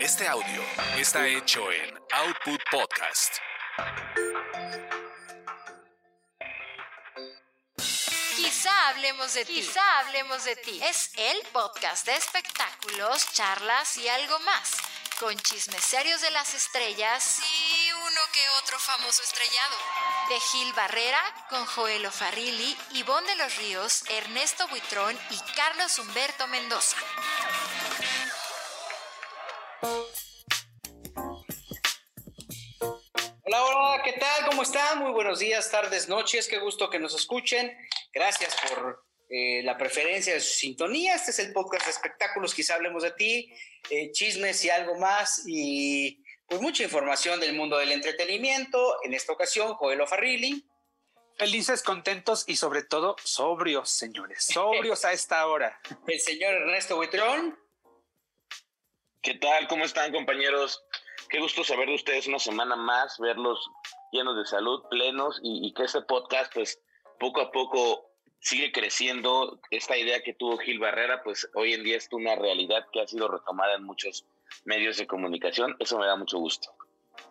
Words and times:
Este 0.00 0.26
audio 0.26 0.62
está 0.96 1.26
hecho 1.26 1.70
en 1.70 1.94
Output 2.12 2.60
Podcast. 2.70 3.36
Quizá 8.36 8.88
hablemos 8.88 9.34
de 9.34 9.44
ti. 9.44 9.54
Quizá 9.54 10.00
hablemos 10.00 10.44
de 10.44 10.56
ti. 10.56 10.80
Es 10.82 11.12
el 11.16 11.40
podcast 11.52 12.06
de 12.06 12.16
espectáculos, 12.16 13.32
charlas 13.32 13.96
y 13.96 14.08
algo 14.08 14.38
más. 14.40 14.72
Con 15.20 15.38
chismes 15.38 15.84
serios 15.84 16.20
de 16.20 16.30
las 16.32 16.54
estrellas 16.54 17.40
y 17.40 17.92
uno 17.92 18.20
que 18.32 18.48
otro 18.62 18.78
famoso 18.80 19.22
estrellado. 19.22 19.76
De 20.28 20.40
Gil 20.40 20.72
Barrera 20.72 21.22
con 21.48 21.64
Joel 21.66 22.10
Farrilli, 22.10 22.76
Ivonne 22.94 23.28
de 23.28 23.36
los 23.36 23.56
Ríos, 23.56 24.02
Ernesto 24.08 24.66
Buitrón 24.68 25.16
y 25.30 25.38
Carlos 25.54 25.98
Humberto 25.98 26.48
Mendoza. 26.48 26.96
Hola, 33.44 33.62
hola, 33.62 34.02
¿qué 34.02 34.12
tal? 34.12 34.46
¿Cómo 34.48 34.62
están? 34.62 34.98
Muy 34.98 35.12
buenos 35.12 35.40
días, 35.40 35.70
tardes, 35.70 36.08
noches. 36.08 36.48
Qué 36.48 36.58
gusto 36.58 36.88
que 36.88 36.98
nos 36.98 37.14
escuchen. 37.14 37.76
Gracias 38.12 38.56
por 38.68 39.04
eh, 39.28 39.62
la 39.62 39.76
preferencia 39.76 40.32
de 40.32 40.40
su 40.40 40.54
sintonía. 40.54 41.14
Este 41.14 41.32
es 41.32 41.38
el 41.40 41.52
podcast 41.52 41.84
de 41.84 41.90
espectáculos. 41.90 42.54
Quizá 42.54 42.76
hablemos 42.76 43.02
de 43.02 43.12
ti, 43.12 43.52
eh, 43.90 44.10
chismes 44.12 44.64
y 44.64 44.70
algo 44.70 44.98
más. 44.98 45.42
Y 45.46 46.22
pues 46.48 46.62
mucha 46.62 46.84
información 46.84 47.38
del 47.40 47.54
mundo 47.54 47.76
del 47.76 47.92
entretenimiento. 47.92 48.96
En 49.04 49.12
esta 49.12 49.34
ocasión, 49.34 49.74
Joel 49.74 50.06
Farrilli. 50.06 50.66
Felices, 51.36 51.82
contentos 51.82 52.44
y 52.46 52.56
sobre 52.56 52.84
todo 52.84 53.16
sobrios, 53.22 53.90
señores. 53.90 54.46
Sobrios 54.46 55.04
a 55.04 55.12
esta 55.12 55.46
hora. 55.46 55.78
El 56.06 56.20
señor 56.20 56.54
Ernesto 56.54 56.96
Buitrón. 56.96 57.58
¿Qué 59.24 59.32
tal? 59.36 59.66
¿Cómo 59.68 59.86
están, 59.86 60.12
compañeros? 60.12 60.84
Qué 61.30 61.40
gusto 61.40 61.64
saber 61.64 61.88
de 61.88 61.94
ustedes 61.94 62.26
una 62.26 62.38
semana 62.38 62.76
más, 62.76 63.18
verlos 63.18 63.70
llenos 64.12 64.36
de 64.36 64.44
salud, 64.44 64.82
plenos 64.90 65.40
y, 65.42 65.72
que 65.72 65.84
este 65.84 66.02
podcast, 66.02 66.52
pues, 66.52 66.78
poco 67.18 67.40
a 67.40 67.50
poco 67.50 68.10
sigue 68.40 68.70
creciendo. 68.70 69.58
Esta 69.70 69.96
idea 69.96 70.22
que 70.22 70.34
tuvo 70.34 70.58
Gil 70.58 70.78
Barrera, 70.78 71.22
pues, 71.22 71.48
hoy 71.54 71.72
en 71.72 71.84
día 71.84 71.96
es 71.96 72.06
una 72.12 72.34
realidad 72.34 72.84
que 72.92 73.00
ha 73.00 73.06
sido 73.06 73.28
retomada 73.28 73.76
en 73.76 73.84
muchos 73.84 74.26
medios 74.66 74.98
de 74.98 75.06
comunicación. 75.06 75.74
Eso 75.78 75.98
me 75.98 76.04
da 76.04 76.16
mucho 76.16 76.38
gusto. 76.38 76.74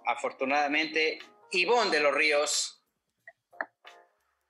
Afortunadamente, 0.07 1.19
Ivonne 1.51 1.91
de 1.91 1.99
los 1.99 2.15
Ríos. 2.15 2.82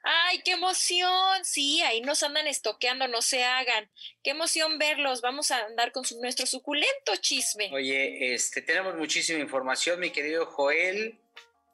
¡Ay, 0.03 0.41
qué 0.43 0.51
emoción! 0.51 1.45
Sí, 1.45 1.81
ahí 1.81 2.01
nos 2.01 2.23
andan 2.23 2.45
estoqueando, 2.45 3.07
no 3.07 3.21
se 3.21 3.45
hagan. 3.45 3.89
Qué 4.21 4.31
emoción 4.31 4.77
verlos. 4.77 5.21
Vamos 5.21 5.49
a 5.51 5.59
andar 5.65 5.93
con 5.93 6.03
nuestro 6.21 6.45
suculento 6.45 7.15
chisme. 7.21 7.69
Oye, 7.73 8.33
este, 8.33 8.61
tenemos 8.61 8.95
muchísima 8.95 9.39
información, 9.39 10.01
mi 10.01 10.11
querido 10.11 10.45
Joel. 10.45 11.17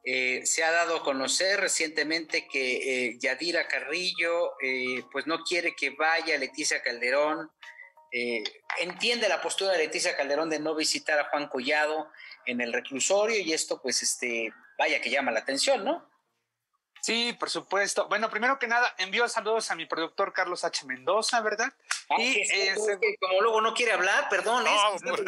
Eh, 0.05 0.45
se 0.45 0.63
ha 0.63 0.71
dado 0.71 0.97
a 0.97 1.03
conocer 1.03 1.59
recientemente 1.59 2.47
que 2.47 3.07
eh, 3.07 3.17
Yadira 3.19 3.67
Carrillo 3.67 4.53
eh, 4.61 5.03
pues 5.11 5.27
no 5.27 5.43
quiere 5.43 5.75
que 5.75 5.89
vaya 5.89 6.37
Leticia 6.37 6.81
Calderón. 6.83 7.51
Eh, 8.11 8.43
entiende 8.79 9.27
la 9.27 9.41
postura 9.41 9.71
de 9.73 9.79
Leticia 9.79 10.15
Calderón 10.15 10.49
de 10.49 10.59
no 10.59 10.73
visitar 10.73 11.19
a 11.19 11.29
Juan 11.29 11.47
Collado 11.47 12.09
en 12.45 12.61
el 12.61 12.73
reclusorio 12.73 13.39
y 13.39 13.53
esto 13.53 13.81
pues 13.81 14.01
este 14.01 14.51
vaya 14.77 15.01
que 15.01 15.09
llama 15.09 15.31
la 15.31 15.41
atención, 15.41 15.83
¿no? 15.83 16.08
Sí, 17.09 17.33
por 17.33 17.49
supuesto. 17.49 18.07
Bueno, 18.07 18.29
primero 18.29 18.59
que 18.59 18.67
nada, 18.67 18.93
envío 18.99 19.27
saludos 19.27 19.71
a 19.71 19.75
mi 19.75 19.87
productor 19.87 20.31
Carlos 20.31 20.63
H. 20.63 20.85
Mendoza, 20.85 21.41
¿verdad? 21.41 21.73
Ah, 22.07 22.21
y 22.21 22.39
es, 22.39 22.51
que 23.01 23.15
como 23.19 23.41
luego 23.41 23.61
no 23.61 23.73
quiere 23.73 23.93
hablar, 23.93 24.29
perdón. 24.29 24.63
No, 24.63 24.93
es, 24.93 25.01
por... 25.01 25.25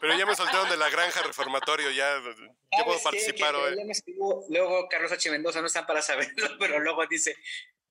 Pero 0.00 0.16
ya 0.16 0.24
me 0.24 0.36
soltaron 0.36 0.70
de 0.70 0.76
la 0.76 0.88
granja 0.88 1.20
reformatorio, 1.22 1.90
ya, 1.90 2.20
ya 2.70 2.84
puedo 2.84 3.02
participar 3.02 3.56
hoy. 3.56 3.76
Luego 4.50 4.88
Carlos 4.88 5.10
H. 5.10 5.28
Mendoza 5.32 5.60
no 5.60 5.66
están 5.66 5.84
para 5.84 6.00
saberlo, 6.00 6.48
pero 6.60 6.78
luego 6.78 7.04
dice, 7.08 7.36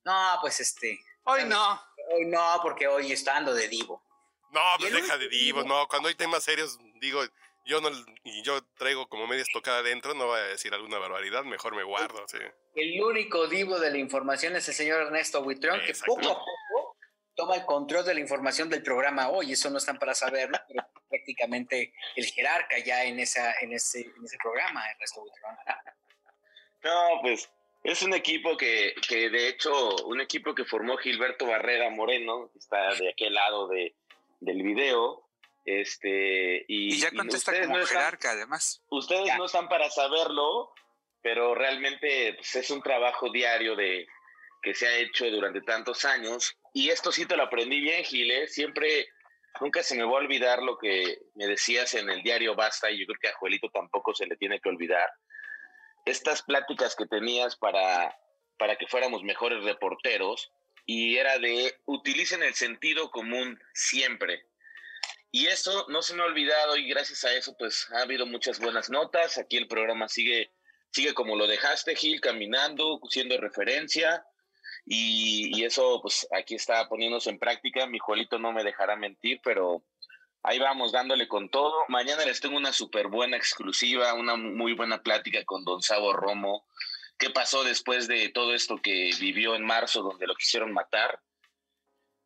no, 0.05 0.37
pues 0.39 0.61
este. 0.61 1.03
Hoy 1.25 1.43
no. 1.43 1.81
Hoy 2.13 2.25
no, 2.27 2.59
porque 2.61 2.87
hoy 2.87 3.11
está 3.11 3.35
ando 3.35 3.53
de 3.53 3.67
divo. 3.67 4.01
No, 4.51 4.61
pues 4.79 4.93
deja 4.93 5.17
de 5.17 5.27
divo, 5.27 5.63
no. 5.63 5.89
Cuando 5.89 6.07
hay 6.07 6.15
temas 6.15 6.45
serios, 6.45 6.79
digo, 7.01 7.21
yo 7.65 7.81
no 7.81 7.89
y 8.23 8.41
yo 8.43 8.63
traigo 8.77 9.07
como 9.07 9.27
media 9.27 9.43
estocada 9.43 9.79
adentro, 9.79 10.13
no 10.13 10.27
voy 10.27 10.39
a 10.39 10.43
decir 10.43 10.73
alguna 10.73 10.97
barbaridad, 10.97 11.43
mejor 11.43 11.75
me 11.75 11.83
guardo, 11.83 12.25
sí. 12.27 12.37
El 12.75 13.01
único 13.01 13.47
divo 13.47 13.79
de 13.79 13.91
la 13.91 13.97
información 13.97 14.55
es 14.55 14.67
el 14.67 14.73
señor 14.73 15.01
Ernesto 15.01 15.43
Buitrón, 15.43 15.79
que 15.85 15.93
poco 16.05 16.29
a 16.29 16.39
poco 16.39 16.97
toma 17.35 17.55
el 17.55 17.65
control 17.65 18.05
de 18.05 18.13
la 18.13 18.19
información 18.19 18.69
del 18.69 18.83
programa 18.83 19.29
hoy, 19.29 19.53
eso 19.53 19.69
no 19.69 19.77
están 19.77 19.97
para 19.97 20.13
saberlo, 20.13 20.57
pero 20.67 20.85
prácticamente 21.09 21.93
el 22.15 22.25
jerarca 22.25 22.77
ya 22.79 23.05
en 23.05 23.19
esa, 23.19 23.53
en 23.61 23.73
ese, 23.73 24.01
en 24.01 24.25
ese 24.25 24.37
programa, 24.41 24.89
Ernesto 24.91 25.21
Buitrón. 25.21 25.55
No, 26.83 27.21
pues 27.21 27.49
es 27.85 28.01
un 28.01 28.13
equipo 28.13 28.57
que, 28.57 28.93
que 29.07 29.29
de 29.29 29.47
hecho, 29.47 29.95
un 30.05 30.19
equipo 30.19 30.53
que 30.53 30.65
formó 30.65 30.97
Gilberto 30.97 31.45
Barrera 31.45 31.89
Moreno, 31.89 32.49
que 32.51 32.59
está 32.59 32.93
de 32.95 33.09
aquel 33.09 33.33
lado 33.33 33.69
de, 33.69 33.95
del 34.41 34.61
video, 34.63 35.25
este, 35.65 36.65
y, 36.67 36.93
y 36.95 36.99
ya 36.99 37.11
contesta 37.11 37.55
y 37.57 37.61
como 37.61 37.77
no 37.77 37.85
jerarca, 37.85 38.29
están, 38.29 38.37
además. 38.37 38.81
Ustedes 38.89 39.25
Ya. 39.27 39.37
no 39.37 39.45
están 39.45 39.67
para 39.69 39.89
saberlo, 39.89 40.73
pero 41.21 41.55
realmente 41.55 42.33
pues, 42.35 42.55
es 42.55 42.69
un 42.69 42.81
trabajo 42.81 43.31
diario 43.31 43.75
de 43.75 44.05
que 44.61 44.73
se 44.73 44.87
ha 44.87 44.97
hecho 44.97 45.29
durante 45.29 45.61
tantos 45.61 46.05
años. 46.05 46.57
Y 46.73 46.89
esto 46.89 47.11
sí 47.11 47.25
te 47.25 47.35
lo 47.37 47.43
aprendí 47.43 47.81
bien, 47.81 48.03
Gile. 48.03 48.47
Siempre, 48.47 49.07
nunca 49.59 49.83
se 49.83 49.95
me 49.95 50.03
va 50.03 50.11
a 50.11 50.13
olvidar 50.13 50.61
lo 50.63 50.77
que 50.77 51.19
me 51.35 51.47
decías 51.47 51.93
en 51.95 52.09
el 52.09 52.23
diario 52.23 52.55
Basta, 52.55 52.89
y 52.89 52.99
yo 52.99 53.05
creo 53.05 53.19
que 53.21 53.27
a 53.29 53.33
Joelito 53.35 53.69
tampoco 53.69 54.13
se 54.13 54.25
le 54.25 54.37
tiene 54.37 54.59
que 54.59 54.69
olvidar. 54.69 55.09
Estas 56.05 56.43
pláticas 56.43 56.95
que 56.95 57.05
tenías 57.05 57.55
para, 57.55 58.17
para 58.57 58.77
que 58.77 58.87
fuéramos 58.87 59.23
mejores 59.23 59.63
reporteros, 59.63 60.51
y 60.85 61.15
era 61.17 61.37
de 61.39 61.75
utilicen 61.85 62.43
el 62.43 62.53
sentido 62.55 63.09
común 63.11 63.57
siempre. 63.73 64.45
Y 65.35 65.47
eso 65.47 65.87
no 65.89 66.03
se 66.03 66.13
me 66.13 66.21
ha 66.21 66.27
olvidado 66.27 66.77
y 66.77 66.87
gracias 66.87 67.23
a 67.23 67.33
eso 67.33 67.57
pues 67.57 67.87
ha 67.91 68.03
habido 68.03 68.27
muchas 68.27 68.59
buenas 68.59 68.91
notas. 68.91 69.39
Aquí 69.39 69.57
el 69.57 69.67
programa 69.67 70.07
sigue, 70.07 70.53
sigue 70.91 71.15
como 71.15 71.35
lo 71.35 71.47
dejaste, 71.47 71.95
Gil, 71.95 72.21
caminando, 72.21 73.01
siendo 73.09 73.35
referencia. 73.41 74.23
Y, 74.85 75.63
eso 75.63 75.99
pues 76.03 76.27
aquí 76.37 76.53
está 76.53 76.87
poniéndose 76.87 77.31
en 77.31 77.39
práctica. 77.39 77.87
Mi 77.87 77.97
Juelito 77.97 78.37
no 78.37 78.51
me 78.51 78.63
dejará 78.63 78.95
mentir, 78.95 79.41
pero 79.43 79.83
ahí 80.43 80.59
vamos 80.59 80.91
dándole 80.91 81.27
con 81.27 81.49
todo. 81.49 81.73
Mañana 81.87 82.25
les 82.25 82.39
tengo 82.39 82.55
una 82.55 82.71
súper 82.71 83.07
buena 83.07 83.35
exclusiva, 83.35 84.13
una 84.13 84.35
muy 84.35 84.73
buena 84.73 85.01
plática 85.01 85.43
con 85.45 85.65
Don 85.65 85.81
Sabo 85.81 86.13
Romo. 86.13 86.67
¿Qué 87.17 87.31
pasó 87.31 87.63
después 87.63 88.07
de 88.07 88.29
todo 88.29 88.53
esto 88.53 88.77
que 88.77 89.09
vivió 89.19 89.55
en 89.55 89.65
marzo 89.65 90.03
donde 90.03 90.27
lo 90.27 90.35
quisieron 90.35 90.71
matar? 90.73 91.19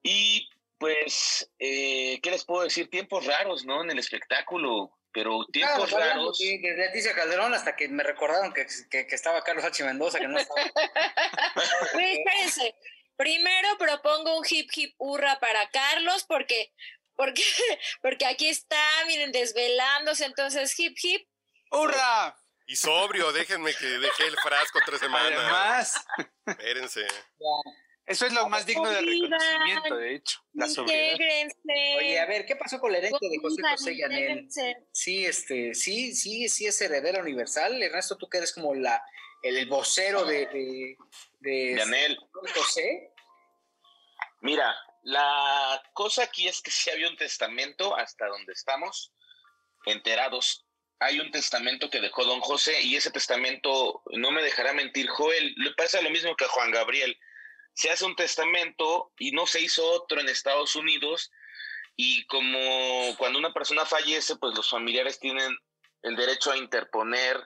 Y 0.03 0.50
pues, 0.80 1.50
eh, 1.60 2.20
¿qué 2.22 2.32
les 2.32 2.46
puedo 2.46 2.64
decir? 2.64 2.90
Tiempos 2.90 3.26
raros, 3.26 3.66
¿no? 3.66 3.84
En 3.84 3.92
el 3.92 4.00
espectáculo, 4.00 4.98
pero 5.12 5.46
tiempos 5.52 5.90
Claro, 5.90 6.06
raros. 6.14 6.38
de, 6.40 6.60
de 6.60 6.78
Leticia 6.78 7.16
Calderón 7.16 7.54
hasta 7.54 7.76
que 7.76 7.88
me 7.88 8.04
recordaron 8.04 8.54
que, 8.54 8.66
que, 8.90 9.08
que 9.08 9.16
estaba 9.16 9.44
Carlos 9.44 9.66
H. 9.66 9.84
Mendoza, 9.84 10.20
que 10.20 10.28
no 10.28 10.38
estaba. 10.38 10.62
Oye, 11.96 12.14
espérense. 12.24 12.76
Primero 13.16 13.78
propongo 13.80 14.38
un 14.38 14.46
hip 14.48 14.70
hip 14.76 14.94
hurra 15.00 15.40
para 15.40 15.68
Carlos 15.72 16.24
porque, 16.28 16.72
porque, 17.16 17.42
porque 18.02 18.26
aquí 18.28 18.48
está, 18.48 18.80
miren, 19.08 19.32
desvelándose. 19.32 20.26
Entonces, 20.26 20.78
hip 20.80 20.96
hip. 21.02 21.28
¡Hurra! 21.72 22.38
Y 22.68 22.76
sobrio, 22.76 23.32
déjenme 23.32 23.74
que 23.74 23.86
dejé 23.86 24.28
el 24.28 24.38
frasco 24.38 24.80
tres 24.86 25.00
semanas. 25.00 25.40
Además, 25.40 26.06
Espérense. 26.46 27.08
Eso 28.07 28.25
es 28.25 28.31
lo 28.34 28.47
más 28.47 28.66
digno 28.66 28.90
de 28.90 28.95
Convivan, 28.95 29.31
reconocimiento, 29.31 29.97
de 29.97 30.16
hecho, 30.16 30.40
la 30.53 30.69
sobriedad. 30.69 31.18
Oye, 31.97 32.19
a 32.19 32.25
ver, 32.25 32.45
¿qué 32.45 32.56
pasó 32.56 32.80
con 32.80 32.94
la 32.94 33.00
herencia 33.00 33.30
de 33.30 33.38
José 33.38 33.62
José 33.69 33.98
Yanel? 33.98 34.19
intégrense. 34.19 34.77
Sí, 34.94 35.25
este, 35.25 35.74
sí, 35.74 36.15
sí, 36.15 36.48
sí 36.48 36.68
es 36.68 36.81
heredera 36.81 37.21
universal. 37.21 37.83
Ernesto, 37.83 38.15
tú 38.15 38.30
que 38.30 38.38
eres 38.38 38.54
como 38.54 38.74
la, 38.74 39.04
el, 39.44 39.57
el 39.57 39.68
vocero 39.68 40.24
de, 40.24 40.45
de, 40.48 40.95
de. 41.42 42.18
José. 42.56 43.12
Mira, 44.39 44.74
la 45.03 45.83
cosa 45.94 46.24
aquí 46.24 46.48
es 46.48 46.62
que 46.62 46.71
sí 46.71 46.89
había 46.89 47.10
un 47.10 47.18
testamento 47.18 47.94
hasta 47.98 48.27
donde 48.27 48.53
estamos 48.53 49.13
enterados. 49.86 50.65
Hay 51.00 51.19
un 51.19 51.30
testamento 51.31 51.89
que 51.89 52.00
dejó 52.00 52.24
don 52.24 52.39
José 52.39 52.81
y 52.81 52.95
ese 52.95 53.12
testamento, 53.12 54.01
no 54.12 54.31
me 54.31 54.42
dejará 54.42 54.71
mentir, 54.71 55.10
Joel, 55.10 55.53
le 55.57 55.71
pasa 55.74 56.01
lo 56.01 56.10
mismo 56.10 56.36
que 56.38 56.45
a 56.45 56.50
Juan 56.50 56.71
Gabriel. 56.71 57.18
Se 57.77 57.91
hace 57.91 58.06
un 58.06 58.15
testamento 58.15 59.12
y 59.19 59.33
no 59.33 59.45
se 59.45 59.62
hizo 59.62 59.85
otro 59.85 60.19
en 60.19 60.27
Estados 60.29 60.75
Unidos 60.75 61.31
y 61.95 62.25
como 62.25 63.15
cuando 63.19 63.38
una 63.38 63.53
persona 63.53 63.85
fallece, 63.85 64.35
pues 64.38 64.56
los 64.56 64.68
familiares 64.68 65.19
tienen 65.19 65.56
el 66.01 66.15
derecho 66.15 66.51
a 66.51 66.57
interponer 66.57 67.39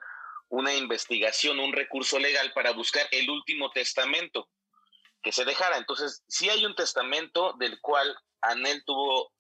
una 0.48 0.74
investigación, 0.74 1.60
un 1.60 1.74
recurso 1.74 2.18
legal 2.18 2.54
para 2.54 2.72
buscar 2.72 3.06
el 3.12 3.30
último 3.30 3.72
testamento 3.72 4.50
que 5.22 5.34
se 5.34 5.44
dejara. 5.44 5.76
Entonces, 5.76 6.24
sí 6.30 6.50
hay 6.50 6.66
un 6.66 6.76
testamento 6.76 7.52
del 7.60 7.82
cual 7.82 8.18
Anel 8.40 8.86
tuvo 8.86 9.34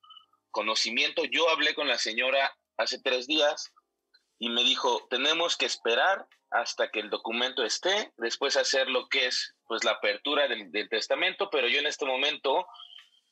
conocimiento. 0.49 1.23
Yo 1.23 1.49
hablé 1.51 1.73
con 1.73 1.87
la 1.87 1.99
señora 1.99 2.53
hace 2.75 2.99
tres 3.01 3.27
días 3.27 3.71
y 4.39 4.49
me 4.49 4.65
dijo, 4.65 5.07
tenemos 5.09 5.55
que 5.55 5.67
esperar 5.67 6.27
hasta 6.49 6.91
que 6.91 6.99
el 6.99 7.09
documento 7.09 7.63
esté, 7.63 8.11
después 8.17 8.57
hacer 8.57 8.89
lo 8.89 9.07
que 9.07 9.27
es 9.27 9.55
pues 9.71 9.85
la 9.85 9.91
apertura 9.91 10.49
del, 10.49 10.89
testamento, 10.89 11.49
pero 11.49 11.65
yo 11.69 11.79
en 11.79 11.87
este 11.87 12.03
momento 12.03 12.67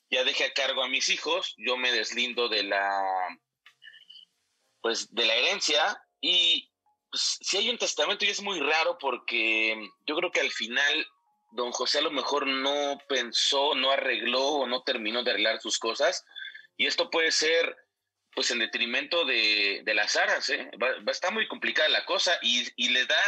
ya 0.09 0.23
dejé 0.23 0.45
a 0.45 0.53
cargo 0.53 0.81
a 0.81 0.87
mis 0.87 1.09
hijos, 1.09 1.53
yo 1.57 1.75
me 1.75 1.91
deslindo 1.91 2.47
de 2.47 2.63
la 2.63 3.03
pues 4.79 5.13
de 5.13 5.25
la 5.25 5.35
herencia 5.35 6.01
y 6.21 6.71
pues, 7.11 7.39
si 7.41 7.57
hay 7.57 7.69
un 7.69 7.77
testamento 7.77 8.23
y 8.23 8.29
es 8.29 8.41
muy 8.41 8.57
raro 8.61 8.97
porque 8.97 9.85
yo 10.07 10.15
creo 10.15 10.31
que 10.31 10.39
al 10.39 10.49
final 10.51 11.05
don 11.51 11.73
José 11.73 11.97
a 11.97 12.03
lo 12.03 12.11
mejor 12.11 12.47
no 12.47 12.97
pensó, 13.09 13.75
no 13.75 13.91
arregló 13.91 14.45
o 14.47 14.65
no 14.65 14.83
terminó 14.83 15.25
de 15.25 15.31
arreglar 15.31 15.59
sus 15.59 15.77
cosas 15.77 16.23
y 16.77 16.85
esto 16.85 17.09
puede 17.09 17.33
ser 17.33 17.75
pues 18.33 18.49
en 18.51 18.59
detrimento 18.59 19.25
de, 19.25 19.83
las 19.93 20.15
aras, 20.15 20.47
¿eh? 20.47 20.71
va, 20.81 20.87
va, 20.99 21.09
a 21.09 21.11
estar 21.11 21.33
muy 21.33 21.49
complicada 21.49 21.89
la 21.89 22.05
cosa 22.05 22.39
y, 22.41 22.65
y 22.77 22.91
le 22.91 23.05
da 23.05 23.21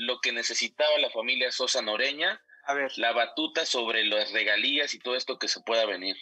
lo 0.00 0.20
que 0.20 0.32
necesitaba 0.32 0.98
la 0.98 1.10
familia 1.10 1.52
Sosa 1.52 1.82
Noreña, 1.82 2.42
a 2.64 2.74
ver. 2.74 2.90
la 2.96 3.12
batuta 3.12 3.66
sobre 3.66 4.04
las 4.04 4.32
regalías 4.32 4.94
y 4.94 4.98
todo 4.98 5.14
esto 5.14 5.38
que 5.38 5.48
se 5.48 5.60
pueda 5.60 5.84
venir. 5.84 6.16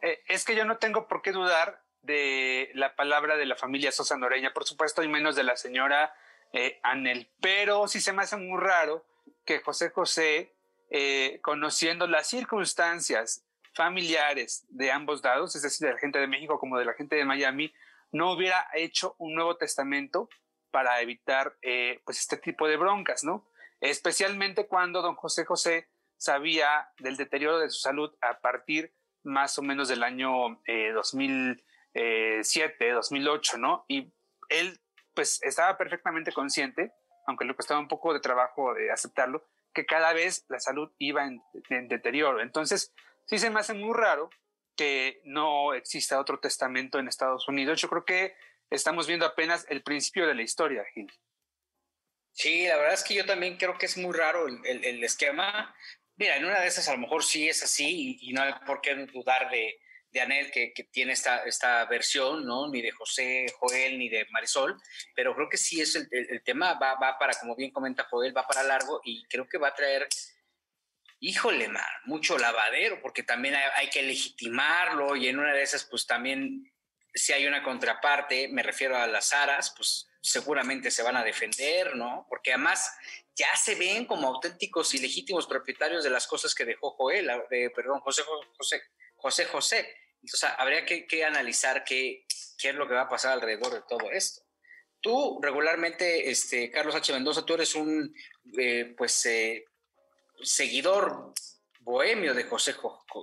Eh, 0.00 0.22
es 0.28 0.44
que 0.44 0.56
yo 0.56 0.64
no 0.64 0.78
tengo 0.78 1.06
por 1.06 1.20
qué 1.20 1.32
dudar 1.32 1.82
de 2.00 2.70
la 2.74 2.96
palabra 2.96 3.36
de 3.36 3.44
la 3.44 3.56
familia 3.56 3.92
Sosa 3.92 4.16
Noreña, 4.16 4.54
por 4.54 4.64
supuesto, 4.64 5.02
y 5.02 5.08
menos 5.08 5.36
de 5.36 5.44
la 5.44 5.56
señora 5.56 6.14
eh, 6.52 6.80
Anel, 6.82 7.30
pero 7.40 7.86
sí 7.86 8.00
se 8.00 8.12
me 8.12 8.22
hace 8.22 8.36
muy 8.36 8.58
raro 8.58 9.04
que 9.44 9.60
José 9.60 9.90
José, 9.90 10.54
eh, 10.90 11.40
conociendo 11.42 12.06
las 12.06 12.28
circunstancias 12.28 13.44
familiares 13.74 14.64
de 14.70 14.90
ambos 14.90 15.22
lados, 15.22 15.54
es 15.54 15.62
decir, 15.62 15.86
de 15.86 15.94
la 15.94 15.98
gente 15.98 16.18
de 16.18 16.28
México 16.28 16.58
como 16.58 16.78
de 16.78 16.86
la 16.86 16.94
gente 16.94 17.16
de 17.16 17.24
Miami, 17.26 17.74
no 18.12 18.32
hubiera 18.32 18.68
hecho 18.72 19.16
un 19.18 19.34
nuevo 19.34 19.56
testamento 19.56 20.30
para 20.74 21.00
evitar 21.00 21.56
eh, 21.62 22.02
pues 22.04 22.18
este 22.18 22.36
tipo 22.36 22.66
de 22.66 22.76
broncas, 22.76 23.22
¿no? 23.22 23.48
Especialmente 23.80 24.66
cuando 24.66 25.02
don 25.02 25.14
José 25.14 25.44
José 25.44 25.88
sabía 26.16 26.90
del 26.98 27.16
deterioro 27.16 27.60
de 27.60 27.70
su 27.70 27.78
salud 27.78 28.12
a 28.20 28.40
partir 28.40 28.92
más 29.22 29.56
o 29.56 29.62
menos 29.62 29.86
del 29.86 30.02
año 30.02 30.60
eh, 30.66 30.90
2007, 30.92 32.90
2008, 32.90 33.58
¿no? 33.58 33.84
Y 33.86 34.12
él 34.48 34.80
pues 35.14 35.40
estaba 35.44 35.78
perfectamente 35.78 36.32
consciente, 36.32 36.92
aunque 37.28 37.44
le 37.44 37.54
costaba 37.54 37.78
un 37.78 37.86
poco 37.86 38.12
de 38.12 38.18
trabajo 38.18 38.74
de 38.74 38.90
aceptarlo, 38.90 39.46
que 39.72 39.86
cada 39.86 40.12
vez 40.12 40.44
la 40.48 40.58
salud 40.58 40.90
iba 40.98 41.24
en, 41.24 41.40
en 41.70 41.86
deterioro. 41.86 42.40
Entonces, 42.40 42.92
sí 43.26 43.38
se 43.38 43.48
me 43.48 43.60
hace 43.60 43.74
muy 43.74 43.94
raro 43.94 44.28
que 44.74 45.20
no 45.24 45.72
exista 45.72 46.18
otro 46.18 46.40
testamento 46.40 46.98
en 46.98 47.06
Estados 47.06 47.46
Unidos. 47.46 47.80
Yo 47.80 47.88
creo 47.88 48.04
que 48.04 48.34
estamos 48.74 49.06
viendo 49.06 49.26
apenas 49.26 49.66
el 49.68 49.82
principio 49.82 50.26
de 50.26 50.34
la 50.34 50.42
historia, 50.42 50.84
Gil. 50.92 51.12
Sí, 52.32 52.66
la 52.66 52.76
verdad 52.76 52.94
es 52.94 53.04
que 53.04 53.14
yo 53.14 53.24
también 53.24 53.56
creo 53.56 53.78
que 53.78 53.86
es 53.86 53.96
muy 53.96 54.12
raro 54.12 54.46
el, 54.48 54.84
el, 54.84 55.04
esquema. 55.04 55.74
Mira, 56.16 56.36
en 56.36 56.44
una 56.44 56.60
de 56.60 56.66
esas 56.66 56.88
a 56.88 56.92
lo 56.92 56.98
mejor 56.98 57.22
sí 57.22 57.48
es 57.48 57.62
así 57.62 58.18
y, 58.20 58.32
no 58.32 58.42
hay 58.42 58.52
por 58.66 58.80
qué 58.80 58.94
dudar 59.06 59.50
de, 59.50 59.78
de 60.10 60.20
Anel 60.20 60.50
que, 60.50 60.72
que, 60.72 60.84
tiene 60.84 61.12
esta, 61.12 61.44
esta 61.44 61.84
versión, 61.84 62.44
¿no? 62.44 62.68
Ni 62.68 62.82
de 62.82 62.90
José, 62.90 63.46
Joel, 63.58 63.98
ni 63.98 64.08
de 64.08 64.26
Marisol, 64.30 64.76
pero 65.14 65.34
creo 65.34 65.48
que 65.48 65.56
sí 65.56 65.80
es 65.80 65.94
el, 65.94 66.08
el, 66.10 66.42
tema, 66.42 66.74
va, 66.74 66.96
va 66.96 67.18
para, 67.18 67.38
como 67.38 67.54
bien 67.54 67.70
comenta 67.70 68.08
Joel, 68.10 68.36
va 68.36 68.46
para 68.46 68.64
largo 68.64 69.00
y 69.04 69.24
creo 69.26 69.48
que 69.48 69.58
va 69.58 69.68
a 69.68 69.74
traer 69.74 70.08
híjole, 71.24 71.68
man, 71.68 71.82
mucho 72.04 72.36
lavadero, 72.36 73.00
porque 73.00 73.22
también 73.22 73.54
hay, 73.54 73.88
que 73.88 74.02
legitimarlo 74.02 75.16
y 75.16 75.28
en 75.28 75.38
una 75.38 75.54
de 75.54 75.62
esas, 75.62 75.84
pues 75.84 76.06
también, 76.06 76.70
si 77.14 77.32
hay 77.32 77.46
una 77.46 77.62
contraparte, 77.62 78.48
me 78.48 78.62
refiero 78.62 78.96
a 78.96 79.06
las 79.06 79.32
aras, 79.32 79.72
pues 79.76 80.08
seguramente 80.20 80.90
se 80.90 81.02
van 81.02 81.16
a 81.16 81.24
defender, 81.24 81.94
¿no? 81.94 82.26
Porque 82.28 82.52
además 82.52 82.90
ya 83.36 83.54
se 83.56 83.74
ven 83.74 84.06
como 84.06 84.28
auténticos 84.28 84.94
y 84.94 84.98
legítimos 84.98 85.46
propietarios 85.46 86.02
de 86.02 86.10
las 86.10 86.26
cosas 86.26 86.54
que 86.54 86.64
dejó 86.64 86.90
Joel, 86.92 87.30
perdón, 87.74 88.00
José 88.00 88.22
José. 88.56 88.82
José 89.16 89.44
José. 89.46 89.96
Entonces, 90.22 90.50
habría 90.58 90.84
que, 90.84 91.06
que 91.06 91.24
analizar 91.24 91.84
qué, 91.84 92.26
qué 92.58 92.70
es 92.70 92.74
lo 92.74 92.86
que 92.86 92.94
va 92.94 93.02
a 93.02 93.08
pasar 93.08 93.32
alrededor 93.32 93.72
de 93.72 93.82
todo 93.88 94.10
esto. 94.10 94.42
Tú 95.00 95.38
regularmente, 95.42 96.30
este, 96.30 96.70
Carlos 96.70 96.94
H. 96.94 97.12
Mendoza, 97.12 97.44
tú 97.44 97.54
eres 97.54 97.74
un, 97.74 98.14
eh, 98.58 98.94
pues, 98.96 99.26
eh, 99.26 99.64
seguidor 100.42 101.32
bohemio 101.84 102.34
de 102.34 102.44
José, 102.44 102.74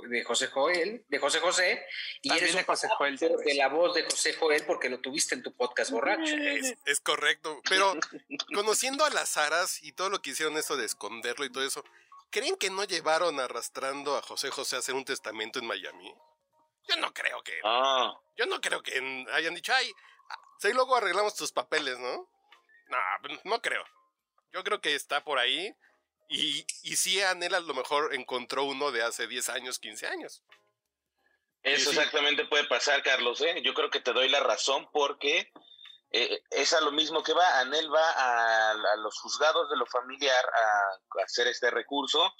de 0.07 0.23
José 0.23 0.47
Joel, 0.47 1.03
de 1.09 1.19
José 1.19 1.39
José, 1.39 1.85
y 2.21 2.29
También 2.29 2.45
eres 2.45 2.55
de 2.55 2.63
José 2.63 2.87
Joel, 2.97 3.17
de, 3.17 3.29
de 3.29 3.53
la 3.55 3.67
voz 3.67 3.93
de 3.95 4.03
José 4.03 4.33
Joel 4.33 4.63
porque 4.65 4.89
lo 4.89 4.99
tuviste 4.99 5.35
en 5.35 5.43
tu 5.43 5.53
podcast 5.53 5.91
borracho. 5.91 6.35
Es, 6.35 6.75
es 6.85 6.99
correcto, 7.01 7.61
pero 7.67 7.93
conociendo 8.55 9.03
a 9.03 9.09
las 9.09 9.37
aras 9.37 9.83
y 9.83 9.91
todo 9.91 10.09
lo 10.09 10.21
que 10.21 10.29
hicieron 10.29 10.57
eso 10.57 10.77
de 10.77 10.85
esconderlo 10.85 11.43
y 11.43 11.51
todo 11.51 11.65
eso, 11.65 11.83
¿creen 12.29 12.55
que 12.55 12.69
no 12.69 12.83
llevaron 12.83 13.39
arrastrando 13.39 14.15
a 14.15 14.21
José 14.21 14.49
José 14.51 14.75
a 14.75 14.79
hacer 14.79 14.95
un 14.95 15.05
testamento 15.05 15.59
en 15.59 15.65
Miami? 15.65 16.13
Yo 16.87 16.95
no 16.97 17.13
creo 17.13 17.41
que. 17.43 17.59
Ah. 17.63 18.13
Yo 18.37 18.45
no 18.45 18.61
creo 18.61 18.81
que 18.81 19.25
hayan 19.33 19.55
dicho, 19.55 19.73
ay, 19.73 19.91
sí, 20.59 20.71
luego 20.73 20.95
arreglamos 20.95 21.35
tus 21.35 21.51
papeles, 21.51 21.99
¿no? 21.99 22.27
No, 22.87 22.97
no 23.45 23.61
creo. 23.61 23.83
Yo 24.53 24.63
creo 24.63 24.81
que 24.81 24.95
está 24.95 25.23
por 25.23 25.39
ahí. 25.39 25.73
Y, 26.33 26.65
y 26.83 26.95
sí, 26.95 27.21
Anel 27.21 27.53
a 27.55 27.59
lo 27.59 27.73
mejor 27.73 28.15
encontró 28.15 28.63
uno 28.63 28.91
de 28.91 29.03
hace 29.03 29.27
10 29.27 29.49
años, 29.49 29.79
15 29.79 30.07
años. 30.07 30.41
Eso 31.61 31.89
exactamente 31.89 32.45
puede 32.45 32.63
pasar, 32.63 33.03
Carlos. 33.03 33.41
¿eh? 33.41 33.61
Yo 33.63 33.73
creo 33.73 33.89
que 33.89 33.99
te 33.99 34.13
doy 34.13 34.29
la 34.29 34.39
razón 34.39 34.87
porque 34.93 35.51
eh, 36.11 36.41
es 36.49 36.71
a 36.71 36.79
lo 36.79 36.93
mismo 36.93 37.21
que 37.21 37.33
va. 37.33 37.59
Anel 37.59 37.93
va 37.93 38.11
a, 38.11 38.71
a 38.71 38.95
los 38.95 39.19
juzgados 39.19 39.69
de 39.69 39.75
lo 39.75 39.85
familiar 39.87 40.45
a, 40.45 41.19
a, 41.19 41.23
hacer 41.25 41.47
este 41.47 41.69
recurso, 41.69 42.33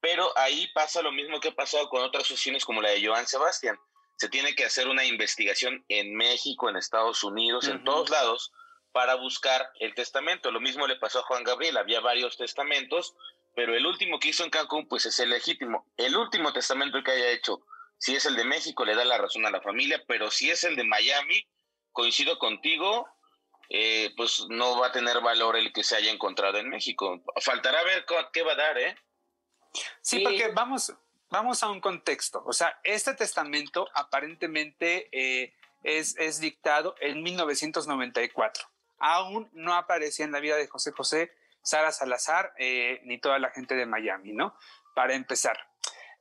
pero 0.00 0.32
ahí 0.38 0.68
pasa 0.72 1.02
lo 1.02 1.10
mismo 1.10 1.40
que 1.40 1.48
ha 1.48 1.54
pasado 1.54 1.88
con 1.88 2.00
otras 2.00 2.28
sesiones 2.28 2.64
como 2.64 2.80
la 2.80 2.90
de 2.90 3.04
Joan 3.04 3.26
Sebastián. 3.26 3.76
Se 4.18 4.28
tiene 4.28 4.54
que 4.54 4.66
hacer 4.66 4.86
una 4.86 5.04
investigación 5.04 5.84
en 5.88 6.14
México, 6.14 6.68
en 6.68 6.76
Estados 6.76 7.24
Unidos, 7.24 7.66
uh 7.66 7.70
-huh. 7.70 7.74
en 7.74 7.84
todos 7.84 8.08
lados, 8.08 8.52
para 8.92 9.14
buscar 9.16 9.72
el 9.80 9.94
testamento. 9.94 10.50
Lo 10.50 10.60
mismo 10.60 10.86
le 10.86 10.96
pasó 10.96 11.20
a 11.20 11.24
Juan 11.24 11.44
Gabriel, 11.44 11.76
había 11.76 12.00
varios 12.00 12.36
testamentos, 12.36 13.14
pero 13.54 13.74
el 13.74 13.86
último 13.86 14.18
que 14.18 14.28
hizo 14.28 14.44
en 14.44 14.50
Cancún, 14.50 14.86
pues 14.86 15.06
es 15.06 15.18
el 15.18 15.30
legítimo. 15.30 15.86
El 15.96 16.16
último 16.16 16.52
testamento 16.52 17.02
que 17.02 17.10
haya 17.10 17.30
hecho, 17.30 17.62
si 17.98 18.14
es 18.14 18.26
el 18.26 18.36
de 18.36 18.44
México, 18.44 18.84
le 18.84 18.94
da 18.94 19.04
la 19.04 19.18
razón 19.18 19.46
a 19.46 19.50
la 19.50 19.60
familia, 19.60 20.02
pero 20.06 20.30
si 20.30 20.50
es 20.50 20.64
el 20.64 20.76
de 20.76 20.84
Miami, 20.84 21.46
coincido 21.92 22.38
contigo, 22.38 23.08
eh, 23.68 24.12
pues 24.16 24.46
no 24.48 24.78
va 24.78 24.88
a 24.88 24.92
tener 24.92 25.20
valor 25.20 25.56
el 25.56 25.72
que 25.72 25.84
se 25.84 25.96
haya 25.96 26.10
encontrado 26.10 26.58
en 26.58 26.68
México. 26.68 27.22
Faltará 27.40 27.82
ver 27.84 28.04
qué 28.32 28.42
va 28.42 28.52
a 28.52 28.56
dar, 28.56 28.78
¿eh? 28.78 28.96
Sí, 30.02 30.18
sí. 30.18 30.20
porque 30.22 30.48
vamos, 30.48 30.92
vamos 31.30 31.62
a 31.62 31.70
un 31.70 31.80
contexto. 31.80 32.42
O 32.46 32.52
sea, 32.52 32.78
este 32.84 33.14
testamento 33.14 33.88
aparentemente 33.94 35.08
eh, 35.12 35.54
es, 35.82 36.16
es 36.18 36.40
dictado 36.40 36.94
en 37.00 37.22
1994 37.22 38.71
aún 39.02 39.50
no 39.52 39.74
aparecía 39.74 40.24
en 40.24 40.32
la 40.32 40.40
vida 40.40 40.56
de 40.56 40.68
José 40.68 40.92
José, 40.92 41.32
Sara 41.60 41.90
Salazar, 41.90 42.54
eh, 42.56 43.00
ni 43.04 43.18
toda 43.18 43.38
la 43.40 43.50
gente 43.50 43.74
de 43.74 43.84
Miami, 43.84 44.32
¿no? 44.32 44.56
Para 44.94 45.14
empezar. 45.14 45.58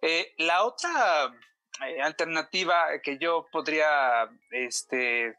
Eh, 0.01 0.33
la 0.39 0.63
otra 0.63 1.31
eh, 1.85 2.01
alternativa 2.01 2.99
que 3.03 3.19
yo 3.19 3.47
podría 3.51 4.29
este, 4.49 5.37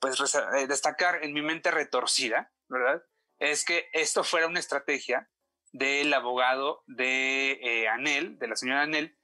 pues 0.00 0.18
destacar 0.66 1.22
en 1.22 1.32
mi 1.32 1.42
mente 1.42 1.70
retorcida, 1.70 2.50
¿verdad? 2.68 3.02
Es 3.38 3.64
que 3.64 3.88
esto 3.92 4.24
fuera 4.24 4.48
una 4.48 4.58
estrategia 4.58 5.28
del 5.72 6.12
abogado 6.12 6.82
de 6.86 7.86
Anel, 7.92 8.38
de 8.38 8.48
la 8.48 8.56
señora 8.56 8.82
Anel, 8.82 9.16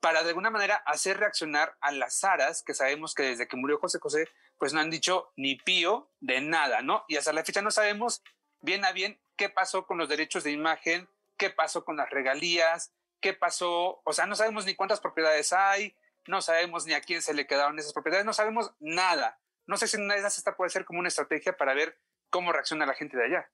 para 0.00 0.22
de 0.22 0.28
alguna 0.28 0.50
manera 0.50 0.76
hacer 0.84 1.18
reaccionar 1.18 1.76
a 1.80 1.90
las 1.92 2.22
aras 2.22 2.62
que 2.62 2.74
sabemos 2.74 3.14
que 3.14 3.22
desde 3.22 3.48
que 3.48 3.56
murió 3.56 3.78
José 3.78 3.98
José 3.98 4.28
pues 4.58 4.72
no 4.72 4.80
han 4.80 4.90
dicho 4.90 5.32
ni 5.36 5.56
pío 5.56 6.10
de 6.20 6.40
nada, 6.40 6.82
¿no? 6.82 7.04
Y 7.08 7.16
hasta 7.16 7.32
la 7.32 7.44
fecha 7.44 7.62
no 7.62 7.70
sabemos 7.70 8.22
bien 8.60 8.84
a 8.84 8.92
bien 8.92 9.20
qué 9.36 9.48
pasó 9.48 9.86
con 9.86 9.98
los 9.98 10.08
derechos 10.08 10.44
de 10.44 10.50
imagen, 10.50 11.08
qué 11.36 11.50
pasó 11.50 11.84
con 11.84 11.96
las 11.96 12.10
regalías, 12.10 12.92
qué 13.20 13.32
pasó, 13.32 14.00
o 14.04 14.12
sea, 14.12 14.26
no 14.26 14.36
sabemos 14.36 14.66
ni 14.66 14.74
cuántas 14.74 15.00
propiedades 15.00 15.52
hay, 15.52 15.94
no 16.26 16.42
sabemos 16.42 16.86
ni 16.86 16.92
a 16.92 17.00
quién 17.00 17.22
se 17.22 17.34
le 17.34 17.46
quedaron 17.46 17.78
esas 17.78 17.92
propiedades, 17.92 18.26
no 18.26 18.32
sabemos 18.32 18.72
nada. 18.80 19.38
No 19.66 19.76
sé 19.76 19.86
si 19.86 19.96
una 19.96 20.14
de 20.14 20.20
esas 20.20 20.38
esta 20.38 20.56
puede 20.56 20.70
ser 20.70 20.84
como 20.84 20.98
una 20.98 21.08
estrategia 21.08 21.56
para 21.56 21.74
ver 21.74 21.98
cómo 22.30 22.52
reacciona 22.52 22.86
la 22.86 22.94
gente 22.94 23.16
de 23.16 23.24
allá. 23.24 23.50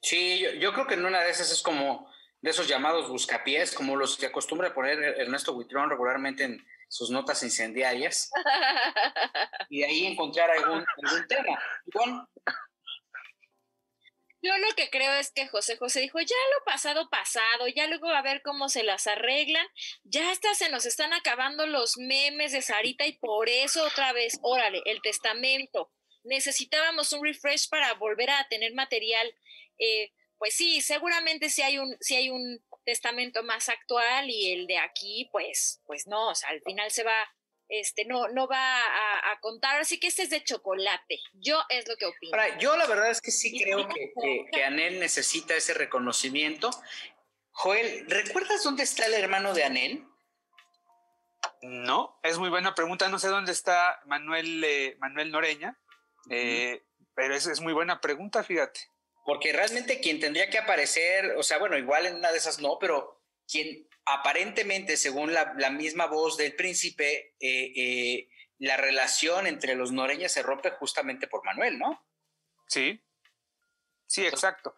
Sí, 0.00 0.44
yo, 0.58 0.72
creo 0.72 0.86
que 0.86 0.94
en 0.94 1.04
una 1.04 1.20
de 1.22 1.30
esas 1.30 1.50
es 1.50 1.62
como 1.62 2.10
de 2.40 2.50
esos 2.50 2.68
llamados 2.68 3.08
buscapiés, 3.08 3.74
como 3.74 3.96
los 3.96 4.16
que 4.18 4.26
acostumbra 4.26 4.74
poner 4.74 5.02
Ernesto 5.20 5.54
Buitrón 5.54 5.88
regularmente 5.88 6.44
en, 6.44 6.66
sus 6.88 7.10
notas 7.10 7.42
incendiarias 7.42 8.30
y 9.68 9.80
de 9.80 9.86
ahí 9.86 10.06
encontrar 10.06 10.50
algún, 10.50 10.84
algún 11.02 11.26
tema. 11.26 11.58
Bueno, 11.92 12.28
Yo 14.42 14.56
lo 14.58 14.74
que 14.76 14.90
creo 14.90 15.12
es 15.14 15.32
que 15.32 15.48
José 15.48 15.76
José 15.76 16.00
dijo, 16.00 16.20
ya 16.20 16.36
lo 16.58 16.64
pasado, 16.64 17.08
pasado, 17.08 17.66
ya 17.68 17.86
luego 17.86 18.08
a 18.08 18.22
ver 18.22 18.42
cómo 18.42 18.68
se 18.68 18.82
las 18.82 19.06
arreglan, 19.06 19.66
ya 20.02 20.30
hasta 20.30 20.54
se 20.54 20.68
nos 20.68 20.84
están 20.84 21.12
acabando 21.14 21.66
los 21.66 21.96
memes 21.96 22.52
de 22.52 22.60
Sarita 22.60 23.06
y 23.06 23.16
por 23.18 23.48
eso 23.48 23.84
otra 23.84 24.12
vez, 24.12 24.38
órale, 24.42 24.82
el 24.84 25.00
testamento. 25.00 25.90
Necesitábamos 26.24 27.12
un 27.12 27.24
refresh 27.24 27.68
para 27.68 27.94
volver 27.94 28.30
a 28.30 28.46
tener 28.48 28.74
material. 28.74 29.34
Eh, 29.78 30.12
pues 30.44 30.56
sí, 30.56 30.82
seguramente 30.82 31.48
si 31.48 31.62
hay 31.62 31.78
un, 31.78 31.96
si 32.00 32.16
hay 32.16 32.28
un 32.28 32.62
testamento 32.84 33.42
más 33.44 33.70
actual 33.70 34.28
y 34.28 34.52
el 34.52 34.66
de 34.66 34.76
aquí, 34.76 35.26
pues, 35.32 35.80
pues 35.86 36.06
no, 36.06 36.28
o 36.28 36.34
sea, 36.34 36.50
al 36.50 36.60
final 36.60 36.90
se 36.90 37.02
va 37.02 37.16
este, 37.70 38.04
no, 38.04 38.28
no 38.28 38.46
va 38.46 38.78
a, 38.78 39.40
contar. 39.40 39.80
Así 39.80 39.98
que 39.98 40.08
este 40.08 40.24
es 40.24 40.28
de 40.28 40.44
chocolate. 40.44 41.18
Yo 41.32 41.62
es 41.70 41.88
lo 41.88 41.96
que 41.96 42.04
opino. 42.04 42.36
yo 42.58 42.76
la 42.76 42.84
verdad 42.84 43.10
es 43.10 43.22
que 43.22 43.30
sí 43.30 43.58
creo 43.58 43.88
que, 43.88 44.12
que, 44.52 44.64
Anel 44.64 45.00
necesita 45.00 45.56
ese 45.56 45.72
reconocimiento. 45.72 46.68
Joel, 47.52 48.04
¿recuerdas 48.10 48.62
dónde 48.64 48.82
está 48.82 49.06
el 49.06 49.14
hermano 49.14 49.54
de 49.54 49.64
Anel? 49.64 50.06
No, 51.62 52.20
es 52.22 52.36
muy 52.36 52.50
buena 52.50 52.74
pregunta. 52.74 53.08
No 53.08 53.18
sé 53.18 53.28
dónde 53.28 53.52
está 53.52 53.98
Manuel, 54.04 54.62
eh, 54.62 54.96
Manuel 54.98 55.30
Noreña, 55.30 55.80
eh, 56.28 56.84
pero 57.14 57.34
es, 57.34 57.46
es 57.46 57.62
muy 57.62 57.72
buena 57.72 58.02
pregunta, 58.02 58.44
fíjate. 58.44 58.92
Porque 59.24 59.52
realmente 59.52 60.00
quien 60.00 60.20
tendría 60.20 60.50
que 60.50 60.58
aparecer, 60.58 61.34
o 61.36 61.42
sea, 61.42 61.58
bueno, 61.58 61.78
igual 61.78 62.06
en 62.06 62.16
una 62.16 62.30
de 62.30 62.38
esas 62.38 62.60
no, 62.60 62.78
pero 62.78 63.22
quien 63.50 63.88
aparentemente, 64.06 64.96
según 64.96 65.32
la, 65.32 65.70
misma 65.70 66.06
voz 66.06 66.36
del 66.36 66.54
príncipe, 66.54 67.34
eh, 67.40 67.72
eh, 67.74 68.28
la 68.58 68.76
relación 68.76 69.46
entre 69.46 69.74
los 69.74 69.92
noreñas 69.92 70.32
se 70.32 70.42
rompe 70.42 70.70
justamente 70.72 71.26
por 71.26 71.44
Manuel, 71.44 71.78
¿no? 71.78 72.06
Sí, 72.68 73.02
sí, 74.06 74.26
exacto. 74.26 74.76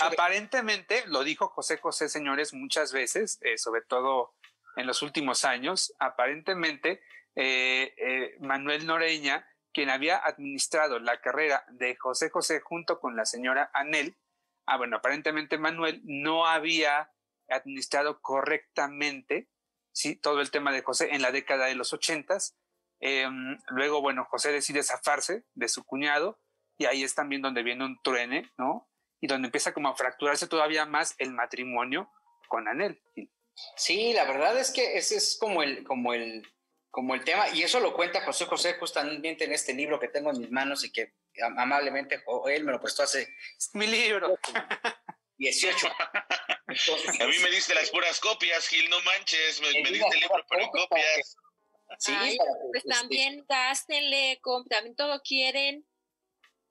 aparentemente, 0.00 1.04
lo 1.06 1.24
dijo 1.24 1.48
José 1.48 1.76
José, 1.78 2.08
señores, 2.08 2.54
muchas 2.54 2.92
veces, 2.92 3.38
eh, 3.42 3.58
sobre 3.58 3.82
todo 3.82 4.34
en 4.76 4.86
los 4.86 5.02
últimos 5.02 5.44
años, 5.44 5.94
aparentemente 5.98 7.02
Manuel 8.40 8.86
Noreña, 8.86 9.46
quien 9.76 9.90
había 9.90 10.16
administrado 10.16 10.98
la 11.00 11.20
carrera 11.20 11.66
de 11.68 11.96
José 11.96 12.30
José 12.30 12.60
junto 12.60 12.98
con 12.98 13.14
la 13.14 13.26
señora 13.26 13.70
Anel, 13.74 14.16
ah, 14.64 14.78
bueno, 14.78 14.96
aparentemente 14.96 15.58
Manuel 15.58 16.00
no 16.02 16.46
había 16.46 17.12
administrado 17.50 18.22
correctamente 18.22 19.50
¿sí? 19.92 20.16
todo 20.16 20.40
el 20.40 20.50
tema 20.50 20.72
de 20.72 20.80
José 20.80 21.10
en 21.12 21.20
la 21.20 21.30
década 21.30 21.66
de 21.66 21.74
los 21.74 21.92
ochentas. 21.92 22.56
Em, 23.00 23.58
luego, 23.68 24.00
bueno, 24.00 24.24
José 24.24 24.50
decide 24.50 24.82
zafarse 24.82 25.44
de 25.52 25.68
su 25.68 25.84
cuñado 25.84 26.40
y 26.78 26.86
ahí 26.86 27.04
es 27.04 27.14
también 27.14 27.42
donde 27.42 27.62
viene 27.62 27.84
un 27.84 28.00
truene, 28.00 28.50
¿no? 28.56 28.88
Y 29.20 29.26
donde 29.26 29.48
empieza 29.48 29.74
como 29.74 29.90
a 29.90 29.94
fracturarse 29.94 30.46
todavía 30.46 30.86
más 30.86 31.14
el 31.18 31.32
matrimonio 31.32 32.10
con 32.48 32.66
Anel. 32.66 33.02
Sí, 33.76 34.14
la 34.14 34.24
verdad 34.24 34.58
es 34.58 34.70
que 34.70 34.96
ese 34.96 35.16
es 35.16 35.36
como 35.38 35.62
el, 35.62 35.84
como 35.84 36.14
el, 36.14 36.50
como 36.90 37.14
el 37.14 37.24
tema, 37.24 37.48
y 37.50 37.62
eso 37.62 37.80
lo 37.80 37.94
cuenta 37.94 38.22
José 38.22 38.46
José 38.46 38.74
justamente 38.74 39.44
en 39.44 39.52
este 39.52 39.74
libro 39.74 40.00
que 40.00 40.08
tengo 40.08 40.30
en 40.30 40.40
mis 40.40 40.50
manos 40.50 40.84
y 40.84 40.90
que 40.90 41.12
amablemente 41.56 42.22
él 42.48 42.64
me 42.64 42.72
lo 42.72 42.80
prestó 42.80 43.02
hace... 43.02 43.28
mi 43.74 43.86
libro. 43.86 44.38
18. 45.38 45.86
a 45.86 47.26
mí 47.26 47.38
me 47.42 47.50
diste 47.50 47.74
las 47.74 47.90
puras 47.90 48.20
copias, 48.20 48.66
Gil, 48.68 48.88
no 48.88 49.00
manches, 49.02 49.60
me, 49.60 49.68
diste 49.68 49.90
el 49.90 50.20
libro 50.20 50.44
pero 50.48 50.70
copias. 50.70 51.36
Sí, 51.98 52.12
pues 52.12 52.38
este 52.74 52.88
también 52.88 53.44
gástenle, 53.48 54.40
también 54.68 54.96
todo 54.96 55.20
quieren. 55.22 55.86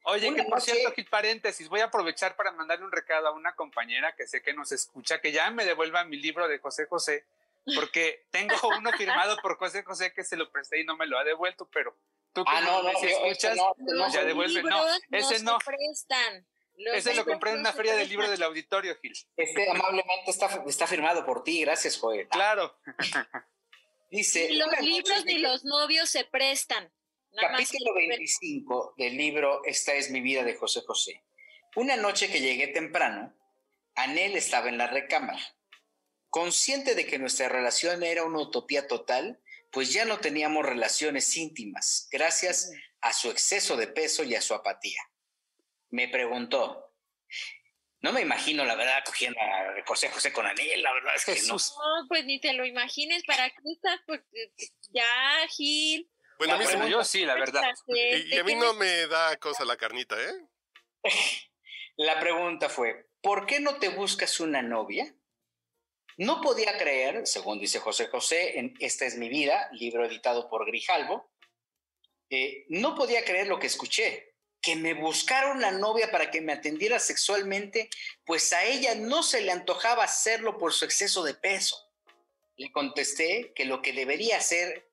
Oye, 0.03 0.33
que 0.35 0.43
por 0.43 0.61
cierto, 0.61 0.91
Gil, 0.93 1.07
paréntesis, 1.07 1.69
voy 1.69 1.79
a 1.81 1.85
aprovechar 1.85 2.35
para 2.35 2.51
mandarle 2.51 2.85
un 2.85 2.91
recado 2.91 3.27
a 3.27 3.31
una 3.31 3.55
compañera 3.55 4.15
que 4.15 4.27
sé 4.27 4.41
que 4.41 4.53
nos 4.53 4.71
escucha, 4.71 5.21
que 5.21 5.31
ya 5.31 5.49
me 5.51 5.65
devuelva 5.65 6.03
mi 6.03 6.17
libro 6.17 6.47
de 6.47 6.59
José 6.59 6.85
José, 6.85 7.25
porque 7.73 8.27
tengo 8.31 8.55
uno 8.77 8.91
firmado 8.93 9.37
por 9.41 9.57
José 9.57 9.83
José 9.83 10.13
que 10.13 10.23
se 10.23 10.37
lo 10.37 10.51
presté 10.51 10.81
y 10.81 10.85
no 10.85 10.95
me 10.95 11.07
lo 11.07 11.17
ha 11.17 11.23
devuelto, 11.23 11.67
pero 11.71 11.97
tú 12.33 12.43
que 12.43 12.51
ah, 12.53 12.61
no, 12.61 12.83
no, 12.83 12.99
si 12.99 13.07
escuchas, 13.07 13.57
ya 14.13 14.23
devuelve. 14.23 14.61
No, 14.63 14.85
ese 15.11 15.43
no. 15.43 15.57
prestan. 15.59 16.45
Ese 16.77 17.15
lo 17.15 17.23
compré 17.23 17.51
en 17.51 17.59
una 17.59 17.71
feria 17.71 17.95
del 17.95 18.09
libro 18.09 18.29
del 18.29 18.43
auditorio, 18.43 18.97
Gil. 18.97 19.13
Este 19.37 19.69
amablemente 19.69 20.29
está, 20.29 20.61
está 20.67 20.87
firmado 20.87 21.25
por 21.25 21.43
ti, 21.43 21.61
gracias, 21.61 21.97
Joel. 21.97 22.27
Claro. 22.27 22.77
Dice. 24.11 24.53
los 24.53 24.79
libros 24.81 25.25
ni 25.25 25.39
los 25.39 25.63
novios 25.63 26.09
se 26.09 26.25
prestan. 26.25 26.91
capítulo 27.39 27.93
25 27.93 28.95
del 28.97 29.17
libro 29.17 29.63
Esta 29.65 29.93
es 29.93 30.11
mi 30.11 30.21
vida 30.21 30.43
de 30.43 30.55
José 30.55 30.81
José. 30.85 31.23
Una 31.75 31.95
noche 31.95 32.29
que 32.29 32.39
llegué 32.39 32.67
temprano, 32.67 33.33
Anel 33.95 34.35
estaba 34.35 34.69
en 34.69 34.77
la 34.77 34.87
recámara. 34.87 35.39
Consciente 36.35 36.95
de 36.95 37.05
que 37.05 37.17
nuestra 37.17 37.47
relación 37.47 38.03
era 38.03 38.25
una 38.25 38.41
utopía 38.41 38.87
total, 38.87 39.39
pues 39.71 39.93
ya 39.93 40.03
no 40.03 40.19
teníamos 40.19 40.65
relaciones 40.65 41.37
íntimas, 41.37 42.09
gracias 42.11 42.71
a 42.99 43.13
su 43.13 43.31
exceso 43.31 43.77
de 43.77 43.87
peso 43.87 44.23
y 44.23 44.35
a 44.35 44.41
su 44.41 44.53
apatía 44.53 45.01
me 45.95 46.09
preguntó. 46.09 46.93
No 48.01 48.11
me 48.11 48.21
imagino, 48.21 48.65
la 48.65 48.75
verdad, 48.75 49.01
cogiendo 49.05 49.39
a 49.39 49.73
José 49.85 50.09
José 50.09 50.31
con 50.31 50.45
Anel, 50.45 50.83
la 50.83 50.93
verdad 50.93 51.15
es 51.15 51.25
que 51.25 51.41
no. 51.47 51.55
No, 51.55 52.07
pues 52.07 52.25
ni 52.25 52.39
te 52.39 52.53
lo 52.53 52.65
imagines, 52.65 53.23
¿para 53.25 53.49
qué 53.49 53.71
estás? 53.73 53.99
Pues, 54.05 54.21
ya, 54.89 55.47
Gil. 55.55 56.07
Bueno, 56.37 56.55
a 56.55 56.57
mí 56.57 56.91
yo 56.91 57.03
sí, 57.03 57.25
la 57.25 57.35
verdad. 57.35 57.63
Y, 57.87 58.37
a 58.37 58.43
mí 58.43 58.55
no 58.55 58.73
me 58.73 59.07
da 59.07 59.37
cosa 59.37 59.65
la 59.65 59.77
carnita, 59.77 60.15
¿eh? 60.21 60.33
La 61.97 62.19
pregunta 62.19 62.67
fue, 62.67 63.07
¿por 63.21 63.45
qué 63.45 63.61
no 63.61 63.77
te 63.77 63.87
buscas 63.87 64.41
una 64.41 64.61
novia? 64.61 65.15
No 66.17 66.41
podía 66.41 66.77
creer, 66.77 67.27
según 67.27 67.59
dice 67.59 67.79
José 67.79 68.07
José, 68.07 68.59
en 68.59 68.73
Esta 68.79 69.05
es 69.05 69.17
mi 69.17 69.29
vida, 69.29 69.69
libro 69.73 70.05
editado 70.05 70.49
por 70.49 70.65
Grijalvo, 70.65 71.29
eh, 72.29 72.65
no 72.69 72.95
podía 72.95 73.23
creer 73.23 73.47
lo 73.47 73.59
que 73.59 73.67
escuché 73.67 74.35
que 74.65 74.75
me 74.75 74.95
buscara 74.95 75.51
una 75.51 75.69
novia 75.69 76.09
para 76.09 76.31
que 76.31 76.41
me 76.41 76.51
atendiera 76.51 76.97
sexualmente, 76.97 77.87
pues 78.25 78.51
a 78.51 78.63
ella 78.63 78.95
no 78.95 79.21
se 79.21 79.41
le 79.41 79.51
antojaba 79.51 80.03
hacerlo 80.03 80.57
por 80.57 80.73
su 80.73 80.85
exceso 80.85 81.21
de 81.21 81.35
peso. 81.35 81.77
Le 82.57 82.71
contesté 82.71 83.53
que 83.53 83.65
lo 83.65 83.83
que 83.83 83.93
debería 83.93 84.37
hacer 84.37 84.89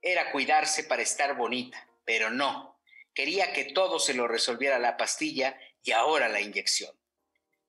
era 0.00 0.32
cuidarse 0.32 0.82
para 0.82 1.02
estar 1.02 1.36
bonita, 1.36 1.88
pero 2.04 2.30
no. 2.30 2.80
Quería 3.14 3.52
que 3.52 3.66
todo 3.66 4.00
se 4.00 4.12
lo 4.12 4.26
resolviera 4.26 4.80
la 4.80 4.96
pastilla 4.96 5.56
y 5.84 5.92
ahora 5.92 6.28
la 6.28 6.40
inyección. 6.40 6.90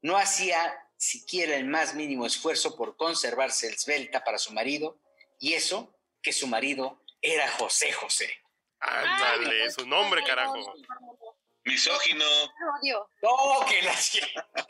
No 0.02 0.18
hacía 0.18 0.83
siquiera 1.04 1.56
el 1.56 1.66
más 1.66 1.96
mínimo 1.96 2.26
esfuerzo 2.26 2.78
por 2.78 2.96
conservarse 2.96 3.68
esbelta 3.68 4.24
para 4.24 4.38
su 4.38 4.54
marido, 4.54 4.98
y 5.40 5.54
eso 5.54 5.94
que 6.22 6.32
su 6.32 6.48
marido 6.48 7.02
era 7.22 7.50
José 7.52 7.92
José. 7.92 8.30
Ándale, 8.80 9.70
su 9.72 9.86
nombre, 9.86 10.24
carajo. 10.24 10.56
Misógino. 11.66 12.26
No, 13.22 13.66
que 13.68 13.82
la... 13.82 13.96
Sí, 13.96 14.20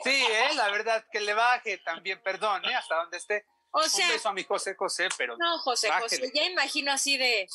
eh, 0.04 0.54
la 0.54 0.70
verdad, 0.70 1.04
que 1.10 1.20
le 1.20 1.34
baje 1.34 1.78
también, 1.78 2.20
perdón, 2.22 2.64
¿eh? 2.64 2.74
Hasta 2.74 2.96
donde 2.96 3.16
esté. 3.16 3.46
O 3.70 3.82
sea, 3.82 4.06
Un 4.06 4.12
beso 4.12 4.28
a 4.28 4.32
mi 4.32 4.44
José 4.44 4.74
José, 4.76 5.08
pero. 5.16 5.36
No, 5.36 5.58
José 5.58 5.90
José, 5.90 6.30
ya 6.32 6.44
imagino 6.44 6.92
así 6.92 7.16
de. 7.16 7.48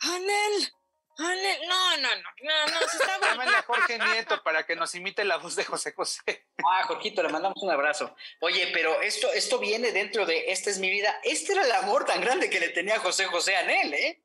¡Anel! 0.00 0.72
No, 1.18 1.28
no, 1.28 1.96
no, 1.96 2.08
no, 2.42 2.66
no, 2.66 2.88
se 2.88 2.96
está 2.98 3.58
a 3.58 3.62
Jorge 3.62 3.98
Nieto 3.98 4.42
para 4.42 4.66
que 4.66 4.76
nos 4.76 4.94
imite 4.94 5.24
la 5.24 5.38
voz 5.38 5.56
de 5.56 5.64
José 5.64 5.92
José. 5.92 6.46
Ah, 6.70 6.82
Jorgito, 6.84 7.22
le 7.22 7.30
mandamos 7.30 7.62
un 7.62 7.70
abrazo. 7.70 8.14
Oye, 8.40 8.70
pero 8.72 9.00
esto, 9.00 9.32
esto 9.32 9.58
viene 9.58 9.92
dentro 9.92 10.26
de 10.26 10.50
Esta 10.50 10.70
es 10.70 10.78
mi 10.78 10.90
vida. 10.90 11.18
Este 11.22 11.52
era 11.52 11.64
el 11.64 11.72
amor 11.72 12.04
tan 12.04 12.20
grande 12.20 12.50
que 12.50 12.60
le 12.60 12.68
tenía 12.68 12.98
José 12.98 13.26
José 13.26 13.56
a 13.56 13.60
Anel, 13.60 13.94
¿eh? 13.94 14.22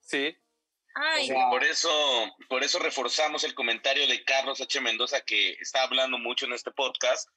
Sí 0.00 0.36
por 1.50 1.64
eso, 1.64 2.36
por 2.48 2.64
eso 2.64 2.78
reforzamos 2.78 3.44
el 3.44 3.54
comentario 3.54 4.06
de 4.06 4.24
Carlos 4.24 4.60
H. 4.60 4.80
Mendoza 4.80 5.20
que 5.20 5.52
está 5.60 5.82
hablando 5.82 6.18
mucho 6.18 6.46
en 6.46 6.52
este 6.52 6.70
podcast, 6.70 7.28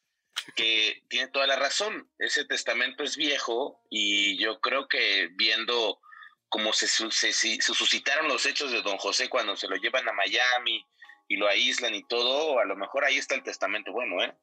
que 0.56 1.04
tiene 1.08 1.28
toda 1.30 1.48
la 1.48 1.56
razón. 1.56 2.10
Ese 2.18 2.46
testamento 2.46 3.04
es 3.04 3.16
viejo 3.16 3.82
y 3.90 4.38
yo 4.38 4.60
creo 4.60 4.88
que 4.88 5.30
viendo 5.34 6.00
cómo 6.52 6.74
se, 6.74 6.88
suscitaron 6.88 8.28
los 8.28 8.46
hechos 8.46 8.74
de 8.74 8.82
don 8.82 8.98
José 8.98 9.30
cuando 9.30 9.56
se 9.56 9.70
lo 9.70 9.78
llevan 9.78 10.08
a 10.08 10.12
Miami 10.12 10.86
y 11.30 11.38
lo 11.38 11.48
aíslan 11.48 11.96
y 11.96 12.04
todo, 12.04 12.60
a 12.60 12.66
lo 12.66 12.76
mejor 12.76 13.06
ahí 13.06 13.18
está 13.18 13.36
el 13.36 13.42
testamento 13.42 13.94
bueno, 13.94 14.22
¿eh? 14.22 14.36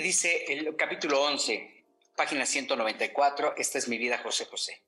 dice 0.00 0.44
el 0.52 0.76
capítulo 0.76 1.20
11, 1.22 1.84
página 2.16 2.46
194, 2.46 3.54
esta 3.56 3.78
es 3.78 3.88
mi 3.88 3.98
vida, 3.98 4.18
José 4.18 4.44
José. 4.44 4.84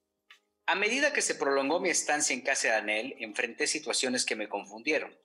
A 0.67 0.77
medida 0.77 1.13
que 1.13 1.23
se 1.23 1.35
prolongó 1.35 1.81
mi 1.81 1.91
estancia 1.91 2.33
en 2.33 2.43
casa 2.43 2.69
de 2.69 2.75
Anel, 2.75 3.17
enfrenté 3.19 3.67
situaciones 3.67 4.25
que 4.25 4.37
me 4.37 4.49
confundieron. 4.49 5.19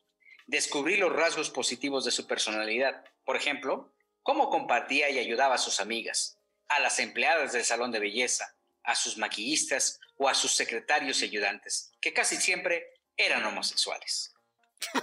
Descubrí 0.48 0.98
los 0.98 1.14
rasgos 1.14 1.52
positivos 1.52 2.06
de 2.06 2.12
su 2.12 2.26
personalidad. 2.26 3.06
Por 3.24 3.36
ejemplo, 3.36 3.94
cómo 4.24 4.50
compartía 4.50 5.12
y 5.12 5.20
ayudaba 5.20 5.56
a 5.56 5.60
sus 5.60 5.80
amigas, 5.80 6.40
a 6.70 6.80
las 6.80 6.98
empleadas 6.98 7.54
del 7.54 7.64
salón 7.64 7.92
de 7.92 8.00
belleza, 8.00 8.56
a 8.86 8.96
sus 8.96 9.18
maquillistas 9.18 10.00
o 10.18 10.30
a 10.30 10.34
sus 10.34 10.56
secretarios 10.56 11.22
y 11.22 11.26
ayudantes, 11.26 11.92
que 12.02 12.14
casi 12.14 12.38
siempre 12.38 12.88
eran 13.18 13.44
homosexuales. 13.46 14.34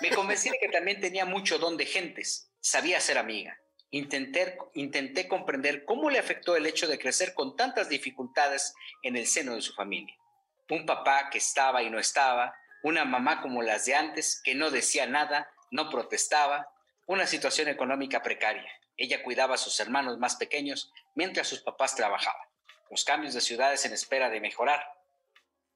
Me 0.00 0.10
convencí 0.10 0.50
de 0.50 0.58
que 0.58 0.68
también 0.68 1.00
tenía 1.00 1.24
mucho 1.24 1.58
don 1.58 1.76
de 1.76 1.86
gentes, 1.86 2.50
sabía 2.60 3.00
ser 3.00 3.18
amiga. 3.18 3.58
Intenté, 3.90 4.56
intenté 4.74 5.28
comprender 5.28 5.84
cómo 5.84 6.08
le 6.08 6.18
afectó 6.18 6.56
el 6.56 6.66
hecho 6.66 6.86
de 6.86 6.98
crecer 6.98 7.34
con 7.34 7.56
tantas 7.56 7.88
dificultades 7.88 8.74
en 9.02 9.16
el 9.16 9.26
seno 9.26 9.54
de 9.54 9.60
su 9.60 9.74
familia. 9.74 10.16
Un 10.70 10.86
papá 10.86 11.28
que 11.30 11.38
estaba 11.38 11.82
y 11.82 11.90
no 11.90 11.98
estaba, 11.98 12.54
una 12.82 13.04
mamá 13.04 13.42
como 13.42 13.62
las 13.62 13.84
de 13.84 13.94
antes, 13.94 14.40
que 14.42 14.54
no 14.54 14.70
decía 14.70 15.06
nada, 15.06 15.50
no 15.70 15.90
protestaba, 15.90 16.72
una 17.06 17.26
situación 17.26 17.68
económica 17.68 18.22
precaria. 18.22 18.70
Ella 18.96 19.22
cuidaba 19.22 19.56
a 19.56 19.58
sus 19.58 19.78
hermanos 19.80 20.18
más 20.18 20.36
pequeños 20.36 20.90
mientras 21.14 21.48
sus 21.48 21.60
papás 21.60 21.94
trabajaban. 21.94 22.51
Los 22.92 23.04
cambios 23.04 23.32
de 23.32 23.40
ciudades 23.40 23.86
en 23.86 23.94
espera 23.94 24.28
de 24.28 24.38
mejorar. 24.38 24.84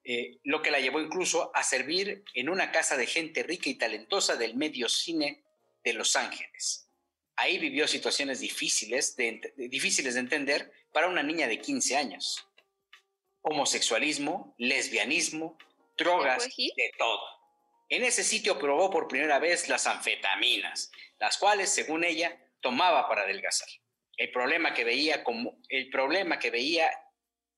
Eh, 0.04 0.38
lo 0.44 0.60
que 0.60 0.70
la 0.70 0.80
llevó 0.80 1.00
incluso 1.00 1.50
a 1.54 1.62
servir 1.62 2.22
en 2.34 2.50
una 2.50 2.70
casa 2.70 2.98
de 2.98 3.06
gente 3.06 3.42
rica 3.42 3.70
y 3.70 3.74
talentosa 3.74 4.36
del 4.36 4.54
medio 4.54 4.86
cine 4.90 5.42
de 5.82 5.94
Los 5.94 6.14
Ángeles. 6.14 6.90
Ahí 7.36 7.56
vivió 7.58 7.88
situaciones 7.88 8.40
difíciles 8.40 9.16
de, 9.16 9.54
difíciles 9.56 10.12
de 10.12 10.20
entender 10.20 10.70
para 10.92 11.08
una 11.08 11.22
niña 11.22 11.48
de 11.48 11.58
15 11.58 11.96
años. 11.96 12.46
Homosexualismo, 13.40 14.54
lesbianismo, 14.58 15.56
drogas, 15.96 16.46
de 16.54 16.92
todo. 16.98 17.26
En 17.88 18.04
ese 18.04 18.24
sitio 18.24 18.58
probó 18.58 18.90
por 18.90 19.08
primera 19.08 19.38
vez 19.38 19.70
las 19.70 19.86
anfetaminas, 19.86 20.92
las 21.18 21.38
cuales, 21.38 21.70
según 21.70 22.04
ella, 22.04 22.38
tomaba 22.60 23.08
para 23.08 23.22
adelgazar. 23.22 23.68
El 24.18 24.30
problema 24.32 24.74
que 24.74 24.84
veía, 24.84 25.24
como, 25.24 25.58
el 25.70 25.88
problema 25.88 26.38
que 26.38 26.50
veía 26.50 26.90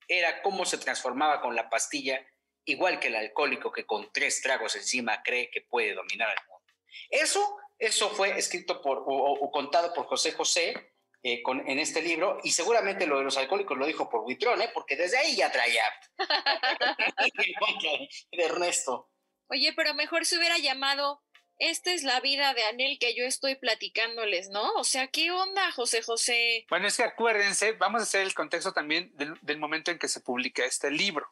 era 0.08 0.42
cómo 0.42 0.64
se 0.64 0.78
transformaba 0.78 1.40
con 1.40 1.54
la 1.54 1.68
pastilla, 1.68 2.26
igual 2.64 2.98
que 2.98 3.08
el 3.08 3.16
alcohólico 3.16 3.70
que 3.70 3.86
con 3.86 4.10
tres 4.12 4.40
tragos 4.42 4.74
encima 4.74 5.22
cree 5.22 5.50
que 5.50 5.60
puede 5.60 5.94
dominar 5.94 6.28
al 6.28 6.46
mundo. 6.48 6.64
Eso 7.10 7.58
eso 7.78 8.10
fue 8.10 8.36
escrito 8.36 8.82
por 8.82 9.04
o, 9.06 9.50
contado 9.52 9.94
por 9.94 10.06
José 10.06 10.32
José 10.32 10.92
eh, 11.22 11.42
en 11.46 11.78
este 11.78 12.02
libro 12.02 12.38
y 12.42 12.50
seguramente 12.50 13.06
lo 13.06 13.18
de 13.18 13.24
los 13.24 13.36
alcohólicos 13.36 13.78
lo 13.78 13.86
dijo 13.86 14.10
por 14.10 14.22
Buitrón, 14.22 14.60
¿eh? 14.62 14.70
porque 14.74 14.96
desde 14.96 15.18
ahí 15.18 15.36
ya 15.36 15.50
traía 15.50 15.82
de 18.32 18.44
Ernesto. 18.44 19.10
Oye, 19.50 19.72
pero 19.74 19.94
mejor 19.94 20.26
se 20.26 20.36
hubiera 20.36 20.58
llamado 20.58 21.22
esta 21.58 21.92
es 21.92 22.04
la 22.04 22.20
vida 22.20 22.54
de 22.54 22.62
Anel 22.64 22.98
que 22.98 23.14
yo 23.14 23.24
estoy 23.24 23.56
platicándoles, 23.56 24.48
¿no? 24.50 24.72
O 24.74 24.84
sea, 24.84 25.08
¿qué 25.08 25.30
onda, 25.30 25.72
José 25.72 26.02
José? 26.02 26.66
Bueno, 26.70 26.86
es 26.86 26.96
que 26.96 27.02
acuérdense, 27.02 27.72
vamos 27.72 28.00
a 28.00 28.04
hacer 28.04 28.22
el 28.22 28.34
contexto 28.34 28.72
también 28.72 29.12
del 29.42 29.58
momento 29.58 29.90
en 29.90 29.98
que 29.98 30.08
se 30.08 30.20
publica 30.20 30.64
este 30.64 30.90
libro. 30.90 31.28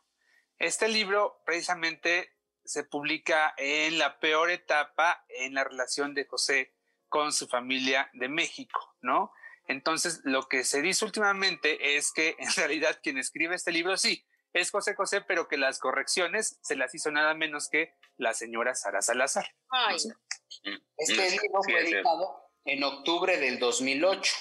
Este 0.59 0.89
libro 0.89 1.43
precisamente 1.45 2.33
se 2.65 2.83
publica 2.83 3.55
en 3.57 3.99
la 3.99 4.19
peor 4.19 4.51
etapa 4.51 5.25
en 5.29 5.55
la 5.55 5.65
relación 5.65 6.15
de 6.15 6.25
José 6.25 6.75
con 7.09 7.33
su 7.33 7.47
familia 7.47 8.11
de 8.15 8.29
México, 8.29 8.97
¿no? 9.01 9.33
Entonces, 9.69 10.21
lo 10.25 10.49
que 10.49 10.65
se 10.65 10.83
dice 10.83 11.05
últimamente 11.05 11.97
es 11.97 12.13
que 12.13 12.37
en 12.39 12.53
realidad 12.57 12.99
quien 13.03 13.19
escribe 13.19 13.55
este 13.55 13.73
libro 13.73 13.97
sí 13.97 14.27
es 14.61 14.71
José 14.71 14.95
José, 14.95 15.21
pero 15.21 15.49
que 15.49 15.57
las 15.57 15.79
correcciones 15.79 16.59
se 16.63 16.77
las 16.77 16.95
hizo 16.95 17.11
nada 17.11 17.35
menos 17.35 17.69
que 17.69 17.95
la 18.17 18.35
señora 18.35 18.75
Sara 18.75 19.03
Salazar. 19.03 19.47
Ay. 19.71 19.97
Este 20.97 21.31
libro 21.31 21.63
fue 21.63 21.81
editado 21.81 22.51
en 22.65 22.83
octubre 22.83 23.37
del 23.37 23.59
2008. 23.59 24.35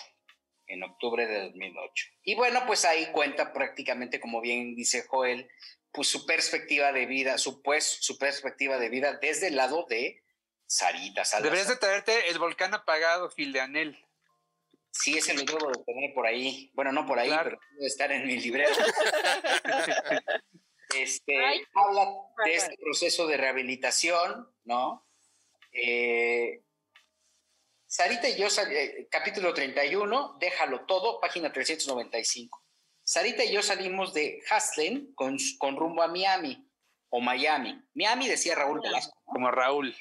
En 0.67 0.83
octubre 0.83 1.27
del 1.27 1.51
2008. 1.51 2.05
Y 2.23 2.35
bueno, 2.35 2.63
pues 2.65 2.85
ahí 2.85 3.11
cuenta 3.11 3.53
prácticamente, 3.53 4.19
como 4.19 4.41
bien 4.41 4.75
dice 4.75 5.05
Joel, 5.07 5.49
pues 5.91 6.07
su 6.07 6.25
perspectiva 6.25 6.91
de 6.91 7.05
vida, 7.05 7.37
su 7.37 7.61
pues 7.61 7.85
su 7.85 8.17
perspectiva 8.17 8.77
de 8.77 8.89
vida 8.89 9.19
desde 9.21 9.47
el 9.47 9.55
lado 9.55 9.85
de 9.89 10.23
Sarita 10.65 11.23
Salazar. 11.23 11.43
Deberías 11.43 11.67
de 11.67 11.75
traerte 11.75 12.29
el 12.29 12.39
volcán 12.39 12.73
apagado, 12.73 13.29
Gil 13.29 13.53
de 13.53 13.61
Anel. 13.61 14.04
Sí, 14.97 15.17
ese 15.17 15.33
lo 15.33 15.43
debo 15.43 15.67
de 15.71 15.83
tener 15.83 16.13
por 16.13 16.25
ahí. 16.25 16.71
Bueno, 16.73 16.91
no 16.91 17.05
por 17.05 17.19
ahí, 17.19 17.29
pero 17.43 17.59
debe 17.73 17.87
estar 17.87 18.11
en 18.11 18.25
mi 18.25 18.37
librero. 18.37 18.69
este, 20.95 21.37
habla 21.73 22.07
de 22.45 22.55
este 22.55 22.77
proceso 22.77 23.27
de 23.27 23.37
rehabilitación, 23.37 24.49
¿no? 24.63 25.05
Eh, 25.71 26.61
Sarita 27.85 28.29
y 28.29 28.37
yo, 28.37 28.47
eh, 28.69 29.07
capítulo 29.11 29.53
31, 29.53 30.37
déjalo 30.39 30.85
todo, 30.85 31.19
página 31.19 31.51
395. 31.51 32.63
Sarita 33.03 33.43
y 33.43 33.51
yo 33.51 33.61
salimos 33.61 34.13
de 34.13 34.41
Haslen 34.49 35.13
con, 35.13 35.37
con 35.59 35.75
rumbo 35.75 36.03
a 36.03 36.07
Miami 36.07 36.67
o 37.09 37.19
Miami. 37.19 37.79
Miami 37.93 38.29
decía 38.29 38.55
Raúl 38.55 38.79
Velasco. 38.81 39.21
Como 39.25 39.51
Raúl. 39.51 39.93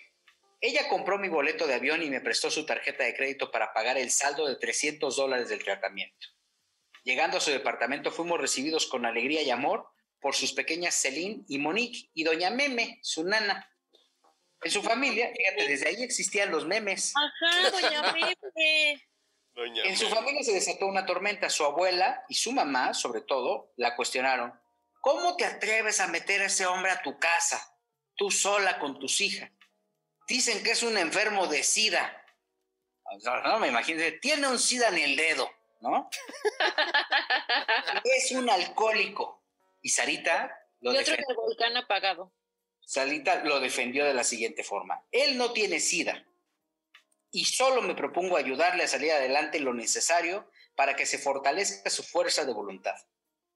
Ella 0.66 0.88
compró 0.88 1.18
mi 1.18 1.28
boleto 1.28 1.66
de 1.66 1.74
avión 1.74 2.02
y 2.02 2.08
me 2.08 2.22
prestó 2.22 2.50
su 2.50 2.64
tarjeta 2.64 3.04
de 3.04 3.14
crédito 3.14 3.50
para 3.50 3.74
pagar 3.74 3.98
el 3.98 4.10
saldo 4.10 4.48
de 4.48 4.56
300 4.56 5.14
dólares 5.14 5.50
del 5.50 5.62
tratamiento. 5.62 6.28
Llegando 7.02 7.36
a 7.36 7.40
su 7.40 7.50
departamento 7.50 8.10
fuimos 8.10 8.40
recibidos 8.40 8.86
con 8.86 9.04
alegría 9.04 9.42
y 9.42 9.50
amor 9.50 9.86
por 10.20 10.34
sus 10.34 10.54
pequeñas 10.54 10.94
Celine 10.94 11.44
y 11.48 11.58
Monique 11.58 12.08
y 12.14 12.24
doña 12.24 12.48
Meme, 12.48 12.98
su 13.02 13.24
nana. 13.24 13.70
En 14.62 14.70
su 14.70 14.82
familia, 14.82 15.30
fíjate, 15.36 15.68
desde 15.68 15.88
ahí 15.88 16.02
existían 16.02 16.50
los 16.50 16.66
memes. 16.66 17.12
Ajá, 17.14 17.70
doña 17.70 18.12
Meme 18.14 18.34
en 19.56 19.96
su 19.96 20.08
familia 20.08 20.42
se 20.42 20.52
desató 20.52 20.86
una 20.86 21.06
tormenta. 21.06 21.48
Su 21.50 21.64
abuela 21.64 22.24
y 22.28 22.34
su 22.34 22.52
mamá, 22.52 22.94
sobre 22.94 23.20
todo, 23.20 23.72
la 23.76 23.96
cuestionaron. 23.96 24.58
¿Cómo 25.02 25.36
te 25.36 25.44
atreves 25.44 26.00
a 26.00 26.08
meter 26.08 26.40
a 26.40 26.46
ese 26.46 26.66
hombre 26.66 26.90
a 26.90 27.02
tu 27.02 27.18
casa, 27.18 27.78
tú 28.16 28.30
sola 28.30 28.78
con 28.78 28.98
tus 28.98 29.20
hijas? 29.20 29.50
Dicen 30.26 30.62
que 30.62 30.70
es 30.70 30.82
un 30.82 30.96
enfermo 30.96 31.46
de 31.46 31.62
sida. 31.62 32.22
No, 33.44 33.58
me 33.58 33.68
imagino, 33.68 34.02
tiene 34.20 34.48
un 34.48 34.58
sida 34.58 34.88
en 34.88 34.98
el 34.98 35.16
dedo, 35.16 35.50
¿no? 35.80 36.08
es 38.04 38.30
un 38.32 38.48
alcohólico. 38.48 39.44
Y 39.82 39.90
Sarita 39.90 40.58
lo 40.80 40.94
y 40.94 40.96
otro 40.96 41.14
el 41.14 41.36
volcán 41.36 41.76
apagado. 41.76 42.32
Sarita 42.80 43.44
lo 43.44 43.60
defendió 43.60 44.04
de 44.04 44.14
la 44.14 44.24
siguiente 44.24 44.64
forma. 44.64 45.02
Él 45.10 45.36
no 45.36 45.52
tiene 45.52 45.78
sida 45.80 46.26
y 47.30 47.44
solo 47.44 47.82
me 47.82 47.94
propongo 47.94 48.36
ayudarle 48.36 48.84
a 48.84 48.88
salir 48.88 49.12
adelante 49.12 49.60
lo 49.60 49.74
necesario 49.74 50.50
para 50.74 50.96
que 50.96 51.06
se 51.06 51.18
fortalezca 51.18 51.90
su 51.90 52.02
fuerza 52.02 52.44
de 52.44 52.52
voluntad. 52.52 52.94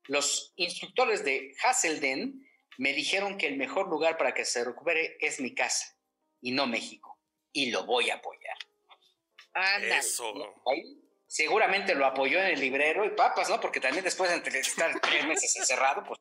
Los 0.05 0.53
instructores 0.57 1.25
de 1.25 1.55
Hasselden 1.63 2.47
me 2.77 2.93
dijeron 2.93 3.39
que 3.39 3.47
el 3.47 3.57
mejor 3.57 3.89
lugar 3.89 4.19
para 4.19 4.35
que 4.35 4.45
se 4.45 4.65
recupere 4.65 5.17
es 5.21 5.41
mi 5.41 5.55
casa 5.55 5.98
y 6.41 6.53
no 6.53 6.67
México, 6.67 7.19
y 7.53 7.71
lo 7.71 7.85
voy 7.85 8.11
a 8.11 8.17
apoyar. 8.17 8.57
Eso. 9.83 10.33
seguramente 11.27 11.95
lo 11.95 12.07
apoyó 12.07 12.39
en 12.39 12.47
el 12.47 12.61
librero 12.61 13.05
y 13.05 13.11
papas, 13.11 13.51
¿no? 13.51 13.61
Porque 13.61 13.81
también 13.81 14.05
después 14.05 14.31
de 14.31 14.59
estar 14.59 15.01
tres 15.01 15.27
meses 15.27 15.57
encerrado, 15.57 16.05
pues 16.05 16.21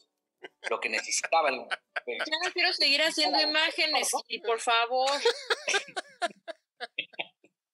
lo 0.69 0.79
que 0.79 0.89
necesitaba. 0.89 1.51
Ya 1.51 2.37
no 2.43 2.51
quiero 2.53 2.73
seguir 2.73 3.01
haciendo 3.01 3.39
imágenes, 3.39 4.09
y 4.27 4.39
por 4.39 4.59
favor. 4.59 5.09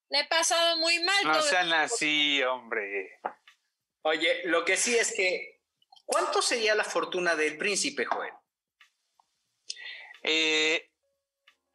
Le 0.09 0.19
he 0.19 0.25
pasado 0.25 0.77
muy 0.77 0.99
mal. 0.99 1.23
No 1.23 1.41
sean 1.41 1.73
así, 1.73 2.43
hombre. 2.43 3.19
Oye, 4.03 4.41
lo 4.45 4.63
que 4.63 4.77
sí 4.77 4.95
es 4.95 5.11
que, 5.15 5.61
¿cuánto 6.05 6.41
sería 6.41 6.75
la 6.75 6.83
fortuna 6.83 7.35
del 7.35 7.57
príncipe, 7.57 8.05
Joel? 8.05 8.33
Eh, 10.21 10.92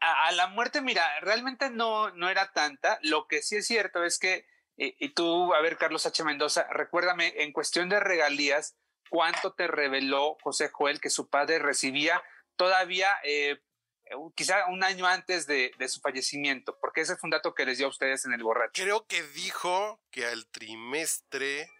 a, 0.01 0.33
la 0.33 0.47
muerte, 0.49 0.81
mira, 0.81 1.05
realmente 1.21 1.71
no, 1.71 2.11
no 2.11 2.29
era 2.29 2.53
tanta. 2.53 2.99
Lo 3.03 3.27
que 3.27 3.43
sí 3.43 3.57
es 3.57 3.67
cierto 3.67 4.05
es 4.05 4.19
que, 4.19 4.47
eh, 4.77 4.95
y 4.99 5.11
tú, 5.11 5.55
a 5.55 5.61
ver, 5.61 5.77
Carlos 5.77 6.07
H. 6.07 6.23
Mendoza, 6.25 6.67
recuérdame, 6.71 7.35
en 7.39 7.53
cuestión 7.53 7.89
de 7.89 8.01
regalías, 8.01 8.77
¿cuánto 9.11 9.55
te 9.55 9.67
reveló 9.67 10.37
José 10.43 10.69
Joel 10.73 11.01
que 11.01 11.11
su 11.11 11.29
padre 11.29 11.59
recibía 11.59 12.23
todavía 12.57 13.09
eh, 13.25 13.61
quizá 14.35 14.67
un 14.69 14.85
año 14.85 15.07
antes 15.07 15.47
de, 15.47 15.73
su 15.89 16.01
fallecimiento, 16.01 16.79
porque 16.81 17.03
ese 17.03 17.17
fue 17.17 17.29
un 17.29 17.33
dato 17.33 17.55
que 17.55 17.65
les 17.65 17.79
dio 17.79 17.87
a 17.87 17.91
ustedes 17.91 18.25
en 18.25 18.33
el 18.33 18.43
borracho. 18.43 18.83
Creo 18.83 19.07
que 19.07 19.23
dijo 19.23 20.01
que 20.11 20.27
al 20.27 20.47
trimestre 20.47 21.71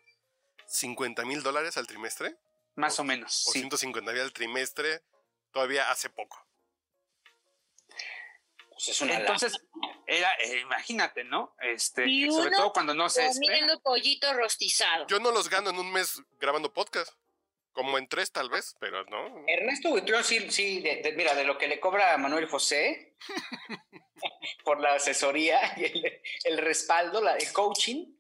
50 0.67 1.25
mil 1.25 1.43
dólares 1.43 1.77
al 1.77 1.87
trimestre. 1.87 2.37
Más 2.75 2.99
o, 3.01 3.05
menos. 3.05 3.47
O 3.49 3.53
150 3.53 4.13
mil 4.13 4.21
al 4.21 4.33
trimestre 4.33 5.03
todavía 5.53 5.91
hace 5.91 6.11
poco. 6.11 6.48
Pues 8.89 9.03
Entonces, 9.03 9.53
era, 10.07 10.33
eh, 10.35 10.61
imagínate, 10.61 11.25
¿no? 11.25 11.55
Este, 11.61 12.07
sobre 12.31 12.51
todo 12.51 12.73
cuando 12.73 12.95
no 12.95 13.11
se 13.11 13.29
comiendo 13.29 13.79
pollito 13.81 14.33
rostizado. 14.33 15.07
Yo 15.07 15.21
no 15.21 15.31
los 15.31 15.51
gano 15.51 15.71
en 15.71 15.79
un 15.79 15.93
mes 15.93 16.23
grabando 16.41 16.73
podcast. 16.73 17.13
Como 17.73 17.97
en 17.97 18.09
tres 18.09 18.33
tal 18.33 18.49
vez, 18.49 18.75
pero 18.81 19.05
no. 19.05 19.45
Ernesto 19.47 19.91
Buitrón 19.91 20.25
sí, 20.25 20.51
sí 20.51 20.83
mira, 21.15 21.35
de 21.37 21.45
lo 21.45 21.59
que 21.59 21.69
le 21.69 21.79
cobra 21.79 22.13
a 22.13 22.19
Manuel 22.19 22.47
José 22.47 23.15
por 24.65 24.81
la 24.81 24.95
asesoría 24.95 25.61
y 25.77 26.03
el, 26.45 26.59
respaldo, 26.59 27.21
la, 27.21 27.37
el 27.37 27.53
coaching, 27.53 28.18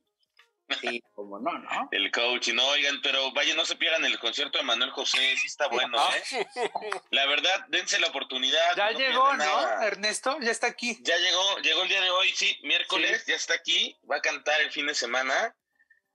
Sí, 0.80 1.02
como 1.14 1.38
no, 1.38 1.58
¿no? 1.58 1.88
El 1.90 2.10
coach, 2.10 2.48
no, 2.48 2.66
oigan, 2.68 3.00
pero 3.02 3.32
vaya, 3.32 3.54
no 3.54 3.64
se 3.64 3.76
pierdan 3.76 4.04
el 4.04 4.18
concierto 4.18 4.58
de 4.58 4.64
Manuel 4.64 4.90
José, 4.90 5.36
sí 5.36 5.46
está 5.46 5.66
bueno, 5.68 5.98
¿eh? 6.32 6.46
La 7.10 7.26
verdad, 7.26 7.66
dense 7.68 7.98
la 7.98 8.08
oportunidad. 8.08 8.76
Ya 8.76 8.90
llegó, 8.90 9.34
¿no? 9.34 9.82
Ernesto, 9.82 10.38
ya 10.40 10.50
está 10.50 10.66
aquí. 10.66 10.98
Ya 11.02 11.16
llegó, 11.16 11.58
llegó 11.60 11.82
el 11.82 11.88
día 11.88 12.02
de 12.02 12.10
hoy, 12.10 12.30
sí, 12.32 12.58
miércoles, 12.62 13.24
ya 13.26 13.36
está 13.36 13.54
aquí, 13.54 13.96
va 14.10 14.16
a 14.16 14.20
cantar 14.20 14.60
el 14.60 14.70
fin 14.70 14.86
de 14.86 14.94
semana, 14.94 15.56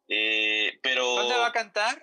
eh, 0.07 0.79
pero... 0.83 1.05
¿Dónde 1.15 1.37
va 1.37 1.47
a 1.47 1.53
cantar? 1.53 2.01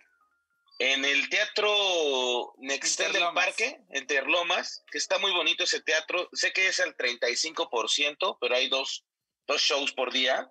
En 0.81 1.05
el 1.05 1.29
Teatro 1.29 2.55
Nextel 2.59 3.13
del 3.13 3.33
Parque, 3.35 3.81
en 3.91 4.07
Terlomas, 4.07 4.83
que 4.91 4.97
está 4.97 5.19
muy 5.19 5.31
bonito 5.31 5.65
ese 5.65 5.83
teatro. 5.83 6.29
Sé 6.33 6.55
que 6.55 6.69
es 6.69 6.79
el 6.79 6.97
35%, 6.97 8.39
pero 8.41 8.57
hay 8.57 8.69
dos, 8.71 9.05
dos 9.47 9.61
shows 9.61 9.93
por 9.93 10.11
día. 10.11 10.51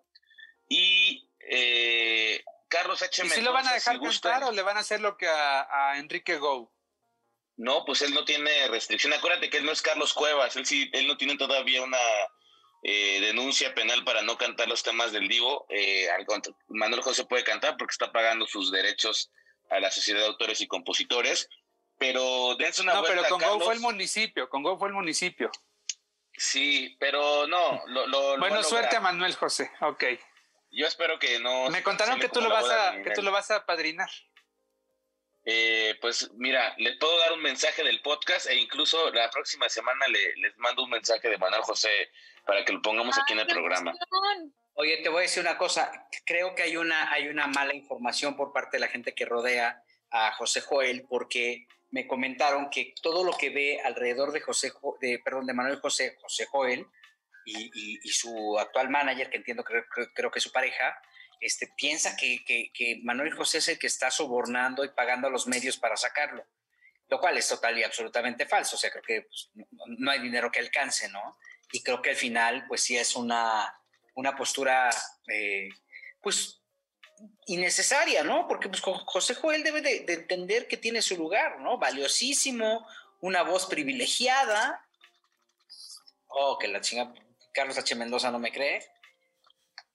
Y 0.69 1.28
eh, 1.49 2.43
Carlos 2.67 3.01
H. 3.01 3.25
¿Y 3.25 3.29
si 3.29 3.41
lo 3.41 3.51
van 3.51 3.67
a 3.67 3.73
dejar 3.73 3.99
cantar 3.99 4.43
o 4.43 4.51
le 4.51 4.61
van 4.61 4.77
a 4.77 4.81
hacer 4.81 5.01
lo 5.01 5.17
que 5.17 5.27
a, 5.27 5.93
Enrique 5.97 6.37
Go? 6.37 6.71
No, 7.57 7.83
pues 7.83 8.01
él 8.03 8.13
no 8.13 8.23
tiene 8.23 8.67
restricción. 8.69 9.11
Acuérdate 9.13 9.49
que 9.49 9.57
él 9.57 9.65
no 9.65 9.71
es 9.71 9.81
Carlos 9.81 10.13
Cuevas. 10.13 10.55
Él 10.55 10.65
sí, 10.65 10.89
él 10.93 11.07
no 11.07 11.17
tiene 11.17 11.35
todavía 11.37 11.81
una 11.81 11.97
eh, 12.83 13.19
denuncia 13.19 13.73
penal 13.73 14.03
para 14.05 14.21
no 14.21 14.37
cantar 14.37 14.69
los 14.69 14.83
temas 14.83 15.11
del 15.11 15.27
Divo. 15.27 15.65
Eh, 15.69 16.07
Manuel 16.67 17.01
José 17.01 17.25
puede 17.25 17.43
cantar 17.43 17.75
porque 17.75 17.91
está 17.91 18.11
pagando 18.11 18.45
sus 18.45 18.71
derechos 18.71 19.31
a 19.71 19.79
la 19.79 19.91
Sociedad 19.91 20.21
de 20.21 20.27
Autores 20.27 20.61
y 20.61 20.67
Compositores. 20.67 21.49
Pero 21.97 22.55
dense 22.55 22.81
una 22.81 22.93
No, 22.93 23.03
pero 23.03 23.23
con 23.27 23.41
Go 23.41 23.59
fue 23.59 23.73
el 23.73 23.81
municipio. 23.81 24.47
Con 24.47 24.63
Go 24.63 24.77
fue 24.77 24.87
el 24.87 24.93
municipio. 24.93 25.51
Sí, 26.33 26.95
pero 26.99 27.45
no. 27.47 27.81
Lo, 27.87 28.37
bueno, 28.37 28.63
suerte 28.63 28.95
a 28.95 29.01
Manuel 29.01 29.35
José. 29.35 29.69
Ok. 29.81 30.05
Yo 30.71 30.87
espero 30.87 31.17
que 31.19 31.39
no. 31.39 31.69
Me 31.69 31.83
contaron 31.83 32.19
que 32.19 32.29
tú 32.29 32.41
lo 32.41 32.49
vas 32.49 32.69
a 32.69 33.01
que 33.01 33.11
tú 33.11 33.21
lo 33.21 33.31
vas 33.31 33.49
a 33.51 33.65
padrinar. 33.65 34.09
Eh, 35.45 35.97
pues 36.01 36.29
mira, 36.35 36.75
les 36.77 36.97
puedo 36.97 37.17
dar 37.19 37.33
un 37.33 37.41
mensaje 37.41 37.83
del 37.83 38.01
podcast 38.01 38.47
e 38.47 38.55
incluso 38.55 39.11
la 39.11 39.31
próxima 39.31 39.67
semana 39.69 40.07
le, 40.07 40.35
les 40.35 40.55
mando 40.57 40.83
un 40.83 40.91
mensaje 40.91 41.29
de 41.29 41.37
Manuel 41.37 41.61
José 41.63 41.89
para 42.45 42.63
que 42.63 42.73
lo 42.73 42.81
pongamos 42.81 43.17
aquí 43.17 43.33
en 43.33 43.39
el 43.39 43.47
programa. 43.47 43.93
Oye, 44.73 44.97
te 44.97 45.09
voy 45.09 45.19
a 45.19 45.21
decir 45.23 45.41
una 45.41 45.57
cosa. 45.57 46.07
Creo 46.25 46.55
que 46.55 46.63
hay 46.63 46.77
una, 46.77 47.11
hay 47.11 47.27
una 47.27 47.47
mala 47.47 47.73
información 47.73 48.35
por 48.35 48.53
parte 48.53 48.77
de 48.77 48.81
la 48.81 48.87
gente 48.87 49.13
que 49.13 49.25
rodea 49.25 49.83
a 50.11 50.31
José 50.33 50.61
Joel, 50.61 51.05
porque 51.09 51.67
me 51.91 52.07
comentaron 52.07 52.69
que 52.69 52.93
todo 53.01 53.23
lo 53.23 53.33
que 53.33 53.49
ve 53.49 53.81
alrededor 53.83 54.31
de 54.31 54.41
José, 54.41 54.71
de, 55.01 55.19
perdón, 55.19 55.47
de 55.47 55.53
Manuel 55.53 55.79
José, 55.79 56.15
José 56.21 56.45
Joel, 56.45 56.85
y, 57.51 58.09
su 58.09 58.57
actual 58.59 58.89
manager, 58.89 59.29
que 59.29 59.37
entiendo 59.37 59.63
que 59.63 59.73
creo, 59.89 60.09
creo, 60.13 60.31
que 60.31 60.39
es 60.39 60.43
su 60.43 60.51
pareja, 60.51 60.99
este, 61.39 61.67
piensa 61.75 62.15
que, 62.17 62.43
que, 62.45 62.99
Manuel 63.03 63.33
José 63.33 63.59
es 63.59 63.67
el 63.69 63.79
que 63.79 63.87
está 63.87 64.11
sobornando 64.11 64.83
y 64.83 64.89
pagando 64.89 65.27
a 65.27 65.31
los 65.31 65.47
medios 65.47 65.77
para 65.77 65.95
sacarlo, 65.95 66.45
lo 67.07 67.19
cual 67.19 67.37
es 67.37 67.47
total 67.47 67.77
y 67.77 67.83
absolutamente 67.83 68.45
falso. 68.45 68.75
O 68.75 68.79
sea, 68.79 68.91
creo 68.91 69.03
que 69.03 69.21
pues, 69.21 69.49
no, 69.97 70.11
hay 70.11 70.19
dinero 70.19 70.51
que 70.51 70.59
alcance, 70.59 71.09
¿no? 71.09 71.37
Y 71.71 71.81
creo 71.81 72.01
que 72.01 72.11
al 72.11 72.15
final, 72.15 72.65
pues 72.67 72.81
sí 72.81 72.97
es 72.97 73.15
una, 73.15 73.73
una 74.15 74.35
postura, 74.35 74.89
eh, 75.27 75.69
pues 76.21 76.61
innecesaria, 77.45 78.23
¿no? 78.23 78.47
Porque 78.47 78.69
pues, 78.69 78.81
José 78.81 79.35
Joel 79.35 79.63
debe 79.63 79.81
de, 79.81 80.01
de, 80.01 80.13
entender 80.13 80.67
que 80.67 80.77
tiene 80.77 81.01
su 81.01 81.15
lugar, 81.15 81.59
¿no? 81.59 81.77
Valiosísimo, 81.77 82.85
una 83.21 83.43
voz 83.43 83.65
privilegiada. 83.65 84.85
Oh, 86.27 86.57
que 86.57 86.67
la 86.67 86.81
chinga 86.81 87.13
Carlos 87.53 87.77
H. 87.77 87.95
Mendoza 87.95 88.31
no 88.31 88.39
me 88.39 88.51
cree. 88.51 88.83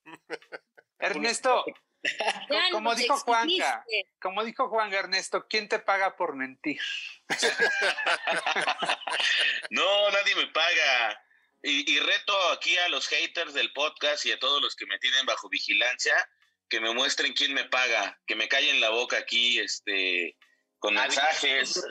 Ernesto, 0.98 1.64
como 2.72 2.94
dijo 2.94 3.16
Juanga, 3.18 3.84
como 4.20 4.44
dijo 4.44 4.68
Juan 4.68 4.92
Ernesto, 4.92 5.46
¿quién 5.48 5.68
te 5.68 5.78
paga 5.78 6.16
por 6.16 6.36
mentir? 6.36 6.80
no, 9.70 10.10
nadie 10.10 10.34
me 10.36 10.46
paga. 10.48 11.20
Y, 11.66 11.98
reto 11.98 12.36
aquí 12.52 12.76
a 12.76 12.90
los 12.90 13.08
haters 13.08 13.54
del 13.54 13.72
podcast 13.72 14.26
y 14.26 14.32
a 14.32 14.38
todos 14.38 14.60
los 14.60 14.76
que 14.76 14.84
me 14.84 14.98
tienen 14.98 15.24
bajo 15.24 15.48
vigilancia 15.48 16.14
que 16.68 16.78
me 16.78 16.92
muestren 16.92 17.32
quién 17.32 17.54
me 17.54 17.64
paga, 17.64 18.20
que 18.26 18.36
me 18.36 18.48
callen 18.48 18.82
la 18.82 18.90
boca 18.90 19.16
aquí, 19.16 19.58
este, 19.58 20.36
con 20.84 20.92
mensajes. 20.92 21.82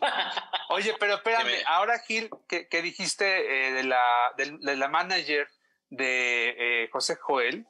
Oye, 0.70 0.94
pero 0.98 1.16
espérame, 1.16 1.62
ahora 1.66 1.98
Gil, 1.98 2.30
que, 2.48 2.82
dijiste 2.82 3.26
eh, 3.68 3.72
de, 3.74 3.82
la, 3.84 4.32
de, 4.38 4.74
la 4.74 4.88
manager 4.88 5.46
de 5.90 6.54
eh, 6.56 6.88
José 6.90 7.16
Joel, 7.16 7.66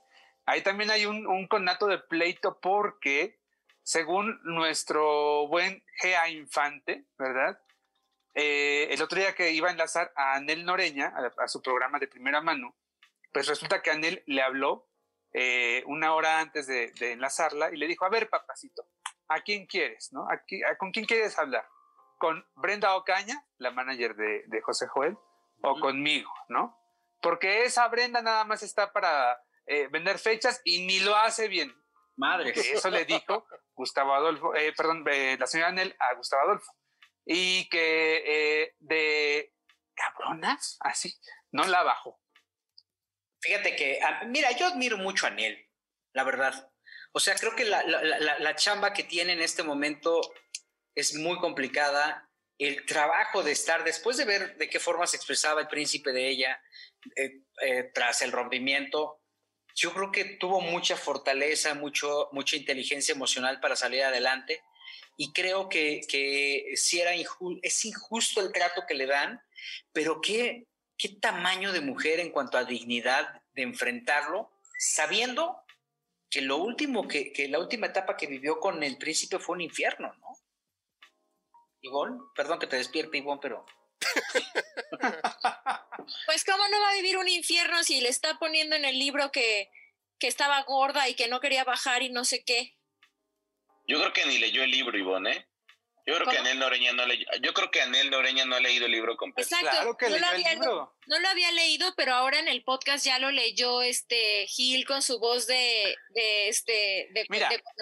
ahí 0.47 0.63
también 0.63 0.93
hay 0.93 1.05
un, 1.05 1.27
un 1.27 1.49
conato 1.49 1.89
de 1.89 1.99
pleito 1.99 2.61
porque, 2.61 3.41
según 3.83 4.39
nuestro 4.45 5.49
buen 5.49 5.85
Gea 6.01 6.29
Infante, 6.29 7.07
¿verdad? 7.19 7.61
Eh, 8.35 8.87
el 8.93 9.03
otro 9.03 9.19
día 9.19 9.35
que 9.35 9.51
iba 9.51 9.71
a 9.71 9.73
enlazar 9.73 10.13
a 10.15 10.35
Anel 10.35 10.65
Noreña, 10.65 11.13
a, 11.39 11.49
su 11.49 11.61
programa 11.61 11.99
de 11.99 12.07
primera 12.07 12.41
mano, 12.41 12.77
pues 13.33 13.49
resulta 13.49 13.83
que 13.83 13.91
Anel 13.91 14.23
le 14.27 14.43
habló 14.43 14.87
una 15.87 16.15
hora 16.15 16.41
antes 16.41 16.67
de, 16.67 16.93
de 16.93 17.13
enlazarla 17.13 17.71
y 17.73 17.77
le 17.77 17.87
dijo, 17.87 18.05
a 18.05 18.09
ver, 18.09 18.29
papacito, 18.29 18.87
¿a 19.29 19.41
quién 19.41 19.67
quieres? 19.67 20.13
¿no? 20.13 20.27
¿Con 20.79 20.91
quién 20.91 21.05
quieres 21.07 21.39
hablar? 21.39 21.67
¿Con 22.19 22.45
Brenda 22.57 22.97
Ocaña, 22.97 23.45
la 23.59 23.71
manager 23.71 24.17
de, 24.17 24.61
José 24.63 24.87
Joel, 24.89 25.17
o 25.63 25.79
conmigo? 25.81 26.33
¿no? 26.49 26.77
Porque 27.21 27.65
esa 27.65 27.87
Brenda 27.89 28.23
nada 28.23 28.45
más 28.45 28.63
está 28.63 28.93
para 28.93 29.41
eh, 29.67 29.89
vender 29.89 30.19
fechas 30.19 30.61
y 30.65 30.87
ni 30.87 31.01
lo 31.01 31.17
hace 31.17 31.49
bien. 31.49 31.75
Madre. 32.17 32.51
Eso 32.51 32.91
le 32.91 33.05
dijo 33.05 33.47
Gustavo 33.75 34.13
Adolfo, 34.13 34.55
eh, 34.55 34.73
perdón, 34.77 35.05
eh, 35.09 35.37
la 35.39 35.47
señora 35.47 35.69
Anel 35.69 35.95
a 36.01 36.15
Gustavo 36.15 36.43
Adolfo. 36.43 36.73
Y 37.25 37.69
que 37.69 38.75
de 38.79 39.53
cabronas, 39.95 40.79
así, 40.81 41.15
no 41.53 41.65
la 41.65 41.83
bajó. 41.83 42.21
Fíjate 43.41 43.77
que, 43.77 44.01
ah, 44.03 44.25
mira, 44.27 44.51
yo 44.53 44.67
admiro 44.67 44.97
mucho 44.97 45.27
a 45.27 45.29
Anel, 45.29 45.69
la 46.13 46.25
verdad. 46.25 46.73
O 47.19 47.21
sea, 47.21 47.35
creo 47.35 47.57
que 47.57 47.65
la, 47.65 48.55
chamba 48.55 48.93
que 48.93 49.03
tiene 49.03 49.33
en 49.33 49.43
este 49.43 49.65
momento 49.65 50.21
es 50.95 51.17
muy 51.17 51.37
complicada. 51.39 52.31
El 52.57 52.87
trabajo 52.87 53.43
de 53.43 53.51
estar, 53.51 53.83
después 53.83 54.19
de 54.19 54.25
ver 54.25 54.57
de 54.57 54.71
qué 54.71 54.79
forma 54.79 55.05
se 55.05 55.17
expresaba 55.17 55.61
el 55.61 55.67
príncipe 55.67 56.13
de 56.13 56.29
ella 56.29 56.63
eh, 57.17 57.41
eh, 57.61 57.91
tras 57.93 58.23
el 58.23 58.31
rompimiento, 58.31 59.21
yo 59.75 59.93
creo 59.95 60.13
que 60.13 60.37
tuvo 60.37 60.61
mucha 60.61 60.97
fortaleza, 60.97 61.75
mucho, 61.75 62.29
mucha 62.31 62.55
inteligencia 62.55 63.17
emocional 63.17 63.59
para 63.59 63.75
salir 63.75 64.05
adelante. 64.05 64.63
Y 65.17 65.33
creo 65.33 65.69
que, 65.69 66.03
que 66.09 66.67
sí 66.77 67.01
era 67.01 67.15
es 67.15 67.85
injusto 67.85 68.41
el 68.41 68.53
trato 68.53 68.85
que 68.87 68.95
le 68.95 69.07
dan, 69.07 69.43
pero 69.93 70.21
qué, 70.21 70.69
qué 70.97 71.09
tamaño 71.21 71.73
de 71.73 71.81
mujer 71.81 72.21
en 72.21 72.31
cuanto 72.31 72.59
a 72.59 72.65
dignidad 72.65 73.43
de 73.55 73.63
enfrentarlo, 73.63 74.53
sabiendo 74.79 75.65
que 76.31 76.43
lo 76.43 76.59
último 76.59 77.09
que, 77.09 77.33
que, 77.33 77.49
la 77.49 77.59
última 77.59 77.87
etapa 77.87 78.17
que 78.17 78.27
vivió 78.27 78.61
con 78.61 78.83
el 78.83 78.99
príncipe 78.99 79.39
fue 79.39 79.57
un 79.57 79.63
infierno, 79.63 80.13
¿no? 80.21 80.37
Ivonne, 81.81 82.19
perdón 82.35 82.59
que 82.59 82.67
te 82.67 82.77
despierte, 82.77 83.19
Ivonne, 83.19 83.41
pero. 83.41 83.65
pues, 86.27 86.45
¿cómo 86.45 86.69
no 86.69 86.81
va 86.81 86.91
a 86.91 86.95
vivir 86.95 87.17
un 87.19 87.29
infierno 87.29 87.83
si 87.83 88.01
le 88.01 88.09
está 88.09 88.39
poniendo 88.39 88.77
en 88.77 88.85
el 88.85 88.99
libro 88.99 89.31
que, 89.33 89.71
que 90.19 90.27
estaba 90.27 90.63
gorda 90.63 91.09
y 91.09 91.15
que 91.15 91.29
no 91.29 91.41
quería 91.41 91.65
bajar 91.65 92.03
y 92.03 92.11
no 92.11 92.25
sé 92.25 92.45
qué? 92.45 92.77
Yo 93.87 93.99
creo 93.99 94.13
que 94.13 94.27
ni 94.27 94.39
leyó 94.39 94.63
el 94.63 94.71
libro, 94.71 94.99
Ivonne, 94.99 95.33
¿eh? 95.33 95.48
Yo 96.09 96.15
creo 96.15 96.27
que 96.27 96.39
Anel 96.39 96.59
Noreña 96.59 96.93
no 96.95 97.05
le, 97.05 97.19
yo 97.43 97.53
creo 97.53 97.71
que 97.71 97.83
Anel 97.83 98.11
Noreña 98.11 98.47
no 98.47 98.57
ha 98.57 98.61
leído 98.61 98.87
el 98.87 98.93
libro 98.93 99.15
completo. 99.19 99.47
Exacto. 99.47 99.77
Claro 99.77 99.97
que 99.99 100.09
no, 100.09 100.19
lo 100.19 100.27
había, 100.27 100.55
no 100.55 101.19
lo 101.19 101.29
había 101.29 101.53
leído, 101.53 101.93
pero 101.97 102.15
ahora 102.15 102.39
en 102.39 102.49
el 102.49 102.65
podcast 102.65 103.05
ya 103.05 103.19
lo 103.19 103.31
leyó 103.31 103.83
este 103.83 104.47
Gil 104.47 104.87
con 104.87 105.03
su 105.03 105.19
voz 105.19 105.47
de, 105.47 105.95
de 106.15 106.49
este 106.49 107.11
de, 107.13 107.27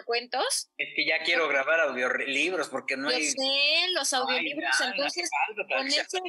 cuentos. 0.05 0.71
Es 0.77 0.89
que 0.97 1.07
ya 1.07 1.21
quiero 1.21 1.47
grabar 1.47 1.79
audiolibros 1.79 2.69
porque 2.69 2.97
no 2.97 3.11
hay. 3.11 3.27
sé, 3.27 3.87
los 3.93 4.13
audiolibros. 4.13 4.75
entonces, 4.81 5.31
con 5.69 5.87
ese, 5.87 6.21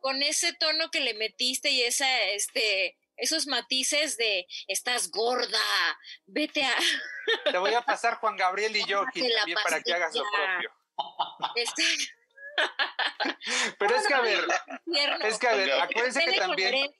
con 0.00 0.22
ese 0.24 0.54
tono 0.54 0.90
que 0.90 0.98
le 0.98 1.14
metiste 1.14 1.70
y 1.70 1.82
esa, 1.82 2.20
este, 2.30 2.96
esos 3.16 3.46
matices 3.46 4.16
de 4.16 4.48
estás 4.66 5.08
gorda, 5.12 5.60
vete 6.26 6.64
a. 6.64 6.74
Te 7.48 7.58
voy 7.58 7.74
a 7.74 7.82
pasar 7.82 8.16
Juan 8.16 8.36
Gabriel 8.36 8.74
y 8.74 8.84
yo, 8.88 9.04
Gil, 9.14 9.32
también 9.36 9.58
para 9.62 9.80
que 9.80 9.94
hagas 9.94 10.16
lo 10.16 10.24
propio. 10.24 10.83
Este, 11.56 11.82
Pero 13.78 13.96
es 13.96 14.06
que 14.06 14.14
a 14.14 14.20
ver, 14.20 14.44
es 15.22 15.38
que 15.38 15.48
a 15.48 15.54
ver, 15.54 15.72
acuérdense 15.72 16.24
que 16.24 16.38
también. 16.38 16.94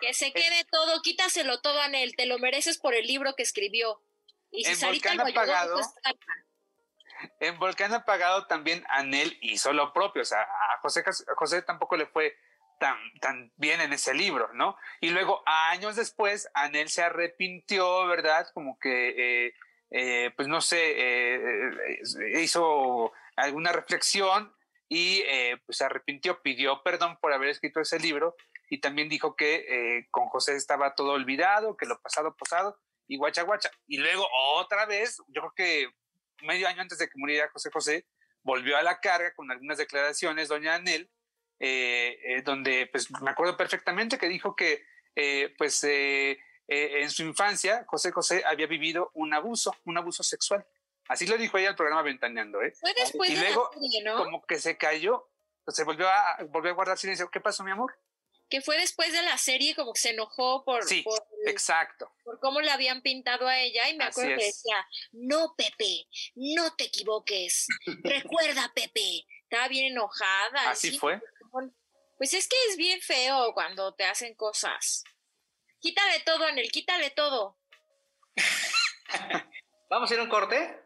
Que 0.00 0.12
se 0.12 0.32
quede 0.32 0.64
todo, 0.70 1.00
quítaselo 1.02 1.60
todo, 1.60 1.80
Anel, 1.80 2.14
te 2.16 2.26
lo 2.26 2.38
mereces 2.38 2.78
por 2.78 2.94
el 2.94 3.06
libro 3.06 3.34
que 3.36 3.42
escribió. 3.42 4.02
Y 4.50 4.64
si 4.64 4.72
en 4.72 4.90
Volcán 4.90 5.20
Apagado, 5.20 5.74
pues, 5.74 5.94
en 7.40 7.58
Volcán 7.58 7.94
Apagado 7.94 8.46
también 8.46 8.84
Anel 8.88 9.38
hizo 9.40 9.72
lo 9.72 9.92
propio, 9.92 10.22
o 10.22 10.26
sea, 10.26 10.42
a 10.42 10.78
José, 10.82 11.02
José 11.36 11.62
tampoco 11.62 11.96
le 11.96 12.06
fue 12.06 12.36
tan, 12.78 12.96
tan 13.20 13.52
bien 13.56 13.80
en 13.80 13.92
ese 13.92 14.14
libro, 14.14 14.52
¿no? 14.52 14.76
Y 15.00 15.10
luego, 15.10 15.42
años 15.46 15.96
después, 15.96 16.48
Anel 16.54 16.90
se 16.90 17.02
arrepintió, 17.02 18.06
¿verdad? 18.06 18.48
Como 18.52 18.78
que 18.78 19.46
eh, 19.46 19.54
eh, 19.96 20.32
pues 20.36 20.48
no 20.48 20.60
sé, 20.60 20.94
eh, 20.96 21.70
hizo 22.40 23.12
alguna 23.36 23.72
reflexión 23.72 24.54
y 24.88 25.22
pues 25.66 25.78
se 25.78 25.84
arrepintió, 25.84 26.40
pidió 26.42 26.82
perdón 26.82 27.18
por 27.20 27.32
haber 27.32 27.48
escrito 27.48 27.80
ese 27.80 27.98
libro 27.98 28.36
y 28.68 28.80
también 28.80 29.08
dijo 29.08 29.34
que 29.34 30.06
con 30.10 30.28
José 30.28 30.56
estaba 30.56 30.94
todo 30.94 31.12
olvidado, 31.12 31.76
que 31.76 31.86
lo 31.86 32.00
pasado, 32.00 32.36
pasado 32.36 32.78
y 33.08 33.16
guacha, 33.16 33.42
guacha. 33.42 33.70
Y 33.86 33.98
luego 33.98 34.26
otra 34.56 34.86
vez, 34.86 35.18
yo 35.28 35.40
creo 35.40 35.52
que 35.56 35.88
medio 36.46 36.68
año 36.68 36.82
antes 36.82 36.98
de 36.98 37.08
que 37.08 37.18
muriera 37.18 37.50
José 37.50 37.70
José, 37.72 38.06
volvió 38.42 38.76
a 38.76 38.82
la 38.82 39.00
carga 39.00 39.34
con 39.34 39.50
algunas 39.50 39.78
declaraciones, 39.78 40.48
doña 40.48 40.74
Anel, 40.74 41.10
donde 42.44 42.88
pues 42.92 43.10
me 43.22 43.30
acuerdo 43.30 43.56
perfectamente 43.56 44.18
que 44.18 44.28
dijo 44.28 44.54
que 44.54 44.84
pues 45.56 45.82
eh, 46.68 47.02
en 47.02 47.10
su 47.10 47.22
infancia, 47.22 47.84
José 47.86 48.10
José 48.10 48.42
había 48.46 48.66
vivido 48.66 49.10
un 49.14 49.34
abuso, 49.34 49.74
un 49.84 49.98
abuso 49.98 50.22
sexual. 50.22 50.64
Así 51.08 51.26
lo 51.26 51.36
dijo 51.36 51.58
ella 51.58 51.70
al 51.70 51.76
programa 51.76 52.02
Ventaneando, 52.02 52.62
¿eh? 52.62 52.72
Fue 52.80 52.94
después 52.94 53.30
y 53.30 53.34
de 53.34 53.40
luego, 53.40 53.70
la 53.72 53.80
serie, 53.80 54.02
¿no? 54.02 54.16
como 54.16 54.46
que 54.46 54.58
se 54.58 54.76
cayó, 54.78 55.30
se 55.68 55.84
volvió 55.84 56.08
a, 56.08 56.38
volvió 56.48 56.70
a 56.70 56.74
guardar 56.74 56.98
silencio. 56.98 57.30
¿Qué 57.30 57.40
pasó, 57.40 57.62
mi 57.62 57.70
amor? 57.70 57.98
Que 58.48 58.60
fue 58.60 58.78
después 58.78 59.12
de 59.12 59.22
la 59.22 59.36
serie, 59.38 59.74
como 59.74 59.92
que 59.92 60.00
se 60.00 60.10
enojó 60.10 60.64
por, 60.64 60.84
sí, 60.84 61.02
por, 61.02 61.26
exacto. 61.46 62.12
por 62.24 62.38
cómo 62.40 62.60
le 62.60 62.70
habían 62.70 63.02
pintado 63.02 63.46
a 63.46 63.58
ella. 63.58 63.88
Y 63.88 63.96
me 63.96 64.04
Así 64.04 64.20
acuerdo 64.20 64.38
que 64.38 64.46
decía, 64.46 64.88
no, 65.12 65.54
Pepe, 65.56 66.06
no 66.34 66.74
te 66.76 66.84
equivoques. 66.84 67.66
Recuerda, 68.04 68.70
Pepe. 68.74 69.26
Estaba 69.42 69.68
bien 69.68 69.92
enojada. 69.92 70.70
Así 70.70 70.90
sí. 70.92 70.98
fue. 70.98 71.20
Pues 72.16 72.32
es 72.32 72.48
que 72.48 72.56
es 72.70 72.76
bien 72.76 73.00
feo 73.00 73.52
cuando 73.54 73.94
te 73.94 74.04
hacen 74.04 74.34
cosas. 74.34 75.04
Quítale 75.80 76.20
todo, 76.20 76.44
Anel, 76.46 76.70
quítale 76.70 77.10
todo. 77.10 77.58
Vamos 79.90 80.10
a 80.10 80.14
ir 80.14 80.20
a 80.20 80.22
un 80.22 80.30
corte. 80.30 80.83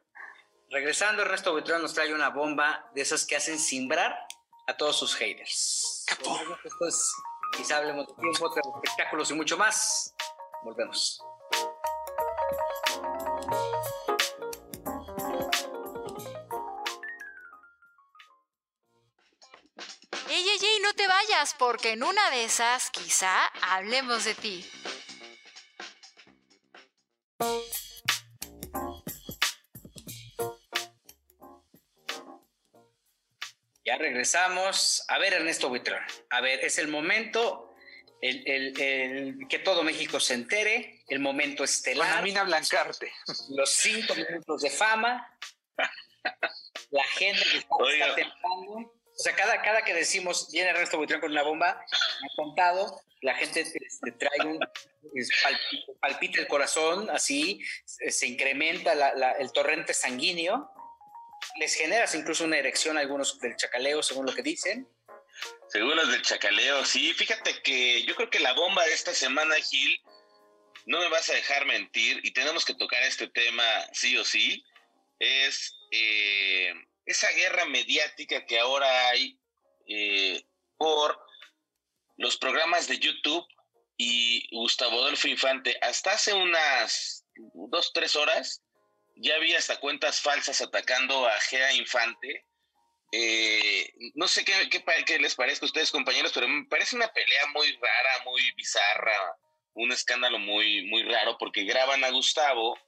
Regresando, 0.70 1.22
Ernesto 1.22 1.52
Buitrón 1.52 1.80
nos 1.80 1.94
trae 1.94 2.12
una 2.12 2.28
bomba 2.28 2.90
de 2.94 3.00
esas 3.00 3.24
que 3.24 3.36
hacen 3.36 3.58
simbrar 3.58 4.26
a 4.66 4.76
todos 4.76 4.98
sus 4.98 5.14
haters. 5.14 6.04
Esto 6.62 6.86
es, 6.86 7.12
quizá 7.56 7.78
hablemos 7.78 8.06
de 8.06 8.14
tiempo, 8.14 8.54
de 8.54 8.60
espectáculos 8.84 9.30
y 9.30 9.34
mucho 9.34 9.56
más. 9.56 10.14
Volvemos. 10.62 11.22
Ey, 20.28 20.48
ey, 20.48 20.58
ey, 20.60 20.80
no 20.82 20.92
te 20.92 21.08
vayas, 21.08 21.54
porque 21.58 21.92
en 21.92 22.02
una 22.02 22.30
de 22.30 22.44
esas 22.44 22.90
quizá 22.90 23.46
hablemos 23.62 24.24
de 24.24 24.34
ti. 24.34 24.70
Regresamos. 34.22 35.04
A 35.08 35.18
ver, 35.18 35.32
Ernesto 35.34 35.68
Buitrón. 35.68 36.02
A 36.30 36.40
ver, 36.40 36.64
es 36.64 36.78
el 36.78 36.88
momento 36.88 37.72
el, 38.20 38.42
el- 38.48 38.80
el 38.80 39.48
que 39.48 39.60
todo 39.60 39.84
México 39.84 40.18
se 40.18 40.34
entere, 40.34 41.02
el 41.08 41.20
momento 41.20 41.58
Con 41.58 41.64
estelar, 41.66 42.18
Amina 42.18 42.42
Blancarte. 42.42 43.12
los 43.50 43.70
cinco 43.70 44.14
minutos 44.16 44.62
de 44.62 44.70
fama, 44.70 45.38
la 46.90 47.04
gente 47.04 47.44
que 47.52 47.58
está, 47.58 47.74
Oiga. 47.76 48.06
está 48.08 48.16
temblando. 48.16 48.92
O 49.20 49.20
sea, 49.20 49.34
cada, 49.34 49.62
cada 49.62 49.82
que 49.82 49.94
decimos, 49.94 50.48
viene 50.52 50.70
Ernesto 50.70 50.96
Buitrón 50.96 51.20
con 51.20 51.30
una 51.32 51.42
bomba, 51.42 51.80
me 52.20 52.26
ha 52.28 52.36
contado, 52.36 53.00
la 53.20 53.34
gente 53.34 53.60
este, 53.62 54.12
trae 54.12 54.46
un, 54.46 54.58
palpita, 54.60 55.92
palpita 56.00 56.40
el 56.40 56.46
corazón, 56.48 57.10
así, 57.10 57.60
se, 57.84 58.10
se 58.12 58.26
incrementa 58.28 58.94
la- 58.96 59.14
la- 59.14 59.32
el 59.32 59.50
torrente 59.52 59.92
sanguíneo, 59.94 60.70
les 61.56 61.74
generas 61.74 62.14
incluso 62.14 62.44
una 62.44 62.58
erección 62.58 62.96
a 62.96 63.00
algunos 63.00 63.38
del 63.40 63.56
chacaleo, 63.56 64.02
según 64.02 64.26
lo 64.26 64.34
que 64.34 64.42
dicen. 64.42 64.88
Según 65.68 65.96
los 65.96 66.10
del 66.10 66.22
chacaleo, 66.22 66.84
sí. 66.84 67.12
Fíjate 67.14 67.62
que 67.62 68.04
yo 68.04 68.14
creo 68.16 68.30
que 68.30 68.40
la 68.40 68.54
bomba 68.54 68.84
de 68.84 68.92
esta 68.92 69.14
semana, 69.14 69.54
Gil, 69.56 70.00
no 70.86 71.00
me 71.00 71.08
vas 71.08 71.28
a 71.28 71.34
dejar 71.34 71.66
mentir, 71.66 72.20
y 72.22 72.32
tenemos 72.32 72.64
que 72.64 72.74
tocar 72.74 73.02
este 73.02 73.28
tema 73.28 73.64
sí 73.92 74.16
o 74.16 74.24
sí, 74.24 74.64
es 75.18 75.74
eh, 75.90 76.72
esa 77.04 77.30
guerra 77.32 77.64
mediática 77.66 78.46
que 78.46 78.58
ahora 78.58 79.08
hay 79.08 79.38
eh, 79.86 80.42
por 80.76 81.18
los 82.16 82.36
programas 82.36 82.88
de 82.88 82.98
YouTube 82.98 83.46
y 83.96 84.48
Gustavo 84.56 85.00
Adolfo 85.00 85.28
Infante. 85.28 85.76
Hasta 85.82 86.12
hace 86.12 86.32
unas 86.32 87.24
dos, 87.54 87.92
tres 87.92 88.16
horas 88.16 88.62
ya 89.18 89.36
había 89.36 89.58
hasta 89.58 89.80
cuentas 89.80 90.20
falsas 90.20 90.60
atacando 90.60 91.26
a 91.26 91.32
Gea 91.40 91.72
Infante. 91.74 92.46
Eh, 93.12 93.90
no 94.14 94.28
sé 94.28 94.44
qué, 94.44 94.52
qué 94.70 94.84
qué 95.06 95.18
les 95.18 95.34
parezca 95.34 95.64
a 95.64 95.68
ustedes, 95.68 95.90
compañeros, 95.90 96.32
pero 96.34 96.46
me 96.46 96.66
parece 96.66 96.96
una 96.96 97.08
pelea 97.08 97.46
muy 97.54 97.72
rara, 97.72 98.24
muy 98.24 98.42
bizarra, 98.56 99.36
un 99.74 99.92
escándalo 99.92 100.38
muy, 100.38 100.84
muy 100.86 101.02
raro, 101.04 101.36
porque 101.38 101.64
graban 101.64 102.04
a 102.04 102.10
Gustavo 102.10 102.78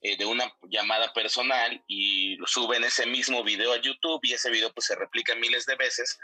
eh, 0.00 0.16
de 0.16 0.24
una 0.24 0.50
llamada 0.68 1.12
personal 1.12 1.82
y 1.86 2.38
suben 2.46 2.84
ese 2.84 3.06
mismo 3.06 3.44
video 3.44 3.72
a 3.72 3.80
YouTube 3.80 4.20
y 4.22 4.32
ese 4.32 4.50
video 4.50 4.72
pues 4.72 4.86
se 4.86 4.94
replica 4.94 5.34
miles 5.34 5.66
de 5.66 5.76
veces. 5.76 6.18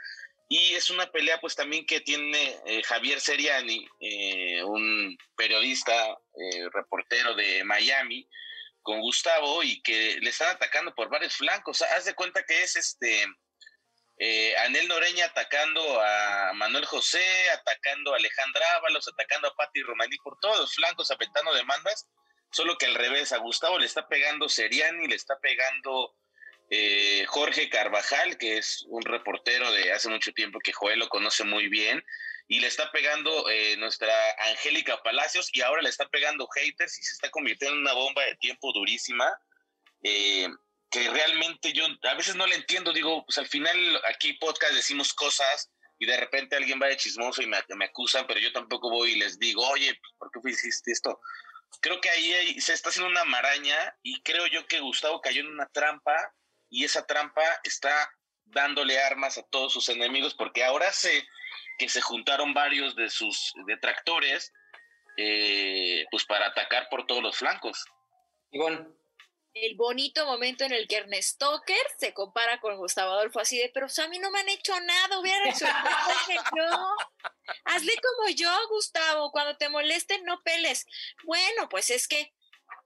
Y 0.52 0.74
es 0.74 0.90
una 0.90 1.10
pelea 1.10 1.40
pues 1.40 1.56
también 1.56 1.86
que 1.86 2.00
tiene 2.00 2.56
eh, 2.66 2.82
Javier 2.82 3.20
Seriani, 3.20 3.88
eh, 4.00 4.62
un 4.62 5.16
periodista, 5.34 5.94
eh, 6.38 6.68
reportero 6.70 7.34
de 7.34 7.64
Miami, 7.64 8.28
con 8.82 9.00
Gustavo 9.00 9.62
y 9.62 9.80
que 9.82 10.18
le 10.20 10.30
están 10.30 10.50
atacando 10.50 10.94
por 10.94 11.08
varios 11.08 11.36
flancos. 11.36 11.82
Haz 11.82 12.04
de 12.04 12.14
cuenta 12.14 12.42
que 12.44 12.62
es 12.62 12.76
este 12.76 13.26
eh, 14.18 14.56
Anel 14.58 14.88
Noreña 14.88 15.26
atacando 15.26 16.00
a 16.00 16.52
Manuel 16.54 16.84
José, 16.84 17.24
atacando 17.50 18.12
a 18.12 18.16
Alejandra 18.16 18.76
Ábalos, 18.76 19.08
atacando 19.08 19.48
a 19.48 19.54
Patti 19.54 19.82
Romaní 19.82 20.16
por 20.18 20.38
todos 20.40 20.60
los 20.60 20.74
flancos, 20.74 21.10
aventando 21.10 21.52
demandas, 21.54 22.06
solo 22.50 22.76
que 22.76 22.86
al 22.86 22.94
revés, 22.94 23.32
a 23.32 23.38
Gustavo 23.38 23.78
le 23.78 23.86
está 23.86 24.06
pegando 24.06 24.48
Seriani, 24.48 25.08
le 25.08 25.16
está 25.16 25.38
pegando 25.40 26.14
eh, 26.70 27.24
Jorge 27.26 27.68
Carvajal, 27.68 28.38
que 28.38 28.58
es 28.58 28.84
un 28.88 29.02
reportero 29.02 29.72
de 29.72 29.92
hace 29.92 30.08
mucho 30.08 30.32
tiempo 30.32 30.58
que 30.60 30.72
Joel 30.72 31.00
lo 31.00 31.08
conoce 31.08 31.44
muy 31.44 31.68
bien, 31.68 32.04
y 32.52 32.60
le 32.60 32.66
está 32.66 32.92
pegando 32.92 33.48
eh, 33.48 33.76
nuestra 33.78 34.12
Angélica 34.50 35.02
Palacios, 35.02 35.48
y 35.54 35.62
ahora 35.62 35.80
le 35.80 35.88
está 35.88 36.06
pegando 36.08 36.46
haters 36.48 36.98
y 36.98 37.02
se 37.02 37.14
está 37.14 37.30
convirtiendo 37.30 37.76
en 37.76 37.80
una 37.82 37.94
bomba 37.94 38.22
de 38.24 38.36
tiempo 38.36 38.72
durísima. 38.72 39.26
Eh, 40.02 40.48
que 40.90 41.08
realmente 41.08 41.72
yo 41.72 41.86
a 42.02 42.14
veces 42.14 42.34
no 42.36 42.46
le 42.46 42.56
entiendo, 42.56 42.92
digo, 42.92 43.24
pues 43.24 43.38
al 43.38 43.46
final 43.46 43.78
aquí 44.04 44.34
podcast 44.34 44.74
decimos 44.74 45.14
cosas 45.14 45.70
y 45.98 46.04
de 46.04 46.18
repente 46.18 46.54
alguien 46.54 46.78
va 46.82 46.88
de 46.88 46.98
chismoso 46.98 47.40
y 47.40 47.46
me, 47.46 47.56
me 47.68 47.86
acusan, 47.86 48.26
pero 48.26 48.38
yo 48.38 48.52
tampoco 48.52 48.90
voy 48.90 49.12
y 49.12 49.16
les 49.16 49.38
digo, 49.38 49.66
oye, 49.70 49.98
¿por 50.18 50.30
qué 50.30 50.50
hiciste 50.50 50.92
esto? 50.92 51.18
Creo 51.80 51.98
que 52.02 52.10
ahí 52.10 52.34
hay- 52.34 52.60
se 52.60 52.74
está 52.74 52.90
haciendo 52.90 53.08
una 53.10 53.24
maraña 53.24 53.96
y 54.02 54.20
creo 54.20 54.46
yo 54.48 54.66
que 54.66 54.80
Gustavo 54.80 55.22
cayó 55.22 55.40
en 55.40 55.46
una 55.46 55.66
trampa 55.68 56.34
y 56.68 56.84
esa 56.84 57.06
trampa 57.06 57.44
está 57.64 58.12
dándole 58.44 59.00
armas 59.00 59.38
a 59.38 59.42
todos 59.44 59.72
sus 59.72 59.88
enemigos 59.88 60.34
porque 60.34 60.62
ahora 60.62 60.92
sé 60.92 61.26
que 61.78 61.88
se 61.88 62.00
juntaron 62.00 62.54
varios 62.54 62.94
de 62.96 63.08
sus 63.10 63.52
detractores 63.66 64.52
eh, 65.16 66.04
pues 66.10 66.24
para 66.24 66.46
atacar 66.46 66.88
por 66.90 67.06
todos 67.06 67.22
los 67.22 67.36
flancos. 67.36 67.84
Ivonne, 68.50 68.86
El 69.54 69.74
bonito 69.76 70.24
momento 70.26 70.64
en 70.64 70.72
el 70.72 70.86
que 70.88 70.96
Ernest 70.96 71.34
Stoker 71.34 71.86
se 71.98 72.14
compara 72.14 72.60
con 72.60 72.76
Gustavo 72.76 73.12
Adolfo, 73.12 73.40
así 73.40 73.58
de, 73.58 73.70
pero 73.74 73.86
a 73.86 74.08
mí 74.08 74.18
no 74.18 74.30
me 74.30 74.40
han 74.40 74.48
hecho 74.48 74.78
nada, 74.80 75.18
hubiera 75.18 75.48
hecho 75.50 75.66
yo. 76.56 76.86
Hazle 77.64 77.92
como 77.96 78.30
yo, 78.30 78.50
Gustavo, 78.68 79.30
cuando 79.32 79.56
te 79.56 79.68
molesten, 79.68 80.24
no 80.24 80.42
peles. 80.42 80.86
Bueno, 81.24 81.68
pues 81.68 81.90
es 81.90 82.08
que 82.08 82.32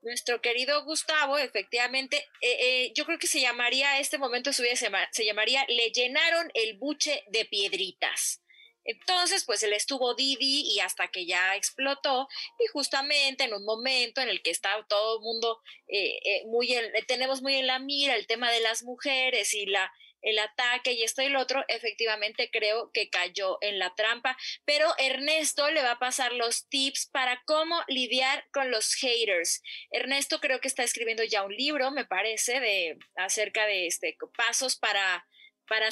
nuestro 0.01 0.41
querido 0.41 0.83
Gustavo, 0.83 1.37
efectivamente, 1.37 2.17
eh, 2.41 2.57
eh, 2.59 2.93
yo 2.95 3.05
creo 3.05 3.17
que 3.19 3.27
se 3.27 3.39
llamaría, 3.41 3.99
este 3.99 4.17
momento 4.17 4.49
de 4.49 4.53
su 4.53 4.63
vida 4.63 4.75
se, 4.75 4.85
llama- 4.85 5.07
se 5.11 5.25
llamaría, 5.25 5.65
le 5.69 5.91
llenaron 5.91 6.49
el 6.53 6.77
buche 6.77 7.23
de 7.27 7.45
piedritas. 7.45 8.41
Entonces, 8.87 9.43
pues 9.45 9.61
él 9.63 9.73
estuvo 9.73 10.15
Didi 10.15 10.63
y 10.73 10.79
hasta 10.79 11.09
que 11.09 11.25
ya 11.27 11.55
explotó, 11.55 12.27
y 12.59 12.67
justamente 12.67 13.43
en 13.43 13.53
un 13.53 13.63
momento 13.65 14.21
en 14.21 14.29
el 14.29 14.41
que 14.41 14.49
está 14.49 14.83
todo 14.89 15.17
el 15.17 15.21
mundo 15.21 15.61
eh, 15.87 16.17
eh, 16.25 16.43
muy 16.47 16.73
en- 16.73 16.95
eh, 16.95 17.03
tenemos 17.07 17.41
muy 17.43 17.55
en 17.55 17.67
la 17.67 17.77
mira 17.79 18.15
el 18.15 18.25
tema 18.27 18.51
de 18.51 18.61
las 18.61 18.83
mujeres 18.83 19.53
y 19.53 19.65
la 19.67 19.91
el 20.23 20.39
ataque 20.39 20.93
y 20.93 21.03
esto 21.03 21.21
y 21.21 21.29
lo 21.29 21.39
otro, 21.39 21.63
efectivamente 21.67 22.49
creo 22.51 22.91
que 22.91 23.09
cayó 23.09 23.59
en 23.61 23.77
la 23.79 23.93
trampa, 23.95 24.35
pero 24.65 24.91
Ernesto 24.97 25.69
le 25.69 25.83
va 25.83 25.91
a 25.91 25.99
pasar 25.99 26.33
los 26.33 26.67
tips 26.69 27.09
para 27.13 27.41
cómo 27.45 27.79
lidiar 27.87 28.45
con 28.51 28.71
los 28.71 28.95
haters. 28.95 29.61
Ernesto 29.91 30.39
creo 30.39 30.59
que 30.59 30.67
está 30.67 30.83
escribiendo 30.83 31.23
ya 31.23 31.43
un 31.43 31.55
libro, 31.55 31.91
me 31.91 32.03
parece, 32.05 32.59
de 32.59 32.97
acerca 33.15 33.67
de 33.67 33.85
este 33.87 34.17
pasos 34.35 34.75
para 34.75 35.25
para 35.67 35.89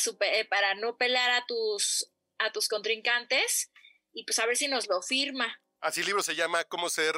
para 0.49 0.73
no 0.75 0.97
pelar 0.97 1.29
a 1.31 1.45
tus 1.47 2.09
a 2.39 2.51
tus 2.51 2.67
contrincantes 2.67 3.71
y 4.13 4.23
pues 4.23 4.39
a 4.39 4.45
ver 4.45 4.57
si 4.57 4.67
nos 4.67 4.87
lo 4.87 5.01
firma. 5.01 5.59
Así 5.81 6.01
el 6.01 6.07
libro 6.07 6.23
se 6.23 6.35
llama 6.35 6.63
Cómo 6.63 6.89
ser 6.89 7.15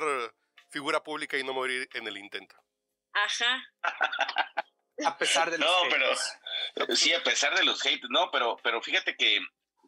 figura 0.70 1.04
pública 1.04 1.38
y 1.38 1.44
no 1.44 1.54
morir 1.54 1.88
en 1.94 2.08
el 2.08 2.18
intento. 2.18 2.56
Ajá. 3.14 3.64
A 5.06 5.18
pesar 5.18 5.52
de 5.52 5.58
los 5.60 5.70
No, 5.70 5.90
pero 6.76 6.96
sí, 6.96 7.14
a 7.14 7.24
pesar 7.24 7.56
de 7.56 7.64
los 7.64 7.86
hate, 7.86 8.04
no, 8.10 8.30
pero, 8.32 8.58
pero 8.64 8.82
fíjate 8.82 9.16
que 9.16 9.40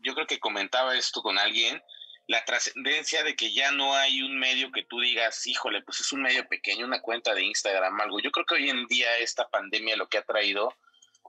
yo 0.02 0.14
creo 0.14 0.28
que 0.28 0.40
comentaba 0.40 0.96
esto 0.96 1.22
con 1.22 1.38
alguien, 1.38 1.82
la 2.28 2.46
trascendencia 2.46 3.24
de 3.24 3.36
que 3.36 3.54
ya 3.54 3.72
no 3.72 3.96
hay 3.96 4.22
un 4.22 4.38
medio 4.38 4.72
que 4.72 4.84
tú 4.84 5.00
digas, 5.00 5.46
híjole, 5.48 5.82
pues 5.82 6.00
es 6.00 6.12
un 6.14 6.22
medio 6.22 6.48
pequeño, 6.48 6.86
una 6.86 7.02
cuenta 7.02 7.34
de 7.34 7.44
Instagram, 7.44 8.00
algo. 8.00 8.20
Yo 8.20 8.32
creo 8.32 8.46
que 8.46 8.56
hoy 8.56 8.70
en 8.70 8.86
día 8.86 9.18
esta 9.18 9.50
pandemia 9.50 9.96
lo 9.96 10.08
que 10.08 10.20
ha 10.20 10.24
traído 10.24 10.78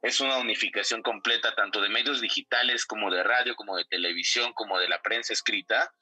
es 0.03 0.21
una 0.21 0.39
unificación 0.39 1.03
completa, 1.03 1.55
tanto 1.55 1.81
de 1.81 1.89
medios 1.89 2.21
digitales 2.21 2.87
como 2.87 3.11
de 3.11 3.23
radio, 3.23 3.55
como 3.55 3.77
de 3.77 3.85
televisión, 3.85 4.53
como 4.55 4.79
de 4.79 4.89
la 4.89 5.03
prensa 5.03 5.33
escrita. 5.33 5.93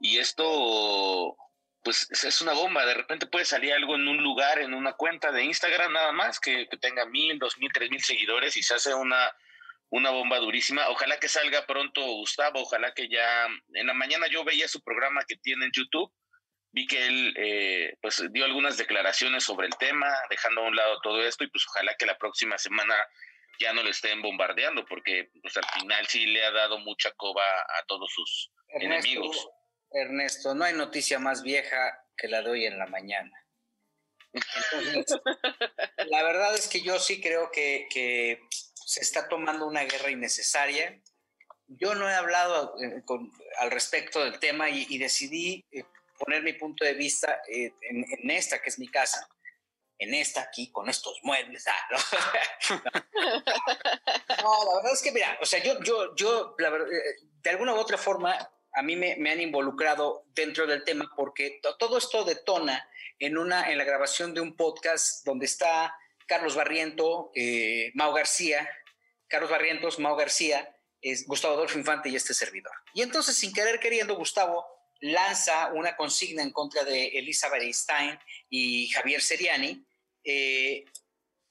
Y 0.00 0.18
esto, 0.18 1.36
pues 1.82 2.08
es 2.10 2.40
una 2.40 2.52
bomba. 2.52 2.84
De 2.84 2.94
repente 2.94 3.26
puede 3.26 3.44
salir 3.44 3.72
algo 3.72 3.94
en 3.94 4.08
un 4.08 4.22
lugar, 4.22 4.58
en 4.58 4.74
una 4.74 4.94
cuenta 4.94 5.30
de 5.30 5.44
Instagram 5.44 5.92
nada 5.92 6.12
más, 6.12 6.40
que, 6.40 6.66
tenga 6.80 7.06
mil, 7.06 7.38
dos 7.38 7.56
mil, 7.58 7.72
tres 7.72 7.90
mil 7.90 8.02
seguidores 8.02 8.56
y 8.56 8.62
se 8.62 8.74
hace 8.74 8.92
una, 8.92 9.32
una 9.90 10.10
bomba 10.10 10.38
durísima. 10.38 10.88
Ojalá 10.88 11.18
que 11.18 11.28
salga 11.28 11.66
pronto 11.66 12.02
Gustavo, 12.02 12.62
ojalá 12.62 12.92
que 12.94 13.08
ya... 13.08 13.46
En 13.74 13.86
la 13.86 13.94
mañana 13.94 14.26
yo 14.26 14.44
veía 14.44 14.66
su 14.66 14.82
programa 14.82 15.22
que 15.26 15.36
tiene 15.36 15.66
en 15.66 15.72
YouTube 15.72 16.12
vi 16.76 16.86
que 16.86 17.06
él 17.06 17.34
eh, 17.38 17.96
pues 18.02 18.22
dio 18.32 18.44
algunas 18.44 18.76
declaraciones 18.76 19.44
sobre 19.44 19.66
el 19.66 19.74
tema, 19.78 20.12
dejando 20.28 20.60
a 20.60 20.68
un 20.68 20.76
lado 20.76 21.00
todo 21.00 21.22
esto 21.24 21.42
y 21.42 21.46
pues 21.48 21.64
ojalá 21.68 21.94
que 21.94 22.04
la 22.04 22.18
próxima 22.18 22.58
semana 22.58 22.94
ya 23.58 23.72
no 23.72 23.82
le 23.82 23.90
estén 23.90 24.22
bombardeando, 24.22 24.84
porque 24.86 25.30
pues 25.42 25.56
al 25.56 25.64
final 25.80 26.06
sí 26.06 26.26
le 26.26 26.44
ha 26.44 26.50
dado 26.50 26.78
mucha 26.78 27.10
coba 27.12 27.42
a 27.42 27.84
todos 27.86 28.10
sus 28.12 28.50
enemigos. 28.68 29.48
Ernesto, 29.90 30.54
no 30.54 30.64
hay 30.64 30.74
noticia 30.74 31.18
más 31.18 31.42
vieja 31.42 31.76
que 32.16 32.28
la 32.28 32.42
de 32.42 32.50
hoy 32.50 32.66
en 32.66 32.78
la 32.78 32.86
mañana. 32.86 33.30
la 36.06 36.22
verdad 36.22 36.54
es 36.54 36.68
que 36.68 36.82
yo 36.82 36.98
sí 36.98 37.20
creo 37.20 37.50
que, 37.50 38.40
se 38.86 39.00
está 39.00 39.28
tomando 39.28 39.66
una 39.66 39.84
guerra 39.84 40.10
innecesaria. 40.10 41.00
Yo 41.66 41.96
no 41.96 42.08
he 42.08 42.14
hablado 42.14 42.76
eh, 42.80 43.02
al 43.58 43.70
respecto 43.72 44.22
del 44.22 44.38
tema 44.38 44.70
y, 44.70 44.98
decidí 44.98 45.64
eh, 45.72 45.82
poner 46.18 46.42
mi 46.42 46.52
punto 46.52 46.84
de 46.84 46.94
vista 46.94 47.40
eh, 47.48 47.72
en, 47.90 48.30
esta, 48.30 48.62
que 48.62 48.68
es 48.68 48.78
mi 48.78 48.88
casa, 48.88 49.28
en 49.98 50.14
esta 50.14 50.42
aquí, 50.42 50.70
con 50.70 50.88
estos 50.88 51.18
muebles. 51.22 51.66
Ah, 51.66 51.88
¿no? 54.42 54.64
la 54.64 54.76
verdad 54.76 54.92
es 54.92 55.02
que, 55.02 55.12
mira, 55.12 55.38
o 55.40 55.46
sea, 55.46 55.62
yo, 55.62 55.82
yo, 55.82 56.14
yo, 56.16 56.54
de 56.56 57.50
alguna 57.50 57.74
u 57.74 57.78
otra 57.78 57.98
forma, 57.98 58.36
a 58.72 58.82
mí 58.82 58.96
me, 58.96 59.16
me, 59.16 59.30
han 59.30 59.40
involucrado 59.40 60.24
dentro 60.34 60.66
del 60.66 60.84
tema 60.84 61.10
porque 61.16 61.60
todo 61.78 61.98
esto 61.98 62.24
detona 62.24 62.88
en, 63.18 63.38
una, 63.38 63.70
en 63.70 63.78
la 63.78 63.84
grabación 63.84 64.34
de 64.34 64.40
un 64.40 64.54
podcast 64.56 65.24
donde 65.24 65.46
está 65.46 65.96
Carlos 66.26 66.54
Barriento, 66.54 67.30
eh, 67.34 67.90
Mau 67.94 68.12
García, 68.12 68.68
Carlos 69.28 69.50
Barrientos, 69.50 69.98
Mau 69.98 70.16
García, 70.16 70.76
es 71.00 71.26
Gustavo 71.26 71.54
Adolfo 71.54 71.78
Infante 71.78 72.08
y 72.08 72.16
este 72.16 72.34
servidor. 72.34 72.72
Y 72.94 73.02
entonces, 73.02 73.36
sin 73.36 73.52
querer 73.52 73.80
queriendo, 73.80 74.16
Gustavo 74.16 74.66
lanza 75.00 75.72
una 75.72 75.96
consigna 75.96 76.42
en 76.42 76.50
contra 76.50 76.84
de 76.84 77.08
Elizabeth 77.08 77.62
Einstein 77.62 78.18
y 78.48 78.88
Javier 78.88 79.22
Seriani, 79.22 79.85
eh, 80.26 80.84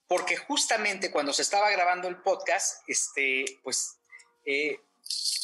porque 0.06 0.36
justamente 0.36 1.10
cuando 1.10 1.32
se 1.32 1.44
estaba 1.44 1.72
grabando 1.72 2.10
el 2.10 2.22
podcast, 2.22 2.84
este, 2.88 3.46
pues 3.64 3.98
eh, 4.46 4.82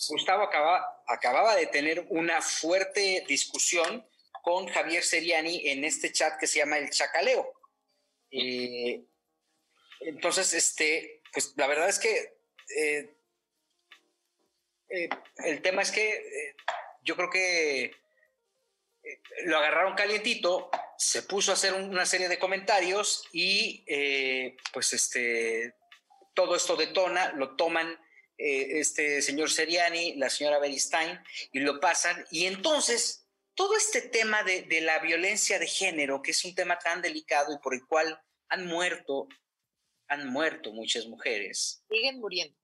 Gustavo 0.09 0.43
acaba, 0.43 1.03
acababa 1.07 1.55
de 1.55 1.67
tener 1.67 2.05
una 2.09 2.41
fuerte 2.41 3.23
discusión 3.27 4.05
con 4.43 4.67
Javier 4.67 5.03
Seriani 5.03 5.69
en 5.69 5.85
este 5.85 6.11
chat 6.11 6.37
que 6.37 6.45
se 6.45 6.59
llama 6.59 6.77
el 6.77 6.89
Chacaleo. 6.89 7.53
Eh, 8.31 9.01
entonces, 10.01 10.53
este, 10.53 11.21
pues 11.31 11.53
la 11.55 11.67
verdad 11.67 11.87
es 11.87 11.99
que 11.99 12.37
el 15.37 15.61
tema 15.61 15.83
es 15.83 15.91
que 15.91 16.53
yo 17.03 17.15
creo 17.15 17.29
que 17.29 17.95
lo 19.45 19.57
agarraron 19.57 19.95
calientito, 19.95 20.69
se 21.01 21.23
puso 21.23 21.51
a 21.51 21.55
hacer 21.55 21.73
una 21.73 22.05
serie 22.05 22.29
de 22.29 22.37
comentarios 22.37 23.23
y 23.31 23.83
pues 24.71 24.93
este, 24.93 25.73
todo 26.33 26.55
esto 26.55 26.75
detona, 26.75 27.31
lo 27.33 27.55
toman 27.55 27.97
eh, 28.37 28.79
este 28.79 29.21
señor 29.21 29.49
Seriani, 29.49 30.15
la 30.15 30.29
señora 30.29 30.59
Beristain, 30.59 31.19
y 31.51 31.59
lo 31.59 31.79
pasan. 31.79 32.25
Y 32.31 32.45
entonces, 32.45 33.27
todo 33.55 33.75
este 33.75 34.01
tema 34.01 34.43
de, 34.43 34.81
la 34.81 34.99
violencia 34.99 35.59
de 35.59 35.67
género, 35.67 36.21
que 36.21 36.31
es 36.31 36.43
un 36.45 36.55
tema 36.55 36.77
tan 36.79 37.01
delicado 37.01 37.53
y 37.53 37.59
por 37.59 37.73
el 37.73 37.85
cual 37.85 38.19
han 38.49 38.65
muerto, 38.65 39.27
han 40.07 40.27
muerto 40.27 40.71
muchas 40.71 41.07
mujeres. 41.07 41.83
Siguen 41.89 42.19
muriendo. 42.19 42.57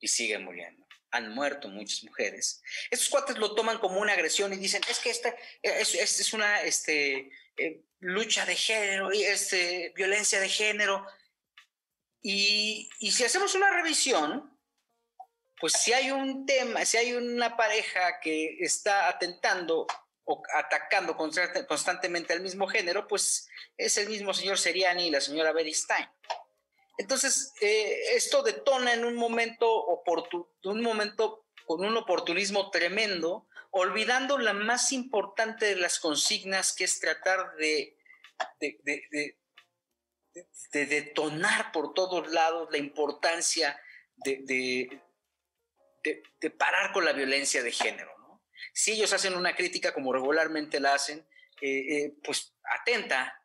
Y 0.00 0.08
siguen 0.08 0.44
muriendo. 0.44 0.86
Han 1.10 1.34
muerto 1.34 1.68
muchas 1.68 2.04
mujeres. 2.04 2.62
Estos 2.90 3.08
cuates 3.08 3.38
lo 3.38 3.54
toman 3.54 3.78
como 3.78 4.00
una 4.00 4.12
agresión 4.12 4.52
y 4.52 4.56
dicen, 4.56 4.82
es 4.88 4.98
que 4.98 5.10
esta 5.10 5.34
es, 5.62 6.32
una 6.32 6.62
este, 6.62 7.30
eh, 7.56 7.82
lucha 8.00 8.44
de 8.44 8.54
género, 8.54 9.10
este, 9.10 9.92
violencia 9.96 10.40
de 10.40 10.48
género. 10.48 11.06
Y, 12.22 12.90
y 12.98 13.12
si 13.12 13.24
hacemos 13.24 13.54
una 13.54 13.70
revisión, 13.70 14.58
pues 15.60 15.72
si 15.72 15.92
hay 15.92 16.10
un 16.10 16.46
tema, 16.46 16.84
si 16.84 16.96
hay 16.96 17.14
una 17.14 17.56
pareja 17.56 18.20
que 18.20 18.58
está 18.60 19.08
atentando 19.08 19.86
o 20.24 20.42
atacando 20.54 21.16
constantemente 21.16 22.32
al 22.32 22.40
mismo 22.40 22.66
género, 22.66 23.08
pues 23.08 23.48
es 23.76 23.96
el 23.96 24.08
mismo 24.08 24.34
señor 24.34 24.58
Seriani 24.58 25.08
y 25.08 25.10
la 25.10 25.20
señora 25.20 25.52
Beristain. 25.52 26.06
Entonces, 26.98 27.54
eh, 27.60 28.16
esto 28.16 28.42
detona 28.42 28.92
en 28.92 29.04
un 29.04 29.14
momento, 29.14 30.02
un 30.64 30.82
momento 30.82 31.46
con 31.64 31.84
un 31.84 31.96
oportunismo 31.96 32.70
tremendo, 32.70 33.48
olvidando 33.70 34.38
la 34.38 34.52
más 34.52 34.92
importante 34.92 35.66
de 35.66 35.76
las 35.76 35.98
consignas, 35.98 36.74
que 36.74 36.84
es 36.84 37.00
tratar 37.00 37.54
de, 37.56 37.96
de, 38.60 39.38
de 40.72 40.86
detonar 40.86 41.72
por 41.72 41.94
todos 41.94 42.30
lados 42.30 42.68
la 42.70 42.78
importancia 42.78 43.80
de, 44.16 45.00
parar 46.58 46.92
con 46.92 47.04
la 47.04 47.12
violencia 47.12 47.62
de 47.62 47.72
género. 47.72 48.10
Si 48.72 48.92
ellos 48.92 49.12
hacen 49.12 49.34
una 49.34 49.54
crítica 49.54 49.92
como 49.92 50.12
regularmente 50.12 50.80
la 50.80 50.94
hacen, 50.94 51.26
eh, 51.60 52.04
eh, 52.04 52.14
pues 52.22 52.54
atenta 52.80 53.40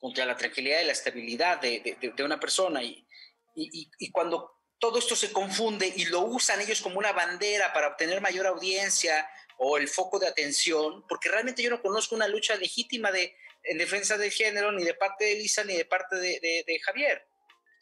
contra 0.00 0.24
la 0.26 0.36
tranquilidad 0.36 0.80
y 0.80 0.86
la 0.86 0.92
estabilidad 0.92 1.60
de, 1.60 1.96
de, 2.00 2.24
una 2.24 2.40
persona 2.40 2.82
y, 2.82 3.06
y, 3.54 3.90
y, 3.98 4.10
cuando 4.10 4.50
todo 4.78 4.98
esto 4.98 5.14
se 5.14 5.30
confunde 5.30 5.92
y 5.94 6.06
lo 6.06 6.22
usan 6.22 6.60
ellos 6.60 6.80
como 6.80 6.98
una 6.98 7.12
bandera 7.12 7.72
para 7.72 7.88
obtener 7.88 8.20
mayor 8.20 8.46
audiencia 8.46 9.28
o 9.58 9.76
el 9.76 9.88
foco 9.88 10.18
de 10.18 10.26
atención, 10.26 11.06
porque 11.06 11.28
realmente 11.28 11.62
yo 11.62 11.68
no 11.68 11.82
conozco 11.82 12.14
una 12.14 12.28
lucha 12.28 12.56
legítima 12.56 13.12
de, 13.12 13.36
en 13.64 13.76
defensa 13.76 14.16
del 14.16 14.32
género 14.32 14.72
ni 14.72 14.84
de 14.84 14.94
parte 14.94 15.26
de 15.26 15.32
Elisa 15.32 15.64
ni 15.64 15.76
de 15.76 15.84
parte 15.84 16.16
de, 16.16 16.64
de 16.66 16.80
Javier. 16.80 17.26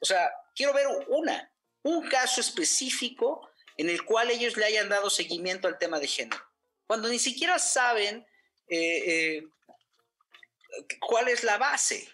O 0.00 0.04
sea, 0.04 0.30
quiero 0.54 0.72
ver 0.72 0.86
una, 1.08 1.52
un 1.82 2.08
caso 2.08 2.40
específico 2.40 3.48
en 3.76 3.88
el 3.88 4.04
cual 4.04 4.30
ellos 4.30 4.56
le 4.56 4.64
hayan 4.64 4.88
dado 4.88 5.08
seguimiento 5.08 5.68
al 5.68 5.78
tema 5.78 6.00
de 6.00 6.08
género, 6.08 6.42
cuando 6.86 7.08
ni 7.08 7.18
siquiera 7.18 7.58
saben 7.58 8.26
eh, 8.68 9.36
eh, 9.38 9.42
cuál 11.00 11.28
es 11.28 11.44
la 11.44 11.58
base. 11.58 12.08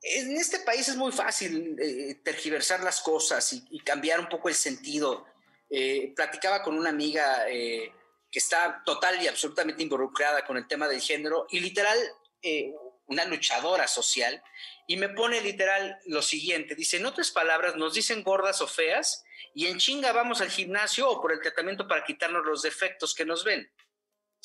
En 0.00 0.36
este 0.36 0.60
país 0.60 0.88
es 0.88 0.96
muy 0.96 1.12
fácil 1.12 1.76
eh, 1.80 2.16
tergiversar 2.22 2.82
las 2.82 3.00
cosas 3.00 3.52
y, 3.52 3.80
cambiar 3.80 4.20
un 4.20 4.28
poco 4.28 4.48
el 4.48 4.54
sentido. 4.54 5.26
platicaba 6.14 6.62
con 6.62 6.78
una 6.78 6.90
amiga 6.90 7.44
que 7.46 8.38
está 8.38 8.82
total 8.84 9.20
y 9.20 9.26
absolutamente 9.26 9.82
involucrada 9.82 10.44
con 10.46 10.56
el 10.56 10.68
tema 10.68 10.86
del 10.86 11.00
género 11.00 11.46
y 11.50 11.58
literal 11.58 11.98
una 13.06 13.24
luchadora 13.24 13.86
social, 13.88 14.42
y 14.86 14.96
me 14.96 15.08
pone 15.08 15.40
literal 15.40 15.98
lo 16.06 16.22
siguiente, 16.22 16.74
dice, 16.74 16.96
en 16.96 17.06
otras 17.06 17.30
palabras, 17.30 17.76
nos 17.76 17.94
dicen 17.94 18.22
gordas 18.22 18.60
o 18.60 18.66
feas, 18.66 19.24
y 19.54 19.66
en 19.66 19.78
chinga 19.78 20.12
vamos 20.12 20.40
al 20.40 20.50
gimnasio 20.50 21.08
o 21.08 21.20
por 21.20 21.32
el 21.32 21.40
tratamiento 21.40 21.88
para 21.88 22.04
quitarnos 22.04 22.44
los 22.44 22.62
defectos 22.62 23.14
que 23.14 23.24
nos 23.24 23.44
ven. 23.44 23.70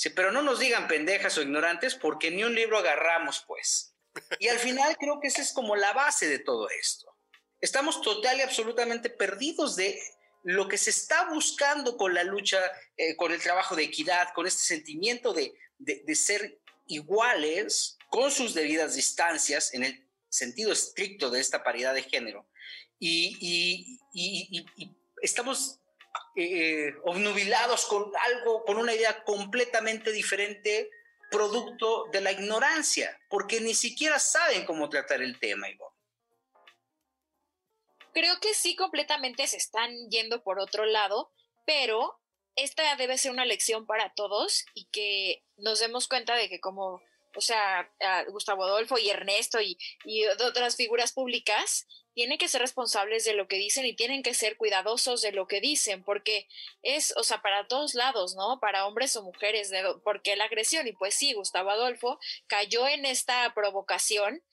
Dice, 0.01 0.15
pero 0.15 0.31
no 0.31 0.41
nos 0.41 0.57
digan 0.57 0.87
pendejas 0.87 1.37
o 1.37 1.43
ignorantes 1.43 1.93
porque 1.93 2.31
ni 2.31 2.43
un 2.43 2.55
libro 2.55 2.79
agarramos, 2.79 3.43
pues. 3.45 3.93
Y 4.39 4.47
al 4.47 4.57
final 4.57 4.97
creo 4.97 5.19
que 5.19 5.27
esa 5.27 5.43
es 5.43 5.53
como 5.53 5.75
la 5.75 5.93
base 5.93 6.27
de 6.27 6.39
todo 6.39 6.67
esto. 6.69 7.15
Estamos 7.59 8.01
total 8.01 8.39
y 8.39 8.41
absolutamente 8.41 9.11
perdidos 9.11 9.75
de 9.75 10.01
lo 10.43 10.67
que 10.67 10.79
se 10.79 10.89
está 10.89 11.29
buscando 11.29 11.97
con 11.97 12.15
la 12.15 12.23
lucha, 12.23 12.59
eh, 12.97 13.15
con 13.15 13.31
el 13.31 13.39
trabajo 13.39 13.75
de 13.75 13.83
equidad, 13.83 14.33
con 14.33 14.47
este 14.47 14.63
sentimiento 14.63 15.33
de, 15.33 15.53
de 15.77 16.15
ser 16.15 16.59
iguales 16.87 17.99
con 18.09 18.31
sus 18.31 18.55
debidas 18.55 18.95
distancias 18.95 19.71
en 19.75 19.83
el 19.83 20.07
sentido 20.29 20.71
estricto 20.71 21.29
de 21.29 21.39
esta 21.41 21.63
paridad 21.63 21.93
de 21.93 22.03
género. 22.03 22.49
Y, 22.99 23.99
estamos 25.21 25.79
eh, 26.35 26.93
obnubilados 27.03 27.85
con 27.85 28.11
algo, 28.15 28.63
con 28.63 28.77
una 28.77 28.93
idea 28.93 29.23
completamente 29.23 30.11
diferente 30.11 30.89
producto 31.29 32.05
de 32.11 32.21
la 32.21 32.31
ignorancia, 32.31 33.19
porque 33.29 33.61
ni 33.61 33.73
siquiera 33.73 34.19
saben 34.19 34.65
cómo 34.65 34.89
tratar 34.89 35.21
el 35.21 35.39
tema, 35.39 35.69
Ivonne. 35.69 35.95
Creo 38.13 38.39
que 38.41 38.53
sí, 38.53 38.75
completamente 38.75 39.47
se 39.47 39.57
están 39.57 39.89
yendo 40.09 40.43
por 40.43 40.59
otro 40.59 40.85
lado, 40.85 41.31
pero 41.65 42.19
esta 42.55 42.95
debe 42.97 43.17
ser 43.17 43.31
una 43.31 43.45
lección 43.45 43.85
para 43.85 44.13
todos 44.13 44.65
y 44.73 44.85
que 44.91 45.43
nos 45.55 45.79
demos 45.79 46.09
cuenta 46.09 46.35
de 46.35 46.49
que 46.49 46.59
como, 46.59 47.01
o 47.35 47.41
sea, 47.41 47.89
Gustavo 48.29 48.63
Adolfo 48.63 48.97
y 48.97 49.09
Ernesto 49.09 49.61
y, 49.61 49.77
y 50.05 50.25
otras 50.25 50.75
figuras 50.75 51.13
públicas 51.13 51.87
tienen 52.13 52.37
que 52.37 52.47
ser 52.47 52.61
responsables 52.61 53.23
de 53.23 53.33
lo 53.33 53.47
que 53.47 53.57
dicen 53.57 53.85
y 53.85 53.95
tienen 53.95 54.23
que 54.23 54.33
ser 54.33 54.57
cuidadosos 54.57 55.21
de 55.21 55.31
lo 55.31 55.47
que 55.47 55.61
dicen, 55.61 56.03
porque 56.03 56.47
es, 56.81 57.13
o 57.15 57.23
sea, 57.23 57.41
para 57.41 57.67
todos 57.67 57.95
lados, 57.95 58.35
¿no? 58.35 58.59
Para 58.59 58.85
hombres 58.85 59.15
o 59.15 59.23
mujeres, 59.23 59.69
de, 59.69 59.81
porque 60.03 60.35
la 60.35 60.45
agresión, 60.45 60.87
y 60.87 60.91
pues 60.91 61.15
sí, 61.15 61.33
Gustavo 61.33 61.69
Adolfo 61.69 62.19
cayó 62.47 62.87
en 62.87 63.05
esta 63.05 63.53
provocación, 63.53 64.43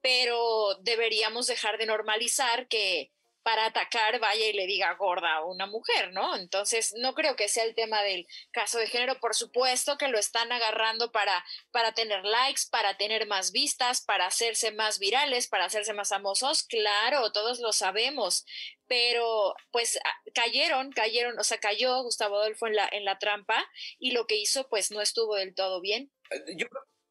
pero 0.00 0.76
deberíamos 0.82 1.46
dejar 1.46 1.78
de 1.78 1.86
normalizar 1.86 2.68
que 2.68 3.12
para 3.42 3.66
atacar 3.66 4.18
vaya 4.20 4.46
y 4.46 4.52
le 4.52 4.66
diga 4.66 4.94
gorda 4.94 5.34
a 5.34 5.44
una 5.44 5.66
mujer, 5.66 6.12
¿no? 6.12 6.36
Entonces, 6.36 6.92
no 6.96 7.14
creo 7.14 7.36
que 7.36 7.48
sea 7.48 7.64
el 7.64 7.74
tema 7.74 8.02
del 8.02 8.26
caso 8.50 8.78
de 8.78 8.86
género. 8.86 9.18
Por 9.20 9.34
supuesto 9.34 9.96
que 9.98 10.08
lo 10.08 10.18
están 10.18 10.52
agarrando 10.52 11.12
para, 11.12 11.44
para 11.70 11.92
tener 11.92 12.24
likes, 12.24 12.62
para 12.70 12.96
tener 12.96 13.26
más 13.26 13.52
vistas, 13.52 14.02
para 14.02 14.26
hacerse 14.26 14.72
más 14.72 14.98
virales, 14.98 15.48
para 15.48 15.64
hacerse 15.64 15.92
más 15.92 16.10
famosos. 16.10 16.64
Claro, 16.64 17.32
todos 17.32 17.60
lo 17.60 17.72
sabemos. 17.72 18.44
Pero, 18.86 19.54
pues, 19.70 19.98
cayeron, 20.34 20.92
cayeron, 20.92 21.38
o 21.38 21.44
sea, 21.44 21.58
cayó 21.58 22.02
Gustavo 22.02 22.36
Adolfo 22.36 22.66
en 22.66 22.76
la, 22.76 22.88
en 22.92 23.04
la 23.04 23.18
trampa 23.18 23.64
y 23.98 24.12
lo 24.12 24.26
que 24.26 24.36
hizo, 24.36 24.68
pues, 24.68 24.90
no 24.90 25.00
estuvo 25.00 25.36
del 25.36 25.54
todo 25.54 25.80
bien. 25.80 26.12
Eh, 26.30 26.56
yo 26.56 26.66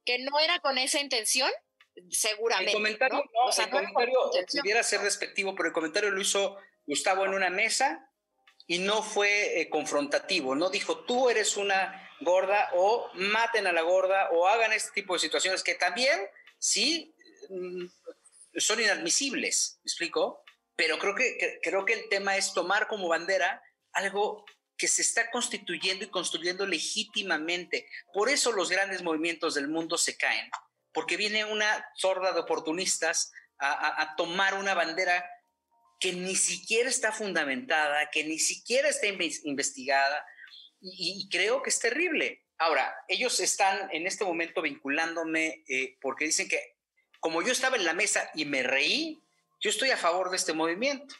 que 0.05 0.19
no 0.19 0.39
era 0.39 0.59
con 0.59 0.77
esa 0.77 0.99
intención, 0.99 1.51
seguramente. 2.09 2.71
El 2.71 2.77
comentario, 2.77 3.17
¿no? 3.17 3.47
o 3.47 3.51
sea, 3.51 3.65
el 3.65 3.71
comentario 3.71 4.17
pudiera 4.51 4.83
ser 4.83 5.01
despectivo, 5.01 5.55
pero 5.55 5.67
el 5.67 5.73
comentario 5.73 6.11
lo 6.11 6.21
hizo 6.21 6.57
Gustavo 6.85 7.25
en 7.25 7.33
una 7.33 7.49
mesa 7.49 8.09
y 8.67 8.79
no 8.79 9.03
fue 9.03 9.61
eh, 9.61 9.69
confrontativo, 9.69 10.55
no 10.55 10.69
dijo 10.69 10.99
tú 11.05 11.29
eres 11.29 11.57
una 11.57 12.09
gorda 12.21 12.69
o 12.73 13.09
maten 13.15 13.67
a 13.67 13.71
la 13.71 13.81
gorda 13.81 14.29
o 14.31 14.47
hagan 14.47 14.71
este 14.73 14.91
tipo 15.01 15.13
de 15.13 15.19
situaciones 15.19 15.63
que 15.63 15.75
también 15.75 16.19
sí 16.57 17.15
mm, 17.49 17.85
son 18.57 18.79
inadmisibles, 18.79 19.79
¿me 19.83 19.89
explico? 19.89 20.43
Pero 20.75 20.99
creo 20.99 21.15
que, 21.15 21.59
creo 21.61 21.85
que 21.85 21.93
el 21.93 22.09
tema 22.09 22.37
es 22.37 22.53
tomar 22.53 22.87
como 22.87 23.07
bandera 23.07 23.61
algo 23.91 24.45
que 24.77 24.87
se 24.87 25.01
está 25.01 25.29
constituyendo 25.29 26.05
y 26.05 26.09
construyendo 26.09 26.65
legítimamente. 26.65 27.87
Por 28.13 28.29
eso 28.29 28.51
los 28.51 28.69
grandes 28.69 29.03
movimientos 29.03 29.53
del 29.53 29.67
mundo 29.67 29.97
se 29.97 30.17
caen 30.17 30.49
porque 30.93 31.17
viene 31.17 31.45
una 31.45 31.85
sorda 31.95 32.33
de 32.33 32.41
oportunistas 32.41 33.31
a, 33.59 34.15
tomar 34.17 34.55
una 34.55 34.73
bandera 34.73 35.23
que 35.99 36.13
ni 36.13 36.35
siquiera 36.35 36.89
está 36.89 37.11
fundamentada, 37.11 38.09
que 38.09 38.23
ni 38.23 38.39
siquiera 38.39 38.89
está 38.89 39.05
investigada, 39.07 40.25
y, 40.81 41.29
creo 41.29 41.61
que 41.61 41.69
es 41.69 41.79
terrible. 41.79 42.43
Ahora, 42.57 42.95
ellos 43.07 43.39
están 43.39 43.89
en 43.91 44.07
este 44.07 44.25
momento 44.25 44.63
vinculándome 44.63 45.63
eh, 45.67 45.97
porque 46.01 46.25
dicen 46.25 46.47
que 46.47 46.75
como 47.19 47.43
yo 47.43 47.51
estaba 47.51 47.77
en 47.77 47.85
la 47.85 47.93
mesa 47.93 48.29
y 48.33 48.45
me 48.45 48.63
reí, 48.63 49.23
yo 49.59 49.69
estoy 49.69 49.91
a 49.91 49.97
favor 49.97 50.31
de 50.31 50.37
este 50.37 50.53
movimiento. 50.53 51.15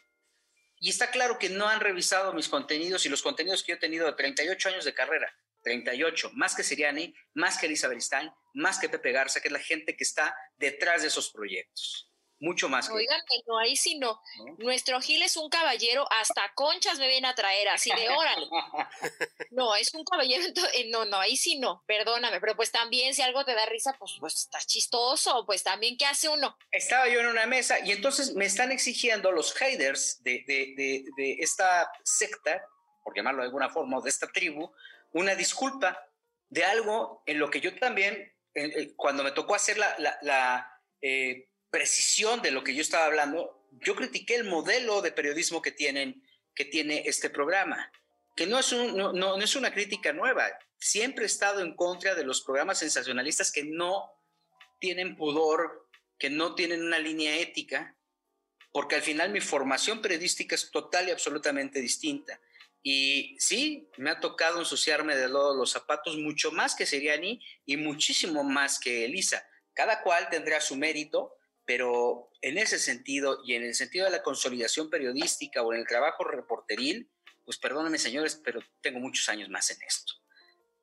Y 0.80 0.90
está 0.90 1.12
claro 1.12 1.38
que 1.38 1.50
no 1.50 1.70
han 1.70 1.80
revisado 1.80 2.34
mis 2.34 2.50
contenidos 2.50 3.06
y 3.06 3.10
los 3.10 3.22
contenidos 3.22 3.62
que 3.62 3.74
yo 3.74 3.76
he 3.76 3.80
tenido 3.80 4.08
de 4.08 4.14
38 4.14 4.70
años 4.70 4.84
de 4.84 4.96
carrera. 4.96 5.32
38, 5.64 6.32
más 6.34 6.56
que 6.56 6.64
Siriani, 6.64 7.14
más 7.34 7.58
que 7.58 7.68
Elizabeth 7.68 8.02
Stein, 8.02 8.32
más 8.54 8.80
que 8.80 8.90
Pepe 8.90 9.12
Garza, 9.12 9.42
que 9.42 9.48
es 9.48 9.52
la 9.52 9.60
gente 9.60 9.96
que 9.96 10.04
está 10.04 10.36
detrás 10.58 11.02
de 11.02 11.08
esos 11.08 11.32
proyectos. 11.32 12.12
Mucho 12.42 12.68
más. 12.70 12.90
Oigan, 12.90 13.22
no, 13.48 13.60
ahí 13.60 13.76
sí 13.76 14.00
no. 14.00 14.20
Nuestro 14.58 15.00
Gil 15.00 15.22
es 15.22 15.38
un 15.38 15.48
caballero, 15.48 16.08
hasta 16.12 16.52
conchas 16.56 16.98
me 16.98 17.08
viene 17.08 17.28
a 17.28 17.36
traer, 17.36 17.70
así 17.70 17.92
de 17.96 18.10
órale. 18.10 18.48
no, 19.52 19.76
es 19.76 19.94
un 19.94 20.04
caballero, 20.04 20.44
eh, 20.74 20.90
no, 20.90 21.06
no, 21.06 21.18
ahí 21.18 21.38
sí 21.38 21.60
no, 21.60 21.84
perdóname, 21.86 22.42
pero 22.42 22.56
pues 22.56 22.72
también 22.72 23.14
si 23.14 23.22
algo 23.22 23.46
te 23.46 23.54
da 23.54 23.68
risa, 23.68 23.96
pues, 24.00 24.14
pues 24.20 24.36
está 24.38 24.58
chistoso, 24.58 25.46
pues 25.46 25.62
también, 25.62 25.98
¿qué 25.98 26.08
hace 26.08 26.30
uno? 26.30 26.58
Estaba 26.72 27.08
yo 27.10 27.20
en 27.20 27.28
una 27.28 27.46
mesa 27.46 27.78
y 27.86 27.92
entonces 27.92 28.34
me 28.34 28.46
están 28.46 28.72
exigiendo 28.72 29.32
los 29.32 29.54
haters 29.54 30.24
de, 30.24 30.44
de, 30.48 30.74
de, 30.76 31.06
de 31.16 31.34
esta 31.42 31.92
secta, 32.04 32.60
por 33.04 33.16
llamarlo 33.16 33.44
de 33.44 33.50
alguna 33.50 33.70
forma, 33.70 34.02
de 34.02 34.10
esta 34.10 34.26
tribu, 34.26 34.74
una 35.14 35.36
disculpa 35.36 35.98
de 36.50 36.64
algo 36.64 37.24
en 37.26 37.40
lo 37.40 37.50
que 37.50 37.62
yo 37.62 37.76
también, 37.78 38.34
eh, 38.54 38.94
cuando 38.96 39.24
me 39.24 39.32
tocó 39.32 39.56
hacer 39.56 39.78
la, 39.78 40.80
eh, 41.02 41.48
precisión 41.70 42.42
de 42.42 42.52
lo 42.52 42.64
que 42.64 42.76
yo 42.76 42.82
estaba 42.82 43.06
hablando, 43.06 43.68
yo 43.72 43.96
critiqué 43.96 44.36
el 44.36 44.44
modelo 44.44 45.02
de 45.02 45.14
periodismo 45.14 45.62
que, 45.62 45.72
tienen, 45.72 46.22
que 46.54 46.66
tiene 46.66 47.04
este 47.06 47.30
programa, 47.30 47.92
que 48.36 48.46
no 48.46 48.60
es, 48.60 48.74
no, 48.74 49.14
no 49.14 49.38
es 49.38 49.56
una 49.56 49.74
crítica 49.74 50.12
nueva. 50.12 50.48
Siempre 50.78 51.24
he 51.24 51.28
estado 51.28 51.62
en 51.62 51.76
contra 51.76 52.14
de 52.14 52.26
los 52.26 52.42
programas 52.42 52.80
sensacionalistas 52.80 53.52
que 53.54 53.64
no 53.64 54.12
tienen 54.80 55.16
pudor, 55.16 55.88
que 56.18 56.30
no 56.30 56.56
tienen 56.56 56.84
una 56.84 57.00
línea 57.00 57.38
ética, 57.38 57.96
porque 58.72 58.96
al 58.96 59.02
final 59.02 59.32
mi 59.32 59.42
formación 59.42 60.02
periodística 60.02 60.56
es 60.56 60.72
total 60.72 61.08
y 61.08 61.12
absolutamente 61.12 61.80
distinta. 61.80 62.40
Y 62.84 63.36
sí, 63.40 63.90
me 63.98 64.10
ha 64.10 64.20
tocado 64.20 64.60
ensuciarme 64.60 65.16
de 65.16 65.30
los 65.30 65.70
zapatos 65.70 66.18
mucho 66.18 66.52
más 66.52 66.76
que 66.76 66.86
Seriani 66.86 67.40
y 67.66 67.78
muchísimo 67.78 68.44
más 68.44 68.80
que 68.80 69.06
Elisa. 69.06 69.46
Cada 69.74 70.02
cual 70.02 70.30
tendrá 70.30 70.60
su 70.62 70.76
mérito, 70.76 71.36
pero 71.66 72.32
en 72.42 72.58
ese 72.58 72.80
sentido 72.80 73.40
y 73.46 73.54
en 73.54 73.64
el 73.64 73.76
sentido 73.76 74.06
de 74.06 74.12
la 74.12 74.24
consolidación 74.24 74.90
periodística 74.90 75.62
o 75.62 75.74
en 75.74 75.80
el 75.80 75.88
trabajo 75.88 76.24
reporteril, 76.24 77.12
pues 77.46 77.58
perdónenme 77.58 78.00
señores, 78.00 78.42
pero 78.44 78.62
tengo 78.82 79.00
muchos 79.00 79.30
años 79.30 79.50
más 79.50 79.70
en 79.70 79.82
esto. 79.84 80.14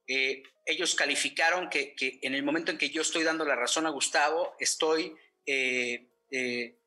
Eh, 0.06 0.42
ellos 0.64 0.94
calificaron 0.94 1.68
que, 1.68 1.94
en 2.22 2.34
el 2.34 2.42
momento 2.42 2.70
en 2.70 2.78
que 2.78 2.90
yo 2.90 3.02
estoy 3.02 3.24
dando 3.24 3.44
la 3.44 3.56
razón 3.56 3.86
a 3.86 3.90
Gustavo, 3.90 4.54
estoy, 4.58 5.14
eh, 5.44 6.08
eh, 6.30 6.78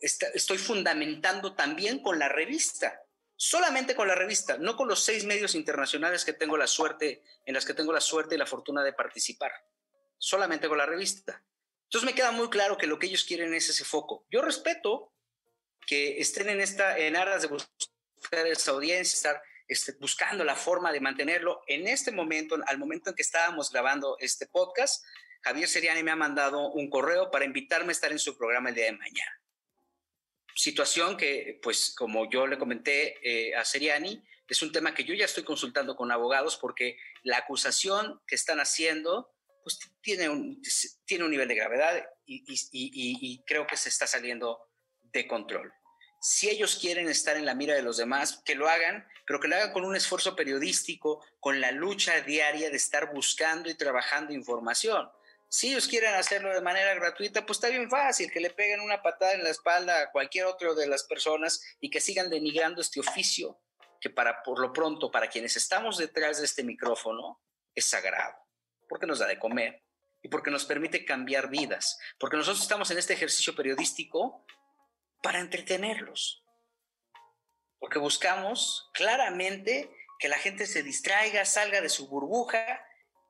estoy 0.00 0.58
fundamentando 0.58 1.54
también 1.54 2.00
con 2.00 2.18
la 2.18 2.28
revista 2.28 3.03
solamente 3.36 3.94
con 3.94 4.08
la 4.08 4.14
revista, 4.14 4.58
no 4.58 4.76
con 4.76 4.88
los 4.88 5.02
seis 5.04 5.24
medios 5.24 5.54
internacionales 5.54 6.24
que 6.24 6.32
tengo 6.32 6.56
la 6.56 6.66
suerte, 6.66 7.22
en 7.44 7.54
las 7.54 7.64
que 7.64 7.74
tengo 7.74 7.92
la 7.92 8.00
suerte 8.00 8.34
y 8.34 8.38
la 8.38 8.46
fortuna 8.46 8.82
de 8.82 8.92
participar, 8.92 9.52
solamente 10.18 10.68
con 10.68 10.78
la 10.78 10.86
revista. 10.86 11.42
Entonces 11.84 12.06
me 12.06 12.14
queda 12.14 12.30
muy 12.30 12.48
claro 12.48 12.76
que 12.76 12.86
lo 12.86 12.98
que 12.98 13.06
ellos 13.06 13.24
quieren 13.24 13.54
es 13.54 13.68
ese 13.68 13.84
foco. 13.84 14.26
Yo 14.30 14.42
respeto 14.42 15.12
que 15.86 16.18
estén 16.18 16.48
en 16.48 16.60
esta, 16.60 16.98
en 16.98 17.16
aras 17.16 17.42
de 17.42 17.48
buscar 17.48 18.46
esa 18.46 18.70
audiencia, 18.70 19.16
estar 19.16 19.42
este, 19.68 19.92
buscando 19.92 20.44
la 20.44 20.56
forma 20.56 20.92
de 20.92 21.00
mantenerlo. 21.00 21.62
En 21.66 21.86
este 21.86 22.10
momento, 22.10 22.56
al 22.66 22.78
momento 22.78 23.10
en 23.10 23.16
que 23.16 23.22
estábamos 23.22 23.70
grabando 23.70 24.16
este 24.18 24.46
podcast, 24.46 25.04
Javier 25.42 25.68
Seriani 25.68 26.02
me 26.02 26.10
ha 26.10 26.16
mandado 26.16 26.70
un 26.70 26.88
correo 26.88 27.30
para 27.30 27.44
invitarme 27.44 27.90
a 27.90 27.92
estar 27.92 28.10
en 28.10 28.18
su 28.18 28.36
programa 28.36 28.70
el 28.70 28.74
día 28.74 28.86
de 28.86 28.92
mañana 28.92 29.43
situación 30.54 31.16
que, 31.16 31.58
pues, 31.62 31.94
como 31.96 32.30
yo 32.30 32.46
le 32.46 32.58
comenté 32.58 33.18
eh, 33.22 33.54
a 33.54 33.64
Seriani, 33.64 34.22
es 34.48 34.62
un 34.62 34.72
tema 34.72 34.94
que 34.94 35.04
yo 35.04 35.14
ya 35.14 35.24
estoy 35.24 35.42
consultando 35.42 35.96
con 35.96 36.12
abogados 36.12 36.56
porque 36.56 36.98
la 37.22 37.38
acusación 37.38 38.20
que 38.26 38.34
están 38.34 38.60
haciendo, 38.60 39.34
pues, 39.62 39.78
tiene 40.00 40.28
un, 40.28 40.62
tiene 41.04 41.24
un 41.24 41.30
nivel 41.30 41.48
de 41.48 41.54
gravedad 41.54 42.04
y, 42.26 42.44
y 42.72 43.42
creo 43.44 43.66
que 43.66 43.76
se 43.76 43.88
está 43.88 44.06
saliendo 44.06 44.60
de 45.02 45.26
control. 45.26 45.72
Si 46.20 46.48
ellos 46.48 46.78
quieren 46.80 47.08
estar 47.08 47.36
en 47.36 47.44
la 47.44 47.54
mira 47.54 47.74
de 47.74 47.82
los 47.82 47.98
demás, 47.98 48.42
que 48.44 48.54
lo 48.54 48.68
hagan, 48.68 49.06
pero 49.26 49.40
que 49.40 49.48
lo 49.48 49.56
hagan 49.56 49.72
con 49.72 49.84
un 49.84 49.94
esfuerzo 49.94 50.34
periodístico, 50.34 51.22
con 51.40 51.60
la 51.60 51.70
lucha 51.70 52.20
diaria 52.22 52.70
de 52.70 52.76
estar 52.76 53.12
buscando 53.12 53.68
y 53.68 53.74
trabajando 53.74 54.32
información 54.32 55.08
si 55.54 55.68
ellos 55.68 55.86
quieren 55.86 56.12
hacerlo 56.14 56.52
de 56.52 56.60
manera 56.60 56.92
gratuita, 56.94 57.46
pues 57.46 57.58
está 57.58 57.68
bien 57.68 57.88
fácil, 57.88 58.28
que 58.32 58.40
le 58.40 58.50
peguen 58.50 58.80
una 58.80 59.00
patada 59.02 59.34
en 59.34 59.44
la 59.44 59.50
espalda 59.50 60.00
a 60.00 60.10
cualquier 60.10 60.46
otro 60.46 60.74
de 60.74 60.88
las 60.88 61.04
personas 61.04 61.62
y 61.78 61.90
que 61.90 62.00
sigan 62.00 62.28
denigrando 62.28 62.80
este 62.80 62.98
oficio 62.98 63.60
que 64.00 64.10
para 64.10 64.42
por 64.42 64.58
lo 64.58 64.72
pronto 64.72 65.12
para 65.12 65.28
quienes 65.28 65.56
estamos 65.56 65.96
detrás 65.96 66.40
de 66.40 66.46
este 66.46 66.64
micrófono 66.64 67.40
es 67.72 67.86
sagrado, 67.86 68.34
porque 68.88 69.06
nos 69.06 69.20
da 69.20 69.28
de 69.28 69.38
comer 69.38 69.84
y 70.22 70.28
porque 70.28 70.50
nos 70.50 70.64
permite 70.64 71.04
cambiar 71.04 71.48
vidas, 71.48 72.00
porque 72.18 72.36
nosotros 72.36 72.60
estamos 72.60 72.90
en 72.90 72.98
este 72.98 73.12
ejercicio 73.12 73.54
periodístico 73.54 74.44
para 75.22 75.38
entretenerlos. 75.38 76.44
Porque 77.78 78.00
buscamos 78.00 78.90
claramente 78.92 79.88
que 80.18 80.28
la 80.28 80.38
gente 80.38 80.66
se 80.66 80.82
distraiga, 80.82 81.44
salga 81.44 81.80
de 81.80 81.90
su 81.90 82.08
burbuja 82.08 82.84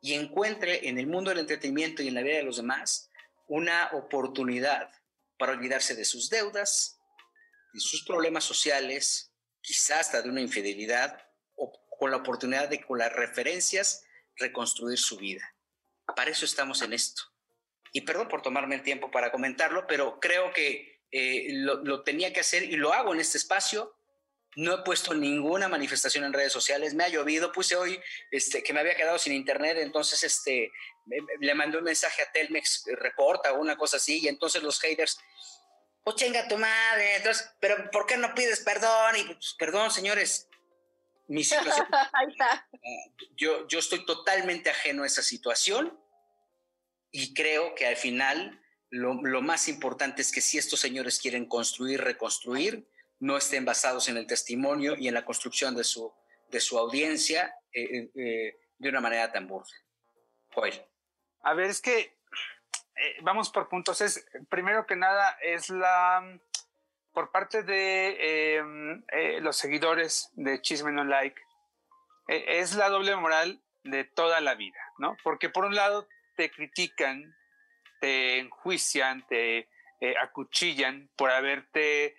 y 0.04 0.12
encuentre 0.12 0.86
en 0.86 0.98
el 0.98 1.06
mundo 1.06 1.30
del 1.30 1.38
entretenimiento 1.38 2.02
y 2.02 2.08
en 2.08 2.14
la 2.14 2.20
vida 2.20 2.36
de 2.36 2.42
los 2.42 2.58
demás 2.58 3.08
una 3.46 3.88
oportunidad 3.94 4.90
para 5.38 5.52
olvidarse 5.52 5.94
de 5.94 6.04
sus 6.04 6.28
deudas, 6.28 7.00
de 7.72 7.80
sus 7.80 8.04
problemas 8.04 8.44
sociales, 8.44 9.32
quizás 9.62 10.00
hasta 10.00 10.20
de 10.20 10.28
una 10.28 10.42
infidelidad, 10.42 11.26
o 11.54 11.72
con 11.98 12.10
la 12.10 12.18
oportunidad 12.18 12.68
de 12.68 12.82
con 12.82 12.98
las 12.98 13.14
referencias 13.14 14.04
reconstruir 14.36 14.98
su 14.98 15.16
vida. 15.16 15.56
Para 16.14 16.30
eso 16.30 16.44
estamos 16.44 16.82
en 16.82 16.92
esto. 16.92 17.22
Y 17.90 18.02
perdón 18.02 18.28
por 18.28 18.42
tomarme 18.42 18.74
el 18.74 18.82
tiempo 18.82 19.10
para 19.10 19.32
comentarlo, 19.32 19.86
pero 19.86 20.20
creo 20.20 20.52
que 20.52 21.02
eh, 21.12 21.46
lo, 21.50 21.82
lo, 21.82 22.02
tenía 22.02 22.30
que 22.30 22.40
hacer 22.40 22.64
y 22.64 22.76
lo 22.76 22.92
hago 22.92 23.14
en 23.14 23.20
este 23.20 23.38
espacio. 23.38 23.93
No 24.56 24.74
he 24.74 24.78
puesto 24.82 25.14
ninguna 25.14 25.68
manifestación 25.68 26.24
en 26.24 26.32
redes 26.32 26.52
sociales. 26.52 26.94
Me 26.94 27.04
ha 27.04 27.08
llovido. 27.08 27.52
Puse 27.52 27.76
hoy 27.76 28.00
este, 28.30 28.62
que 28.62 28.72
me 28.72 28.80
había 28.80 28.94
quedado 28.94 29.18
sin 29.18 29.32
internet. 29.32 29.78
Entonces 29.80 30.22
este, 30.22 30.70
le 31.40 31.54
mandé 31.54 31.78
un 31.78 31.84
mensaje 31.84 32.22
a 32.22 32.30
Telmex, 32.30 32.86
eh, 32.86 32.96
reporta 32.96 33.52
o 33.52 33.60
una 33.60 33.76
cosa 33.76 33.96
así. 33.96 34.20
Y 34.22 34.28
entonces 34.28 34.62
los 34.62 34.78
haters, 34.80 35.18
pues 36.02 36.16
chinga 36.16 36.46
tu 36.48 36.56
madre. 36.56 37.16
Entonces, 37.16 37.50
pero 37.60 37.90
¿por 37.90 38.06
qué 38.06 38.16
no 38.16 38.34
pides 38.34 38.60
perdón? 38.60 39.16
Y 39.16 39.24
pues, 39.24 39.54
perdón, 39.58 39.90
señores. 39.90 40.48
Mi 41.26 41.42
situación. 41.42 41.86
yo, 43.36 43.66
yo 43.66 43.78
estoy 43.78 44.04
totalmente 44.04 44.70
ajeno 44.70 45.04
a 45.04 45.06
esa 45.06 45.22
situación 45.22 45.98
y 47.10 47.32
creo 47.32 47.74
que 47.76 47.86
al 47.86 47.96
final 47.96 48.60
lo, 48.90 49.14
lo, 49.22 49.40
más 49.40 49.68
importante 49.68 50.20
es 50.20 50.32
que 50.32 50.40
si 50.40 50.58
estos 50.58 50.80
señores 50.80 51.20
quieren 51.20 51.46
construir, 51.46 52.00
reconstruir, 52.02 52.86
no 53.24 53.36
estén 53.36 53.64
basados 53.64 54.08
en 54.08 54.16
el 54.16 54.26
testimonio 54.26 54.94
y 54.96 55.08
en 55.08 55.14
la 55.14 55.24
construcción 55.24 55.74
de 55.74 55.84
su, 55.84 56.12
de 56.50 56.60
su 56.60 56.78
audiencia 56.78 57.54
eh, 57.72 58.10
eh, 58.14 58.58
de 58.78 58.88
una 58.88 59.00
manera 59.00 59.32
tan 59.32 59.46
burda. 59.48 59.74
Joel. 60.52 60.74
A 61.42 61.54
ver, 61.54 61.70
es 61.70 61.80
que 61.80 61.98
eh, 61.98 63.16
vamos 63.22 63.50
por 63.50 63.68
puntos. 63.68 64.00
Es, 64.00 64.26
primero 64.48 64.86
que 64.86 64.96
nada, 64.96 65.36
es 65.42 65.70
la 65.70 66.38
por 67.14 67.30
parte 67.30 67.62
de 67.62 68.56
em, 68.56 69.04
eh, 69.12 69.40
los 69.40 69.56
seguidores 69.56 70.30
de 70.34 70.60
Chisme 70.60 70.92
No 70.92 71.04
Like, 71.04 71.40
eh, 72.28 72.44
es 72.58 72.74
la 72.74 72.88
doble 72.88 73.14
moral 73.16 73.62
de 73.84 74.04
toda 74.04 74.40
la 74.40 74.54
vida, 74.56 74.80
¿no? 74.98 75.16
Porque 75.22 75.48
por 75.48 75.64
un 75.64 75.76
lado 75.76 76.08
te 76.36 76.50
critican, 76.50 77.22
te 78.00 78.38
enjuician, 78.40 79.24
te 79.28 79.68
eh, 80.00 80.14
acuchillan 80.20 81.08
por 81.16 81.30
haberte 81.30 82.16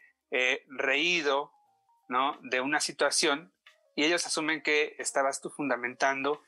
reído, 0.68 1.52
¿no? 2.10 2.38
De 2.44 2.62
una 2.62 2.80
situación 2.80 3.54
y 3.96 4.04
ellos 4.04 4.26
asumen 4.26 4.62
que 4.62 4.96
estabas 5.00 5.42
tú 5.42 5.50
fundamentando 5.50 6.42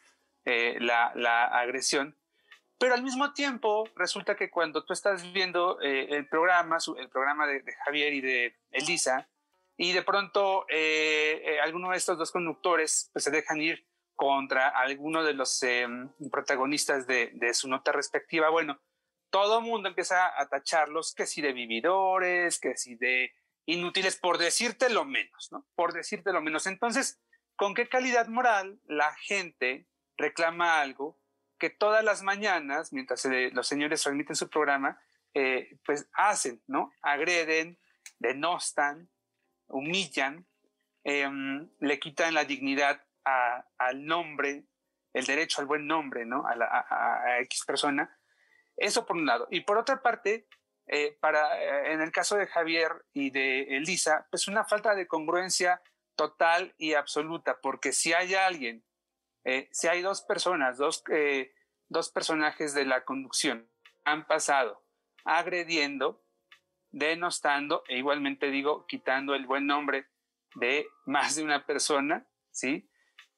la, 0.44 1.12
la 1.16 1.46
agresión 1.46 2.18
pero 2.80 2.94
al 2.94 3.04
mismo 3.04 3.34
tiempo, 3.34 3.90
resulta 3.96 4.36
que 4.36 4.52
cuando 4.52 4.84
tú 4.86 4.94
estás 4.94 5.34
viendo 5.34 5.82
eh, 5.82 6.08
el 6.12 6.28
programa, 6.28 6.78
el 6.98 7.10
programa 7.10 7.48
de, 7.48 7.64
Javier 7.86 8.14
y 8.14 8.22
de 8.22 8.56
Elisa, 8.72 9.28
y 9.78 9.94
de 9.94 10.04
pronto 10.04 10.66
eh, 10.70 11.42
eh, 11.44 11.60
alguno 11.60 11.92
de 11.92 11.98
estos 11.98 12.18
dos 12.18 12.32
conductores 12.32 13.10
pues, 13.14 13.26
se 13.26 13.32
dejan 13.32 13.62
ir 13.62 13.88
contra 14.16 14.70
alguno 14.70 15.24
de 15.24 15.34
los 15.34 15.62
protagonistas 16.32 17.06
de, 17.06 17.32
de, 17.34 17.54
su 17.54 17.68
nota 17.68 17.92
respectiva, 17.92 18.50
bueno, 18.50 18.80
todo 19.30 19.60
el 19.60 19.66
mundo 19.66 19.90
empieza 19.90 20.40
a 20.40 20.48
tacharlos, 20.48 21.14
que 21.14 21.28
si 21.28 21.42
de 21.42 21.54
vividores, 21.54 22.60
que 22.60 22.76
si 22.78 22.96
de 22.96 23.32
inútiles, 23.68 24.16
por 24.16 24.40
decirte 24.40 24.90
lo 24.90 25.06
menos, 25.06 25.50
¿no? 25.52 25.68
Por 25.76 25.94
decirte 25.94 26.34
lo 26.34 26.42
menos. 26.42 26.66
Entonces, 26.66 27.22
¿con 27.56 27.76
qué 27.76 27.88
calidad 27.88 28.28
moral 28.28 28.80
la 28.86 29.14
gente 29.16 29.88
reclama 30.18 30.82
algo 30.82 31.20
que 31.60 31.70
todas 31.70 32.04
las 32.04 32.24
mañanas, 32.24 32.94
mientras 32.94 33.28
los 33.52 33.68
señores 33.68 34.02
transmiten 34.02 34.36
su 34.36 34.50
programa, 34.50 35.00
eh, 35.34 35.78
pues 35.86 36.10
hacen, 36.14 36.64
¿no? 36.68 36.94
Agreden, 37.02 37.78
denostan, 38.20 39.10
humillan, 39.68 40.48
em, 41.04 41.70
le 41.80 42.00
quitan 42.00 42.34
la 42.34 42.46
dignidad 42.46 43.04
al 43.78 44.06
nombre, 44.06 44.64
el 45.12 45.26
derecho 45.26 45.60
al 45.60 45.68
buen 45.68 45.86
nombre, 45.86 46.26
¿no? 46.26 46.48
A, 46.48 46.56
la, 46.56 47.40
X 47.42 47.66
persona. 47.66 48.18
Eso 48.78 49.06
por 49.06 49.18
un 49.18 49.26
lado. 49.26 49.48
Y 49.52 49.62
por 49.62 49.78
otra 49.78 50.02
parte, 50.02 50.48
eh, 50.88 51.18
para, 51.20 51.62
eh, 51.62 51.94
en 51.94 52.02
el 52.02 52.12
caso 52.12 52.38
de 52.38 52.48
Javier 52.48 53.06
y 53.14 53.30
de 53.30 53.78
Elisa, 53.78 54.26
pues 54.30 54.48
una 54.48 54.64
falta 54.64 54.96
de 54.96 55.08
congruencia 55.08 55.82
total 56.16 56.74
y 56.78 56.94
absoluta, 56.94 57.60
porque 57.62 57.92
si 57.92 58.14
hay 58.14 58.34
alguien 58.34 58.84
eh, 59.44 59.70
si 59.72 59.88
hay 59.88 60.02
dos 60.02 60.22
personas, 60.24 60.78
dos, 60.78 61.06
dos 61.88 62.10
personajes 62.10 62.74
de 62.74 62.84
la 62.84 63.06
conducción, 63.06 63.70
han 64.04 64.28
pasado 64.28 64.84
agrediendo, 65.24 66.22
denostando 66.92 67.82
e 67.88 67.98
igualmente 67.98 68.52
digo, 68.52 68.86
quitando 68.88 69.36
el 69.36 69.46
buen 69.46 69.66
nombre 69.66 70.08
de 70.56 70.86
más 71.06 71.38
de 71.38 71.44
una 71.44 71.66
persona, 71.66 72.28
¿sí? 72.52 72.90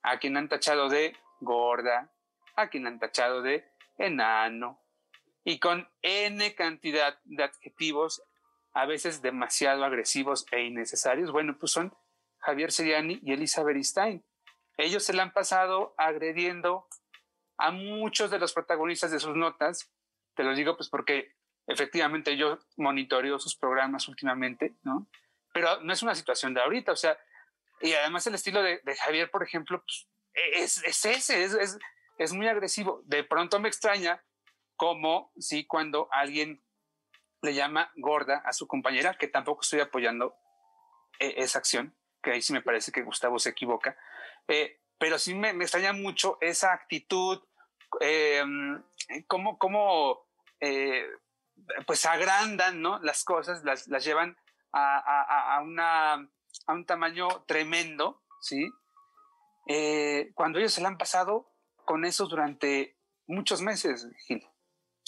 A 0.01 0.17
quien 0.17 0.35
han 0.35 0.49
tachado 0.49 0.89
de 0.89 1.15
gorda, 1.41 2.11
a 2.55 2.69
quien 2.69 2.87
han 2.87 2.97
tachado 2.97 3.43
de 3.43 3.69
enano, 3.99 4.81
y 5.43 5.59
con 5.59 5.89
N 6.01 6.55
cantidad 6.55 7.19
de 7.23 7.43
adjetivos, 7.43 8.23
a 8.73 8.85
veces 8.85 9.21
demasiado 9.21 9.83
agresivos 9.83 10.45
e 10.51 10.63
innecesarios. 10.63 11.31
Bueno, 11.31 11.57
pues 11.59 11.71
son 11.71 11.93
Javier 12.39 12.71
Seriani 12.71 13.19
y 13.23 13.33
Elisa 13.33 13.63
Beristain. 13.63 14.23
Ellos 14.77 15.03
se 15.03 15.13
la 15.13 15.23
han 15.23 15.33
pasado 15.33 15.93
agrediendo 15.97 16.87
a 17.57 17.71
muchos 17.71 18.31
de 18.31 18.39
los 18.39 18.53
protagonistas 18.53 19.11
de 19.11 19.19
sus 19.19 19.35
notas. 19.35 19.91
Te 20.35 20.43
lo 20.43 20.55
digo 20.55 20.77
pues 20.77 20.89
porque 20.89 21.35
efectivamente 21.67 22.37
yo 22.37 22.59
monitoreo 22.77 23.39
sus 23.39 23.55
programas 23.55 24.07
últimamente, 24.07 24.75
¿no? 24.83 25.07
Pero 25.53 25.81
no 25.81 25.93
es 25.93 26.01
una 26.01 26.15
situación 26.15 26.53
de 26.53 26.61
ahorita, 26.61 26.91
o 26.91 26.95
sea, 26.95 27.17
y 27.81 27.93
además 27.93 28.25
el 28.27 28.35
estilo 28.35 28.61
de, 28.61 28.81
Javier, 29.03 29.31
por 29.31 29.43
ejemplo, 29.43 29.81
pues, 29.83 30.07
es, 30.33 30.83
es, 30.83 31.05
ese, 31.05 31.43
es, 31.43 31.53
es, 31.53 31.79
es, 32.17 32.33
muy 32.33 32.47
agresivo. 32.47 33.01
De 33.05 33.23
pronto 33.23 33.59
me 33.59 33.69
extraña 33.69 34.21
como 34.79 35.33
si 35.37 35.65
cuando 35.65 36.07
alguien 36.09 36.63
le 37.41 37.53
llama 37.53 37.91
gorda 37.97 38.37
a 38.45 38.53
su 38.53 38.65
compañera, 38.65 39.13
que 39.15 39.27
tampoco 39.27 39.59
estoy 39.61 39.81
apoyando 39.81 40.37
eh, 41.19 41.33
esa 41.35 41.59
acción, 41.59 41.93
que 42.23 42.31
ahí 42.31 42.41
sí 42.41 42.53
me 42.53 42.61
parece 42.61 42.93
que 42.93 43.01
Gustavo 43.01 43.39
se 43.39 43.49
equivoca, 43.49 43.97
eh, 44.47 44.79
pero 44.97 45.19
sí 45.19 45.35
me, 45.35 45.49
extraña 45.49 45.91
mucho 45.91 46.37
esa 46.39 46.71
actitud, 46.71 47.43
eh, 47.99 48.41
cómo, 49.27 50.25
eh, 50.61 51.05
pues 51.85 52.05
agrandan 52.05 52.81
¿no? 52.81 52.99
las 52.99 53.25
cosas, 53.25 53.65
las, 53.65 53.89
las 53.89 54.05
llevan 54.05 54.37
a, 54.71 55.55
a, 55.57 55.61
una, 55.61 56.13
a 56.13 56.73
un 56.73 56.85
tamaño 56.85 57.27
tremendo, 57.47 58.23
¿sí? 58.39 58.71
Cuando 60.35 60.57
ellos 60.57 60.73
se 60.73 60.79
la 60.79 60.87
han 60.87 60.97
pasado 60.97 61.51
con 61.83 62.05
eso 62.05 62.27
durante 62.27 62.97
muchos 63.27 63.61
meses, 63.61 64.07
Gil. 64.25 64.47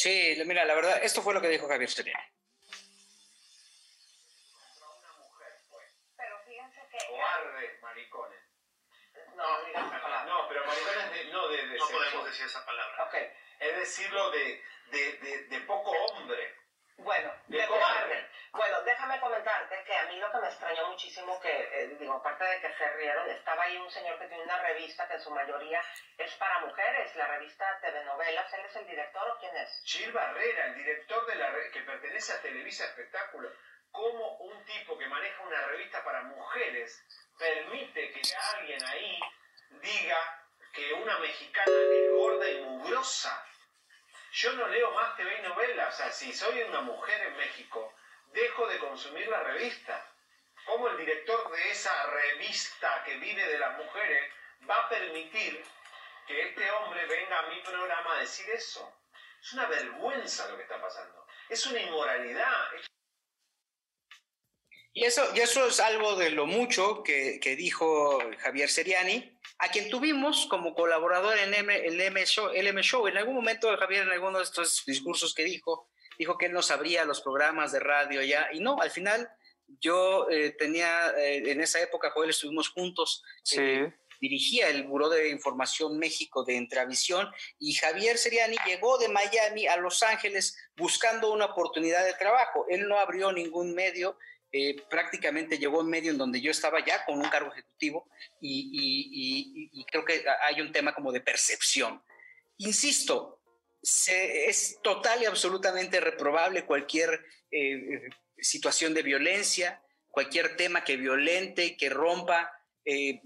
Sí, 0.02 0.36
mira, 0.47 0.66
la 0.66 0.74
verdad, 0.74 0.99
esto 1.04 1.22
fue 1.22 1.32
lo 1.32 1.39
que 1.39 1.47
dijo 1.47 1.68
Javier 1.68 1.88
Seriani. 1.88 2.24
No, 10.26 10.47
pero 10.49 10.66
maricones 10.66 11.12
de, 11.12 11.26
no 11.26 11.47
de, 11.49 11.78
No 11.78 11.88
podemos 11.88 12.26
decir 12.26 12.47
esa 12.47 12.66
palabra. 12.66 13.06
Okay. 13.10 13.28
Es 13.60 13.76
decirlo 13.78 14.32
de, 14.32 14.64
de, 14.89 15.47
de, 15.49 15.62
poco 15.62 15.91
hombre. 15.91 16.61
Bueno, 16.98 17.34
de 17.48 17.68
bueno, 18.54 18.82
déjame 18.84 19.20
comentarte 19.22 19.84
que 19.86 19.96
a 19.96 20.06
mí 20.08 20.18
lo 20.18 20.30
que 20.30 20.38
me 20.39 20.48
extrañó 20.48 20.88
muchísimo, 20.89 21.39
que 21.39 21.50
eh, 21.50 21.88
digo, 21.98 22.14
aparte 22.14 22.44
de 22.44 22.60
que 22.60 22.74
se 22.74 22.89
rieron, 22.94 23.30
estaba 23.30 23.64
ahí 23.64 23.78
un 23.78 23.89
señor 23.89 24.20
que 24.20 24.28
tiene 24.28 24.44
una 24.44 24.62
revista 24.62 25.08
que 25.08 25.14
en 25.14 25.22
su 25.22 25.32
mayoría 25.32 25.82
es 26.18 26.34
para 26.36 26.60
mujeres, 26.60 27.16
la 27.16 27.28
revista 27.28 27.80
TV 27.82 28.04
Novelas, 28.04 28.54
¿él 28.54 28.66
es 28.66 28.76
el 28.76 28.88
director 28.88 29.30
o 29.30 29.39
quién 29.39 29.56
es? 29.56 29.82
Gil 29.86 30.12
Barrera, 30.12 30.66
el 30.66 30.76
director 30.76 31.26
de 31.28 31.36
la 31.36 31.54
que 31.72 31.82
pertenece 31.82 32.34
a 32.34 32.42
Televisa 32.42 32.86
Espectáculo. 32.86 33.50
¿Cómo 33.92 34.38
un 34.38 34.66
tipo 34.66 34.98
que 34.98 35.08
maneja 35.08 35.44
una 35.44 35.62
revista 35.68 36.04
para 36.04 36.24
mujeres 36.24 37.06
permite 37.38 38.12
que 38.12 38.22
alguien 38.54 38.84
ahí 38.86 39.20
diga 39.82 40.42
que 40.74 40.94
una 40.94 41.20
mexicana 41.20 41.72
es 41.72 42.12
gorda 42.12 42.50
y 42.50 42.62
mugrosa. 42.62 43.46
Yo 44.34 44.54
no 44.54 44.66
leo 44.68 44.92
más 44.92 45.18
TV 45.18 45.40
y 45.40 45.42
novelas, 45.42 45.94
o 45.94 45.98
sea, 45.98 46.12
si 46.12 46.32
soy 46.32 46.62
una 46.62 46.82
mujer 46.82 47.22
en 47.28 47.36
México, 47.36 47.94
dejo 48.28 48.66
de 48.68 48.80
consumir 48.80 49.28
la 49.28 49.44
revista. 49.44 50.08
¿Cómo 50.66 50.88
el 50.88 50.98
director 50.98 51.52
de 51.52 51.72
esa 51.72 52.04
revista 52.08 53.04
que 53.04 53.18
vive 53.18 53.46
de 53.46 53.60
las 53.60 53.78
mujeres 53.78 54.32
va 54.70 54.78
a 54.78 54.90
permitir 54.90 55.62
que 56.28 56.42
este 56.48 56.72
hombre 56.72 57.06
venga 57.08 57.40
a 57.40 57.48
mi 57.48 57.60
programa 57.62 58.16
a 58.16 58.20
decir 58.20 58.50
eso? 58.52 58.94
Es 59.42 59.52
una 59.52 59.66
vergüenza 59.66 60.48
lo 60.48 60.56
que 60.56 60.64
está 60.64 60.80
pasando. 60.80 61.28
Es 61.50 61.66
una 61.66 61.82
inmoralidad. 61.82 62.70
Y 64.94 65.06
eso, 65.06 65.24
y 65.36 65.39
eso 65.39 65.68
es 65.68 65.80
algo 65.80 66.16
de 66.18 66.32
lo 66.32 66.46
mucho 66.46 67.02
que, 67.04 67.39
que 67.39 67.56
dijo 67.56 68.20
Javier 68.39 68.70
Seriani, 68.70 69.38
a 69.60 69.70
quien 69.70 69.89
tuvimos 69.89 70.48
como 70.48 70.74
colaborador 70.74 71.38
en 71.38 71.54
el 71.54 72.02
M 72.02 72.26
Show, 72.26 72.50
el 72.50 72.68
M 72.68 72.82
Show. 72.82 73.08
En 73.08 73.18
algún 73.18 73.36
momento 73.36 73.76
Javier, 73.78 74.04
en 74.04 74.12
alguno 74.12 74.39
de 74.39 74.44
estos 74.44 74.84
discursos 74.86 75.34
que 75.34 75.44
dijo, 75.44 75.88
dijo 76.18 76.38
que 76.38 76.48
él 76.48 76.54
no 76.54 76.62
sabría 76.62 77.06
los 77.06 77.22
programas 77.22 77.72
de 77.72 77.80
radio 77.80 78.22
ya, 78.22 78.50
y 78.52 78.60
no, 78.60 78.82
al 78.82 78.92
final 78.92 79.30
yo 79.80 80.30
eh, 80.30 80.52
tenía, 80.60 81.12
eh, 81.18 81.52
en 81.52 81.62
esa 81.62 81.80
época, 81.80 82.12
Joel, 82.12 82.32
estuvimos 82.32 82.70
juntos. 82.70 83.24
Sí. 83.44 83.60
Eh, 83.62 83.94
dirigía 84.20 84.70
el 84.70 84.84
Buró 84.84 85.10
de 85.10 85.30
Información 85.30 85.98
México 85.98 86.44
de 86.44 86.56
Entravisión, 86.56 87.28
y 87.58 87.74
Javier 87.74 88.18
Seriani 88.18 88.56
llegó 88.68 89.00
de 89.00 89.08
Miami 89.08 89.66
a 89.66 89.78
Los 89.78 90.04
Ángeles 90.04 90.56
buscando 90.76 91.32
una 91.32 91.46
oportunidad 91.46 92.06
de 92.06 92.14
trabajo. 92.14 92.66
Él 92.70 92.88
no 92.88 93.00
abrió 93.00 93.32
ningún 93.32 93.74
medio, 93.74 94.18
eh, 94.54 94.76
prácticamente 94.89 95.58
llegó 95.58 95.80
en 95.80 95.88
medio 95.88 96.12
en 96.12 96.18
donde 96.18 96.41
yo 96.41 96.52
estaba 96.52 96.84
ya 96.86 97.06
con 97.06 97.18
un 97.18 97.30
cargo 97.30 97.54
ejecutivo 97.54 98.10
y, 98.41 99.86
creo 99.89 100.04
que 100.04 100.26
hay 100.43 100.60
un 100.60 100.74
tema 100.74 100.93
como 100.93 101.12
de 101.14 101.22
percepción. 101.22 102.04
Insisto, 102.58 103.41
es 103.82 104.80
total 104.84 105.22
y 105.22 105.26
absolutamente 105.26 106.02
reprobable 106.02 106.66
cualquier 106.66 107.24
eh, 107.49 108.10
situación 108.38 108.93
de 108.93 109.04
violencia, 109.04 109.82
cualquier 110.10 110.58
tema 110.58 110.84
que 110.84 110.97
violente, 110.97 111.78
que 111.78 111.89
rompa 111.89 112.52
eh, 112.84 113.22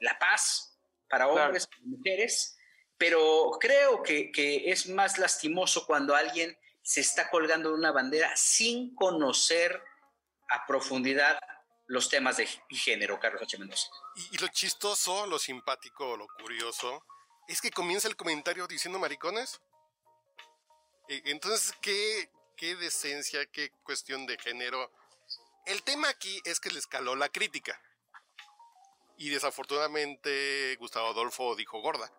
la 0.00 0.18
paz 0.18 0.78
para 1.08 1.28
hombres 1.28 1.66
y 1.80 1.88
mujeres, 1.88 2.58
pero 2.98 3.52
creo 3.58 4.02
que, 4.02 4.30
que 4.30 4.70
es 4.70 4.88
más 4.88 5.16
lastimoso 5.16 5.86
cuando 5.86 6.14
alguien 6.14 6.56
se 6.82 7.00
está 7.00 7.30
colgando 7.30 7.70
de 7.70 7.76
una 7.76 7.92
bandera 7.92 8.32
sin 8.36 8.94
conocer 8.94 9.82
a 10.52 10.66
profundidad 10.66 11.38
los 11.86 12.08
temas 12.08 12.36
de 12.36 12.46
género, 12.70 13.18
Carlos 13.20 13.42
H. 13.42 13.58
Mendoza. 13.58 13.88
Y, 14.30 14.38
lo 14.38 14.48
chistoso, 14.48 15.26
lo 15.26 15.38
simpático, 15.38 16.16
lo 16.16 16.26
curioso, 16.40 17.04
es 17.48 17.60
que 17.60 17.70
comienza 17.70 18.08
el 18.08 18.16
comentario 18.16 18.66
diciendo 18.66 18.98
maricones. 18.98 19.60
E, 21.08 21.22
entonces, 21.26 21.74
¿qué, 21.82 22.30
qué 22.56 22.76
decencia, 22.76 23.44
qué 23.46 23.70
cuestión 23.82 24.24
de 24.24 24.38
género. 24.38 24.90
El 25.66 25.82
tema 25.82 26.08
aquí 26.08 26.40
es 26.44 26.60
que 26.60 26.70
le 26.70 26.78
escaló 26.78 27.16
la 27.16 27.28
crítica. 27.28 27.80
Y 29.16 29.30
desafortunadamente 29.30 30.76
Gustavo 30.78 31.08
Adolfo 31.08 31.56
dijo 31.56 31.80
gorda. 31.80 32.10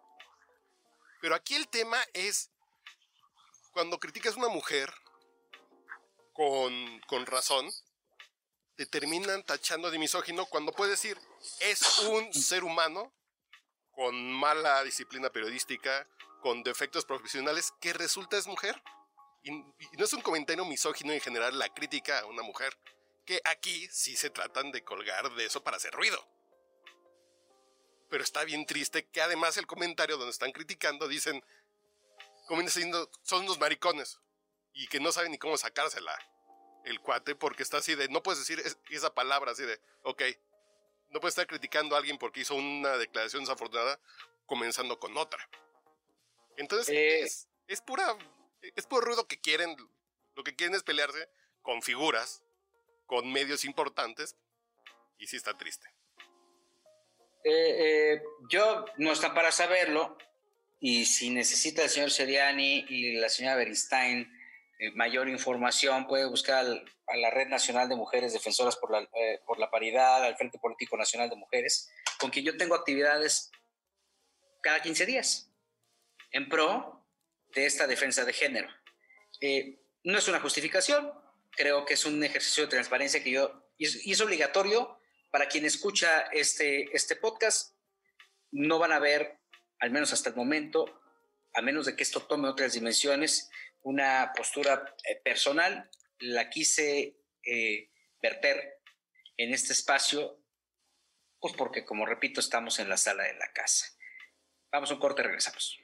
Pero 1.22 1.36
aquí 1.36 1.56
el 1.56 1.68
tema 1.70 1.98
es 2.14 2.52
cuando 3.72 4.00
criticas 4.00 4.36
a 4.36 4.40
una 4.40 4.50
mujer 4.50 4.94
con, 6.34 7.00
con 7.08 7.26
razón, 7.26 7.72
te 8.76 8.86
terminan 8.86 9.44
tachando 9.44 9.92
de 9.92 10.00
misógino 10.00 10.46
cuando 10.46 10.72
puedes 10.72 11.00
decir 11.00 11.18
es 11.60 12.00
un 12.00 12.34
ser 12.34 12.64
humano 12.64 13.14
con 13.92 14.32
mala 14.32 14.84
disciplina 14.84 15.30
periodística, 15.30 16.08
con 16.42 16.64
defectos 16.64 17.06
profesionales, 17.06 17.72
que 17.80 17.94
resulta 17.94 18.38
es 18.38 18.48
mujer. 18.48 18.82
Y, 19.44 19.52
no 19.52 20.06
es 20.06 20.14
un 20.14 20.22
comentario 20.22 20.66
misógino 20.66 21.14
en 21.14 21.22
general 21.22 21.60
la 21.60 21.70
crítica 21.70 22.20
a 22.20 22.26
una 22.26 22.42
mujer, 22.42 22.76
que 23.26 23.40
aquí 23.46 23.88
sí 23.92 24.18
se 24.18 24.32
tratan 24.32 24.72
de 24.72 24.84
colgar 24.84 25.32
de 25.36 25.46
eso 25.46 25.64
para 25.64 25.78
hacer 25.78 25.94
ruido. 25.94 26.28
Pero 28.10 28.24
está 28.24 28.44
bien 28.44 28.66
triste 28.66 29.08
que 29.10 29.22
además 29.22 29.58
el 29.58 29.68
comentario 29.68 30.18
donde 30.18 30.32
están 30.32 30.52
criticando 30.52 31.08
dicen, 31.08 31.44
como 32.48 32.62
diciendo, 32.62 33.10
son 33.22 33.44
unos 33.44 33.60
maricones 33.60 34.20
y 34.74 34.88
que 34.88 35.00
no 35.00 35.12
saben 35.12 35.32
ni 35.32 35.38
cómo 35.38 35.58
sacársela 35.58 36.18
el 36.86 37.00
cuate 37.00 37.36
porque 37.36 37.64
está 37.64 37.78
así 37.78 37.96
de, 37.96 38.10
no 38.10 38.24
puedes 38.24 38.40
decir 38.40 38.62
esa 38.90 39.14
palabra 39.14 39.52
así 39.52 39.64
de, 39.64 39.80
ok, 40.04 40.22
no 41.10 41.20
puedes 41.20 41.34
estar 41.34 41.48
criticando 41.48 41.96
a 41.96 42.00
alguien 42.00 42.18
porque 42.18 42.42
hizo 42.42 42.56
una 42.56 42.98
declaración 42.98 43.44
desafortunada 43.44 44.00
comenzando 44.46 45.00
con 45.00 45.16
otra. 45.18 45.48
Entonces, 46.58 46.90
eh. 46.90 47.22
es, 47.22 47.48
es, 47.68 47.82
pura, 47.82 48.18
es 48.62 48.86
puro 48.86 49.02
ruido 49.02 49.28
que 49.28 49.40
quieren, 49.40 49.76
lo 50.36 50.44
que 50.44 50.56
quieren 50.56 50.76
es 50.76 50.84
pelearse 50.84 51.30
con 51.62 51.82
figuras, 51.82 52.44
con 53.06 53.32
medios 53.32 53.64
importantes, 53.64 54.36
y 55.18 55.28
sí 55.28 55.38
está 55.38 55.58
triste. 55.58 55.88
Eh, 57.44 58.14
eh, 58.16 58.24
yo 58.50 58.86
no 58.98 59.12
está 59.12 59.34
para 59.34 59.52
saberlo, 59.52 60.18
y 60.80 61.06
si 61.06 61.30
necesita 61.30 61.84
el 61.84 61.90
señor 61.90 62.12
Seriani 62.12 62.86
y 62.90 63.14
la 63.14 63.30
señora 63.30 63.56
Beristain 63.56 64.30
eh, 64.80 64.92
mayor 64.92 65.30
información 65.30 66.08
puede 66.08 66.26
buscar 66.26 66.66
a 67.08 67.18
la 67.18 67.30
Red 67.30 67.48
Nacional 67.48 67.90
de 67.90 67.96
Mujeres 67.96 68.34
Defensoras 68.34 68.76
por 68.76 68.92
la, 68.92 69.08
eh, 69.14 69.40
por 69.46 69.60
la 69.60 69.70
Paridad, 69.70 70.24
al 70.24 70.36
Frente 70.36 70.60
Político 70.60 70.98
Nacional 70.98 71.30
de 71.30 71.36
Mujeres, 71.36 71.92
con 72.20 72.32
quien 72.32 72.46
yo 72.46 72.58
tengo 72.58 72.76
actividades 72.76 73.52
cada 74.62 74.82
15 74.82 75.06
días 75.06 75.52
en 76.32 76.50
pro 76.50 77.06
de 77.54 77.66
esta 77.66 77.88
defensa 77.88 78.26
de 78.26 78.34
género. 78.34 78.70
Eh, 79.42 79.80
no 80.04 80.18
es 80.18 80.28
una 80.28 80.40
justificación, 80.40 81.12
creo 81.52 81.86
que 81.86 81.94
es 81.94 82.06
un 82.06 82.24
ejercicio 82.24 82.64
de 82.64 82.70
transparencia 82.72 83.24
que 83.24 83.32
yo, 83.32 83.70
y 83.78 83.86
es, 83.86 84.06
y 84.06 84.12
es 84.14 84.22
obligatorio 84.22 85.00
para 85.32 85.48
quien 85.48 85.66
escucha 85.66 86.22
este, 86.32 86.96
este 86.96 87.16
podcast, 87.16 87.76
no 88.52 88.80
van 88.80 88.92
a 88.92 89.00
ver, 89.00 89.40
al 89.80 89.92
menos 89.92 90.14
hasta 90.14 90.30
el 90.30 90.36
momento, 90.36 91.02
a 91.54 91.62
menos 91.62 91.86
de 91.86 91.96
que 91.96 92.04
esto 92.04 92.22
tome 92.22 92.48
otras 92.48 92.74
dimensiones, 92.74 93.50
una 93.84 94.32
postura 94.36 94.96
eh, 95.04 95.22
personal, 95.24 95.90
la 96.20 96.50
quise 96.50 97.18
eh, 97.44 97.92
verter 98.22 98.82
en 99.38 99.54
este 99.54 99.74
espacio, 99.74 100.44
pues 101.40 101.54
porque, 101.56 101.86
como 101.86 102.06
repito, 102.06 102.40
estamos 102.40 102.80
en 102.80 102.90
la 102.90 102.98
sala 102.98 103.24
de 103.24 103.34
la 103.34 103.52
casa. 103.52 103.88
Vamos 104.72 104.92
a 104.92 104.94
un 104.96 105.00
corte, 105.00 105.24
regresamos. 105.24 105.83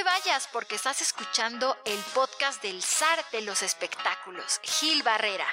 Te 0.00 0.04
vayas 0.04 0.48
porque 0.50 0.76
estás 0.76 1.02
escuchando 1.02 1.76
el 1.84 1.98
podcast 2.14 2.62
del 2.62 2.82
zar 2.82 3.22
de 3.32 3.42
los 3.42 3.62
espectáculos, 3.62 4.58
Gil 4.62 5.02
Barrera. 5.02 5.44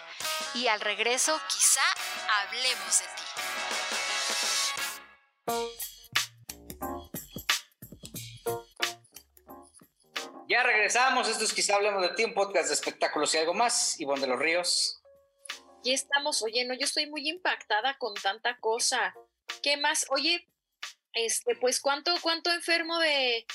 Y 0.53 0.67
al 0.67 0.79
regreso, 0.79 1.37
quizá 1.49 1.81
hablemos 2.39 3.01
de 3.01 3.05
ti. 3.17 3.23
Ya 10.47 10.63
regresamos, 10.63 11.27
esto 11.27 11.43
es 11.43 11.51
quizá 11.51 11.75
hablemos 11.75 12.01
de 12.01 12.09
ti, 12.15 12.23
un 12.23 12.33
podcast 12.33 12.69
de 12.69 12.75
espectáculos 12.75 13.35
y 13.35 13.39
algo 13.39 13.53
más. 13.53 13.99
Ivonne 13.99 14.21
de 14.21 14.27
los 14.27 14.39
Ríos. 14.39 15.01
Ya 15.83 15.93
estamos, 15.93 16.41
oye, 16.41 16.63
no, 16.63 16.73
yo 16.73 16.85
estoy 16.85 17.07
muy 17.09 17.27
impactada 17.27 17.97
con 17.97 18.13
tanta 18.13 18.57
cosa. 18.61 19.13
¿Qué 19.61 19.75
más? 19.75 20.05
Oye, 20.09 20.47
este, 21.11 21.57
pues, 21.57 21.81
¿cuánto, 21.81 22.13
cuánto 22.21 22.49
enfermo 22.49 22.97
de, 22.99 23.45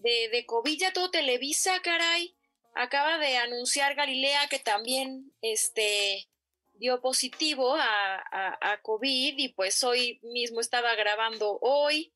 de, 0.00 0.28
de 0.30 0.46
COVID, 0.46 0.78
ya 0.78 0.92
todo 0.92 1.10
Televisa, 1.10 1.80
caray. 1.82 2.34
Acaba 2.74 3.18
de 3.18 3.36
anunciar 3.36 3.94
Galilea 3.94 4.48
que 4.48 4.58
también 4.58 5.32
este, 5.42 6.28
dio 6.74 7.00
positivo 7.00 7.74
a, 7.76 8.22
a, 8.60 8.80
COVID 8.82 9.34
y 9.36 9.48
pues 9.50 9.82
hoy 9.84 10.20
mismo 10.22 10.60
estaba 10.60 10.94
grabando 10.94 11.58
hoy 11.60 12.12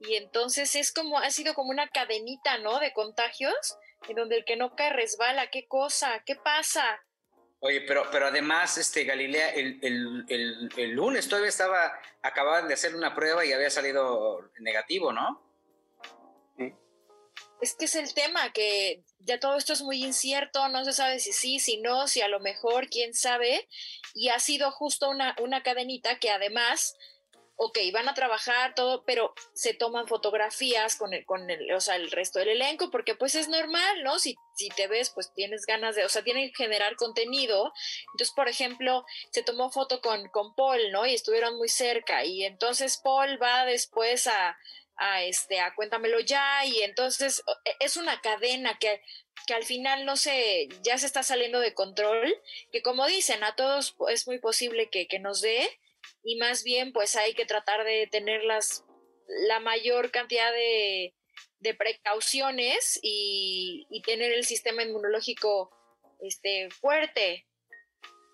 y 0.00 0.14
entonces 0.14 0.74
es 0.76 0.92
como, 0.92 1.18
ha 1.18 1.30
sido 1.30 1.54
como 1.54 1.70
una 1.70 1.88
cadenita, 1.88 2.58
¿no? 2.58 2.80
De 2.80 2.92
contagios 2.92 3.76
en 4.08 4.16
donde 4.16 4.36
el 4.36 4.44
que 4.44 4.56
no 4.56 4.74
cae 4.76 4.92
resbala, 4.92 5.50
¿qué 5.50 5.66
cosa? 5.66 6.22
¿Qué 6.24 6.36
pasa? 6.36 7.00
Oye, 7.60 7.80
pero, 7.82 8.08
pero 8.10 8.26
además, 8.26 8.78
este 8.78 9.04
Galilea, 9.04 9.50
el, 9.50 9.78
el, 9.82 10.70
el 10.76 10.90
lunes 10.92 11.28
todavía 11.28 11.48
estaba, 11.48 12.00
acababan 12.22 12.68
de 12.68 12.74
hacer 12.74 12.94
una 12.94 13.14
prueba 13.14 13.44
y 13.44 13.52
había 13.52 13.68
salido 13.68 14.50
negativo, 14.60 15.12
¿no? 15.12 15.48
Es 17.60 17.74
que 17.74 17.86
es 17.86 17.94
el 17.94 18.12
tema, 18.14 18.52
que 18.52 19.04
ya 19.20 19.40
todo 19.40 19.56
esto 19.56 19.72
es 19.72 19.82
muy 19.82 20.04
incierto, 20.04 20.68
no 20.68 20.84
se 20.84 20.92
sabe 20.92 21.18
si 21.18 21.32
sí, 21.32 21.58
si 21.58 21.78
no, 21.78 22.06
si 22.06 22.20
a 22.20 22.28
lo 22.28 22.40
mejor, 22.40 22.88
quién 22.88 23.14
sabe, 23.14 23.68
y 24.14 24.28
ha 24.28 24.38
sido 24.38 24.70
justo 24.70 25.08
una, 25.08 25.34
una 25.40 25.62
cadenita 25.62 26.18
que 26.18 26.30
además, 26.30 26.94
ok, 27.56 27.78
van 27.92 28.08
a 28.08 28.14
trabajar 28.14 28.74
todo, 28.74 29.04
pero 29.04 29.34
se 29.52 29.74
toman 29.74 30.06
fotografías 30.06 30.94
con 30.96 31.12
el, 31.12 31.24
con 31.26 31.50
el, 31.50 31.72
o 31.72 31.80
sea, 31.80 31.96
el 31.96 32.10
resto 32.12 32.38
del 32.38 32.50
elenco, 32.50 32.90
porque 32.90 33.16
pues 33.16 33.34
es 33.34 33.48
normal, 33.48 34.04
¿no? 34.04 34.20
Si, 34.20 34.36
si 34.56 34.68
te 34.68 34.86
ves, 34.86 35.10
pues 35.10 35.32
tienes 35.34 35.66
ganas 35.66 35.96
de, 35.96 36.04
o 36.04 36.08
sea, 36.08 36.22
tienen 36.22 36.48
que 36.50 36.64
generar 36.64 36.94
contenido. 36.94 37.72
Entonces, 38.12 38.32
por 38.34 38.48
ejemplo, 38.48 39.04
se 39.32 39.42
tomó 39.42 39.70
foto 39.72 40.00
con, 40.00 40.28
con 40.28 40.54
Paul, 40.54 40.92
¿no? 40.92 41.04
Y 41.06 41.14
estuvieron 41.14 41.56
muy 41.56 41.68
cerca, 41.68 42.24
y 42.24 42.44
entonces 42.44 43.00
Paul 43.02 43.42
va 43.42 43.64
después 43.64 44.28
a 44.28 44.56
a 44.98 45.22
este 45.22 45.60
a 45.60 45.74
cuéntamelo 45.74 46.20
ya 46.20 46.64
y 46.66 46.82
entonces 46.82 47.42
e, 47.64 47.76
es 47.80 47.96
una 47.96 48.20
cadena 48.20 48.78
que, 48.78 49.00
que 49.46 49.54
al 49.54 49.64
final 49.64 50.04
no 50.04 50.16
sé, 50.16 50.68
ya 50.82 50.98
se 50.98 51.06
está 51.06 51.22
saliendo 51.22 51.60
de 51.60 51.74
control, 51.74 52.34
que 52.72 52.82
como 52.82 53.06
dicen, 53.06 53.44
a 53.44 53.54
todos 53.54 53.96
es 54.10 54.26
muy 54.26 54.38
posible 54.38 54.90
que, 54.90 55.06
nos 55.20 55.40
dé 55.40 55.68
y 56.22 56.36
más 56.36 56.64
bien 56.64 56.92
pues 56.92 57.16
hay 57.16 57.34
que 57.34 57.46
tratar 57.46 57.84
de 57.84 58.06
tener 58.08 58.44
las, 58.44 58.84
la 59.48 59.60
mayor 59.60 60.10
cantidad 60.10 60.52
de, 60.52 61.14
de 61.60 61.74
precauciones 61.74 62.98
y, 63.02 63.86
y, 63.90 64.02
tener 64.02 64.32
el 64.32 64.44
sistema 64.44 64.82
inmunológico 64.82 65.70
este, 66.20 66.70
fuerte. 66.70 67.46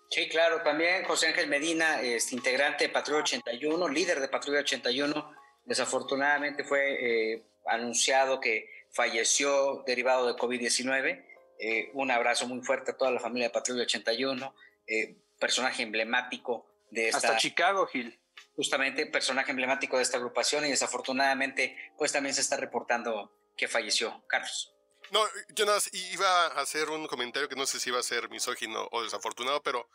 Sí, 0.09 0.29
claro, 0.29 0.61
también 0.61 1.03
José 1.03 1.27
Ángel 1.27 1.47
Medina, 1.47 2.01
este, 2.01 2.35
integrante 2.35 2.85
de 2.85 2.89
Patrulla 2.93 3.21
81, 3.21 3.87
líder 3.89 4.19
de 4.19 4.27
Patrulla 4.27 4.59
81, 4.59 5.34
Desafortunadamente 5.65 6.63
fue 6.63 7.33
eh, 7.33 7.43
anunciado 7.65 8.39
que 8.39 8.85
falleció 8.91 9.83
derivado 9.85 10.27
de 10.27 10.33
COVID-19. 10.33 11.25
Eh, 11.59 11.91
un 11.93 12.11
abrazo 12.11 12.47
muy 12.47 12.61
fuerte 12.61 12.91
a 12.91 12.97
toda 12.97 13.11
la 13.11 13.19
familia 13.19 13.47
de 13.47 13.53
Patrulla 13.53 13.83
81, 13.83 14.55
eh, 14.87 15.17
personaje 15.39 15.83
emblemático 15.83 16.65
de 16.91 17.07
esta... 17.07 17.17
Hasta 17.17 17.37
Chicago, 17.37 17.87
Gil. 17.87 18.19
Justamente, 18.55 19.05
personaje 19.05 19.51
emblemático 19.51 19.97
de 19.97 20.03
esta 20.03 20.17
agrupación 20.17 20.65
y 20.65 20.69
desafortunadamente, 20.69 21.77
pues 21.97 22.11
también 22.11 22.33
se 22.33 22.41
está 22.41 22.57
reportando 22.57 23.35
que 23.57 23.67
falleció. 23.67 24.23
Carlos. 24.27 24.73
No, 25.11 25.21
yo 25.53 25.65
nada 25.65 25.79
iba 25.91 26.47
a 26.47 26.61
hacer 26.61 26.89
un 26.89 27.07
comentario 27.07 27.49
que 27.49 27.55
no 27.55 27.65
sé 27.65 27.79
si 27.79 27.89
iba 27.89 27.99
a 27.99 28.03
ser 28.03 28.29
misógino 28.29 28.87
o 28.91 29.03
desafortunado, 29.03 29.61
pero 29.61 29.89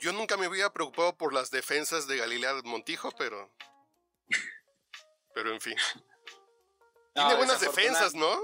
yo 0.00 0.12
nunca 0.12 0.36
me 0.36 0.46
había 0.46 0.70
preocupado 0.70 1.16
por 1.16 1.32
las 1.32 1.50
defensas 1.50 2.06
de 2.06 2.16
Galilea 2.16 2.54
Montijo, 2.64 3.10
pero... 3.12 3.52
Pero 5.38 5.52
en 5.52 5.60
fin. 5.60 5.76
Tiene 7.14 7.34
buenas 7.36 7.60
defensas, 7.60 8.12
¿no? 8.12 8.36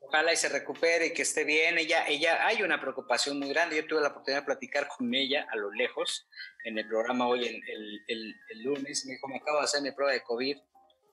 Ojalá 0.00 0.32
y 0.32 0.36
se 0.36 0.48
recupere 0.48 1.06
y 1.06 1.12
que 1.12 1.22
esté 1.22 1.44
bien. 1.44 1.78
Ella, 1.78 2.08
ella, 2.08 2.44
hay 2.44 2.62
una 2.64 2.80
preocupación 2.80 3.38
muy 3.38 3.50
grande. 3.50 3.76
Yo 3.76 3.86
tuve 3.86 4.00
la 4.00 4.08
oportunidad 4.08 4.40
de 4.40 4.46
platicar 4.46 4.88
con 4.88 5.14
ella 5.14 5.46
a 5.48 5.54
lo 5.54 5.70
lejos 5.70 6.26
en 6.64 6.76
el 6.78 6.88
programa 6.88 7.28
hoy 7.28 7.46
el, 7.46 8.04
el, 8.08 8.62
lunes. 8.64 9.06
Me 9.06 9.12
dijo, 9.12 9.28
me 9.28 9.36
acabo 9.36 9.58
de 9.58 9.64
hacer 9.64 9.80
mi 9.80 9.92
prueba 9.92 10.12
de 10.12 10.24
COVID. 10.24 10.58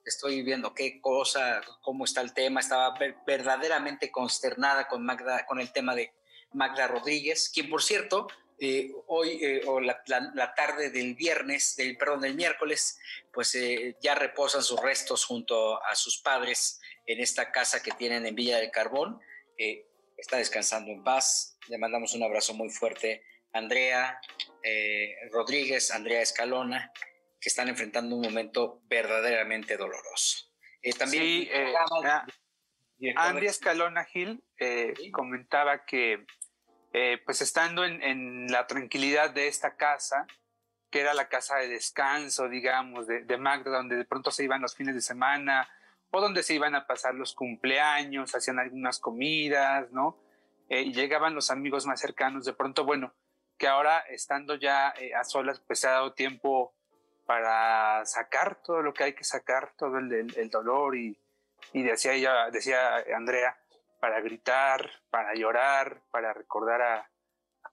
Estoy 0.06 0.42
viendo 0.42 0.74
qué 0.74 1.00
cosa, 1.00 1.62
cómo 1.84 2.06
está 2.06 2.22
el 2.22 2.34
tema. 2.34 2.60
Estaba 2.60 2.96
verdaderamente 3.28 4.12
consternada 4.12 4.88
con 4.88 5.06
Magda, 5.06 5.46
con 5.46 5.60
el 5.60 5.72
tema 5.72 5.94
de 5.94 6.12
Magda 6.52 6.88
Rodríguez, 6.88 7.52
quien 7.54 7.70
por 7.70 7.84
cierto 7.84 8.28
eh, 8.60 8.92
hoy 9.08 9.40
eh, 9.42 9.62
o 9.66 9.80
la, 9.80 10.04
tarde 10.56 10.90
del 10.90 11.16
viernes, 11.16 11.76
del, 11.76 11.98
perdón, 11.98 12.22
del 12.22 12.36
miércoles, 12.36 13.00
pues 13.32 13.56
eh, 13.56 13.98
ya 14.02 14.16
reposan 14.16 14.64
sus 14.64 14.80
restos 14.80 15.26
junto 15.26 15.84
a 15.84 15.96
sus 15.96 16.22
padres 16.22 16.80
en 17.06 17.20
esta 17.20 17.52
casa 17.52 17.82
que 17.82 17.92
tienen 17.92 18.26
en 18.26 18.36
Villa 18.36 18.58
del 18.58 18.72
Carbón. 18.72 19.20
está 20.18 20.38
descansando 20.38 20.92
en 20.92 21.04
paz. 21.04 21.58
Le 21.68 21.78
mandamos 21.78 22.14
un 22.14 22.24
abrazo 22.24 22.54
muy 22.54 22.70
fuerte 22.70 23.24
a 23.54 23.60
Andrea 23.60 24.20
Rodríguez, 25.32 25.92
Andrea 25.92 26.22
Escalona, 26.22 26.92
que 27.40 27.50
están 27.50 27.68
enfrentando 27.68 28.16
un 28.16 28.22
momento 28.22 28.82
verdaderamente 28.86 29.76
doloroso. 29.76 30.50
también 30.98 31.24
sí, 31.24 31.50
Andrea 33.16 33.50
Escalona 33.50 34.06
Gil 34.06 34.44
comentaba 35.12 35.86
que 35.86 36.26
eh, 36.96 37.20
pues 37.26 37.42
estando 37.42 37.84
en, 37.84 38.46
la 38.52 38.68
tranquilidad 38.68 39.32
de 39.32 39.48
esta 39.48 39.76
casa, 39.76 40.28
que 40.92 41.02
era 41.02 41.16
la 41.16 41.28
casa 41.28 41.56
de 41.58 41.68
descanso, 41.68 42.48
digamos, 42.48 43.08
de, 43.08 43.38
Magda, 43.38 43.72
donde 43.72 43.96
de 43.96 44.06
pronto 44.06 44.30
se 44.30 44.44
iban 44.44 44.62
los 44.62 44.76
fines 44.76 44.94
de 44.94 45.02
semana 45.02 45.68
o 46.12 46.22
donde 46.22 46.44
se 46.44 46.54
iban 46.54 46.76
a 46.76 46.86
pasar 46.86 47.16
los 47.16 47.34
cumpleaños, 47.34 48.36
hacían 48.36 48.60
algunas 48.60 49.00
comidas, 49.00 49.92
¿no? 49.92 50.20
Eh, 50.70 50.84
y 50.84 50.94
llegaban 50.94 51.34
los 51.34 51.50
amigos 51.50 51.88
más 51.88 52.00
cercanos, 52.00 52.46
de 52.46 52.54
pronto, 52.54 52.86
bueno, 52.86 53.12
que 53.58 53.68
ahora 53.68 53.98
estando 54.10 54.54
ya 54.54 54.94
eh, 55.00 55.16
a 55.16 55.24
solas, 55.24 55.60
pues 55.62 55.80
se 55.80 55.88
ha 55.88 55.94
dado 55.94 56.14
tiempo 56.14 56.76
para 57.26 58.06
sacar 58.06 58.62
todo 58.62 58.84
lo 58.84 58.94
que 58.94 59.06
hay 59.06 59.14
que 59.14 59.24
sacar, 59.24 59.74
todo 59.76 59.98
el, 59.98 60.50
dolor 60.52 60.96
y, 60.96 61.18
y 61.72 61.82
decía 61.82 62.14
ella, 62.14 62.52
decía 62.52 63.04
Andrea, 63.16 63.58
para 64.04 64.20
gritar, 64.20 64.92
para 65.10 65.34
llorar, 65.34 66.02
para 66.12 66.34
recordar 66.34 66.82
a, 66.82 67.10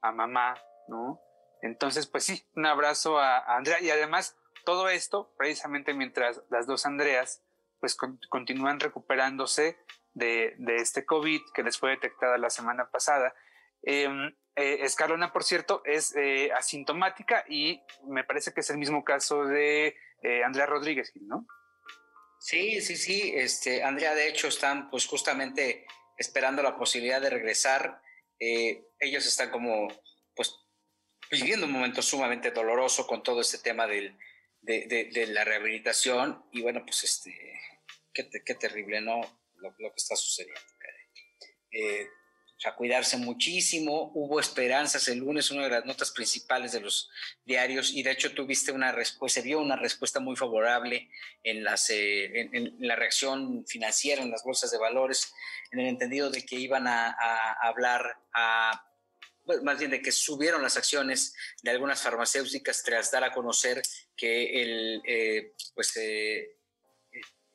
a 0.01 0.13
mamá, 0.13 0.55
¿no? 0.87 1.21
Entonces, 1.61 2.07
pues 2.07 2.23
sí, 2.23 2.47
un 2.55 2.67
abrazo 2.67 3.19
a, 3.19 3.57
Andrea 3.57 3.81
y 3.81 3.91
además 3.91 4.39
todo 4.65 4.89
esto, 4.89 5.35
precisamente 5.37 5.93
mientras 5.93 6.41
las 6.49 6.69
dos 6.69 6.87
Andreas, 6.87 7.43
pues 7.81 7.97
continúan 7.97 8.79
recuperándose 8.79 9.77
de, 10.15 10.55
de, 10.59 10.77
este 10.77 11.05
COVID 11.05 11.41
que 11.53 11.65
les 11.65 11.77
fue 11.77 11.91
detectada 11.91 12.39
la 12.39 12.51
semana 12.51 12.89
pasada. 12.93 13.35
Em, 13.83 14.29
eh, 14.55 14.79
Escalona, 14.83 15.33
por 15.33 15.43
cierto, 15.43 15.83
es 15.85 16.15
eh, 16.15 16.53
asintomática 16.53 17.45
y 17.49 17.83
me 18.07 18.23
parece 18.23 18.55
que 18.55 18.61
es 18.61 18.71
el 18.71 18.79
mismo 18.79 19.03
caso 19.03 19.47
de 19.47 19.97
eh, 20.23 20.45
Andrea 20.45 20.67
Rodríguez, 20.67 21.11
¿no? 21.23 21.45
Sí, 22.39 22.81
sí, 22.83 22.95
sí. 22.95 23.33
Este, 23.35 23.83
Andrea, 23.83 24.15
de 24.15 24.29
hecho, 24.29 24.47
están 24.47 24.91
pues 24.91 25.09
justamente 25.09 25.87
esperando 26.21 26.63
la 26.63 26.77
posibilidad 26.77 27.21
de 27.21 27.31
regresar. 27.31 28.03
Eh, 28.39 28.85
ellos 28.99 29.27
están 29.27 29.51
como, 29.51 29.89
pues, 30.37 30.55
viviendo 31.31 31.67
un 31.67 31.73
momento 31.73 32.03
sumamente 32.03 32.51
doloroso 32.51 33.07
con 33.07 33.23
todo 33.23 33.41
este 33.41 33.59
tema 33.59 33.87
del, 33.87 34.19
de, 34.61 35.27
la 35.29 35.45
rehabilitación 35.45 36.45
y 36.53 36.61
bueno, 36.61 36.83
pues, 36.85 37.05
este, 37.05 37.59
qué, 38.13 38.29
qué 38.45 38.55
terrible, 38.55 39.01
¿no? 39.01 39.21
Lo, 39.55 39.75
que 39.75 39.97
está 39.97 40.15
sucediendo. 40.15 40.61
A 42.65 42.75
cuidarse 42.75 43.17
muchísimo. 43.17 44.11
Hubo 44.15 44.41
esperanzas 44.41 45.09
el 45.09 45.19
lunes, 45.19 45.51
una 45.51 45.65
de 45.65 45.71
las 45.71 45.85
notas 45.85 46.11
principales 46.11 46.73
de 46.73 46.81
los 46.81 47.11
diarios, 47.45 47.93
y 47.93 48.03
de 48.03 48.13
hecho 48.13 48.33
tuviste 48.33 48.73
una 48.73 48.93
respuesta, 48.93 49.41
se 49.41 49.47
vio 49.47 49.61
una 49.61 49.77
respuesta 49.77 50.21
muy 50.21 50.37
favorable 50.37 51.09
en, 51.43 51.65
las, 51.65 51.89
eh, 51.91 52.49
en, 52.53 52.77
la 52.81 52.97
reacción 52.97 53.65
financiera 53.67 54.23
en 54.23 54.31
las 54.31 54.43
bolsas 54.45 54.71
de 54.71 54.79
valores, 54.79 55.33
en 55.71 55.81
el 55.81 55.87
entendido 55.87 56.31
de 56.31 56.45
que 56.45 56.57
iban 56.57 56.87
a, 56.87 57.17
hablar 57.63 58.17
a 58.35 58.87
más 59.63 59.79
bien 59.79 59.91
de 59.91 60.03
que 60.03 60.13
subieron 60.13 60.63
las 60.63 60.77
acciones 60.77 61.35
de 61.63 61.71
algunas 61.71 62.01
farmacéuticas 62.03 62.85
tras 62.85 63.11
dar 63.11 63.25
a 63.25 63.33
conocer 63.33 63.83
que 64.15 64.63
el, 64.63 65.03
eh, 65.05 65.55
pues, 65.75 65.97
eh, 65.97 66.60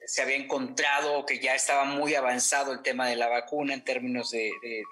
se 0.06 0.22
había 0.22 0.36
encontrado 0.36 1.26
que 1.26 1.40
ya 1.40 1.56
estaba 1.56 1.86
muy 1.86 2.16
avanzado 2.16 2.72
el 2.72 2.82
tema 2.82 3.08
de 3.08 3.16
la 3.16 3.28
vacuna 3.28 3.74
en 3.74 3.84
términos 3.84 4.32
de, 4.32 4.52
de, 4.62 4.84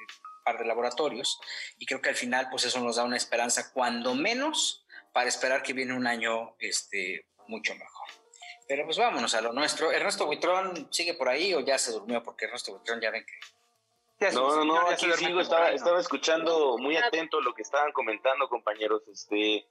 par 0.44 0.58
de 0.58 0.66
laboratorios 0.66 1.40
y 1.78 1.86
creo 1.86 2.02
que 2.02 2.10
al 2.10 2.16
final 2.16 2.48
pues 2.50 2.66
eso 2.66 2.80
nos 2.82 2.98
da 2.98 3.04
una 3.04 3.18
esperanza 3.18 3.72
cuando 3.72 4.16
menos 4.16 4.86
para 5.14 5.30
esperar 5.30 5.64
que 5.64 5.74
viene 5.74 5.94
un 5.94 6.08
año 6.08 6.56
este, 6.60 7.26
mucho 7.48 7.74
mejor. 7.76 8.08
Pero 8.68 8.86
pues 8.86 8.98
vámonos 8.98 9.36
a 9.36 9.42
lo 9.42 9.54
nuestro. 9.54 9.92
Ernesto 9.92 10.26
Buitrón 10.26 10.88
sigue 10.92 11.14
por 11.14 11.30
ahí 11.30 11.54
o 11.54 11.60
ya 11.60 11.78
se 11.78 11.92
durmió 11.92 12.24
porque 12.24 12.46
Ernesto 12.46 12.74
Buitrón 12.74 13.00
ya 13.02 13.12
ven 13.12 13.26
que... 13.26 14.32
no, 14.32 14.56
no, 14.56 14.66
no, 14.66 14.90
aquí 14.90 15.12
sigo, 15.14 15.42
estaba, 15.42 15.72
estaba 15.72 16.00
escuchando 16.00 16.78
muy 16.78 16.98
atento 16.98 17.42
lo 17.42 17.54
que 17.54 17.62
estaban 17.62 17.92
comentando 17.92 18.48
compañeros. 18.50 19.04
Este, 19.12 19.68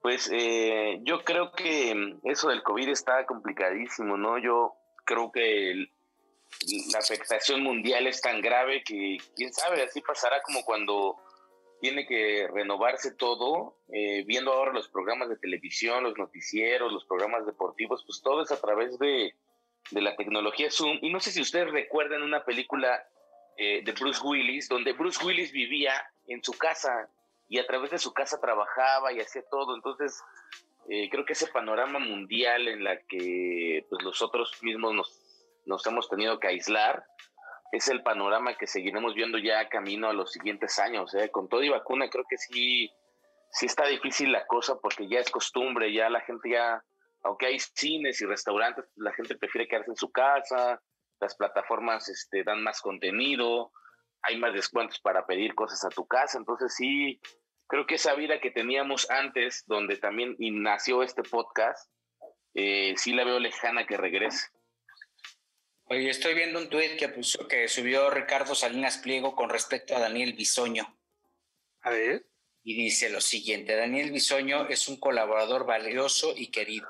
pues 0.00 0.30
eh, 0.32 0.98
yo 1.02 1.22
creo 1.22 1.52
que 1.52 2.16
eso 2.24 2.48
del 2.48 2.62
COVID 2.62 2.88
está 2.88 3.26
complicadísimo, 3.26 4.16
¿no? 4.16 4.38
Yo 4.38 4.74
creo 5.04 5.30
que 5.32 5.86
la 6.92 6.98
afectación 6.98 7.62
mundial 7.62 8.06
es 8.06 8.20
tan 8.20 8.40
grave 8.40 8.82
que 8.84 9.18
quién 9.36 9.52
sabe, 9.52 9.82
así 9.82 10.00
pasará 10.00 10.42
como 10.42 10.64
cuando 10.64 11.16
tiene 11.80 12.06
que 12.06 12.46
renovarse 12.52 13.12
todo, 13.12 13.78
eh, 13.92 14.22
viendo 14.26 14.52
ahora 14.52 14.72
los 14.72 14.88
programas 14.88 15.28
de 15.28 15.36
televisión, 15.36 16.04
los 16.04 16.18
noticieros, 16.18 16.92
los 16.92 17.06
programas 17.06 17.46
deportivos, 17.46 18.04
pues 18.06 18.20
todo 18.22 18.42
es 18.42 18.52
a 18.52 18.60
través 18.60 18.98
de, 18.98 19.34
de 19.90 20.00
la 20.02 20.14
tecnología 20.16 20.70
Zoom. 20.70 20.98
Y 21.00 21.10
no 21.10 21.20
sé 21.20 21.30
si 21.30 21.40
ustedes 21.40 21.70
recuerdan 21.70 22.22
una 22.22 22.44
película 22.44 23.02
eh, 23.56 23.82
de 23.82 23.92
Bruce 23.92 24.20
Willis, 24.22 24.68
donde 24.68 24.92
Bruce 24.92 25.24
Willis 25.24 25.52
vivía 25.52 25.92
en 26.28 26.42
su 26.44 26.52
casa 26.52 27.08
y 27.48 27.58
a 27.58 27.66
través 27.66 27.90
de 27.90 27.98
su 27.98 28.12
casa 28.12 28.40
trabajaba 28.40 29.12
y 29.12 29.20
hacía 29.20 29.42
todo. 29.50 29.74
Entonces, 29.74 30.22
eh, 30.88 31.08
creo 31.10 31.24
que 31.24 31.34
ese 31.34 31.46
panorama 31.48 31.98
mundial 31.98 32.68
en 32.68 32.84
la 32.84 32.98
que 33.02 33.86
pues, 33.88 34.02
nosotros 34.04 34.58
mismos 34.62 34.94
nos, 34.94 35.62
nos 35.66 35.86
hemos 35.86 36.08
tenido 36.08 36.40
que 36.40 36.48
aislar, 36.48 37.04
es 37.72 37.88
el 37.88 38.02
panorama 38.02 38.56
que 38.56 38.66
seguiremos 38.66 39.14
viendo 39.14 39.38
ya 39.38 39.68
camino 39.68 40.08
a 40.08 40.12
los 40.12 40.32
siguientes 40.32 40.78
años. 40.78 41.14
¿eh? 41.14 41.30
Con 41.30 41.48
todo 41.48 41.62
y 41.62 41.68
vacuna 41.68 42.08
creo 42.10 42.24
que 42.28 42.36
sí, 42.36 42.90
sí 43.52 43.66
está 43.66 43.86
difícil 43.86 44.32
la 44.32 44.46
cosa 44.46 44.78
porque 44.80 45.08
ya 45.08 45.20
es 45.20 45.30
costumbre, 45.30 45.92
ya 45.92 46.10
la 46.10 46.20
gente 46.20 46.50
ya, 46.50 46.82
aunque 47.22 47.46
hay 47.46 47.58
cines 47.60 48.20
y 48.20 48.26
restaurantes, 48.26 48.84
la 48.96 49.12
gente 49.12 49.36
prefiere 49.36 49.68
quedarse 49.68 49.90
en 49.90 49.96
su 49.96 50.10
casa, 50.10 50.82
las 51.20 51.36
plataformas 51.36 52.08
este, 52.08 52.42
dan 52.42 52.62
más 52.62 52.80
contenido, 52.80 53.70
hay 54.22 54.38
más 54.38 54.52
descuentos 54.52 54.98
para 55.00 55.26
pedir 55.26 55.54
cosas 55.54 55.84
a 55.84 55.90
tu 55.90 56.06
casa, 56.06 56.38
entonces 56.38 56.74
sí, 56.74 57.20
creo 57.70 57.86
que 57.86 57.94
esa 57.94 58.14
vida 58.14 58.40
que 58.40 58.50
teníamos 58.50 59.08
antes, 59.10 59.64
donde 59.66 59.96
también 59.96 60.36
nació 60.38 61.04
este 61.04 61.22
podcast, 61.22 61.88
eh, 62.52 62.94
sí 62.96 63.12
la 63.12 63.24
veo 63.24 63.38
lejana 63.38 63.86
que 63.86 63.96
regrese. 63.96 64.48
Oye, 65.84 66.10
estoy 66.10 66.34
viendo 66.34 66.58
un 66.58 66.68
tuit 66.68 66.98
que, 66.98 67.12
que 67.48 67.68
subió 67.68 68.10
Ricardo 68.10 68.54
Salinas 68.56 68.98
Pliego 68.98 69.36
con 69.36 69.50
respecto 69.50 69.94
a 69.94 70.00
Daniel 70.00 70.32
Bisoño. 70.32 70.98
A 71.82 71.90
ver. 71.90 72.26
Y 72.62 72.76
dice 72.76 73.08
lo 73.08 73.20
siguiente, 73.20 73.74
Daniel 73.74 74.10
Bisoño 74.10 74.68
es 74.68 74.88
un 74.88 74.98
colaborador 74.98 75.64
valioso 75.64 76.34
y 76.36 76.50
querido. 76.50 76.88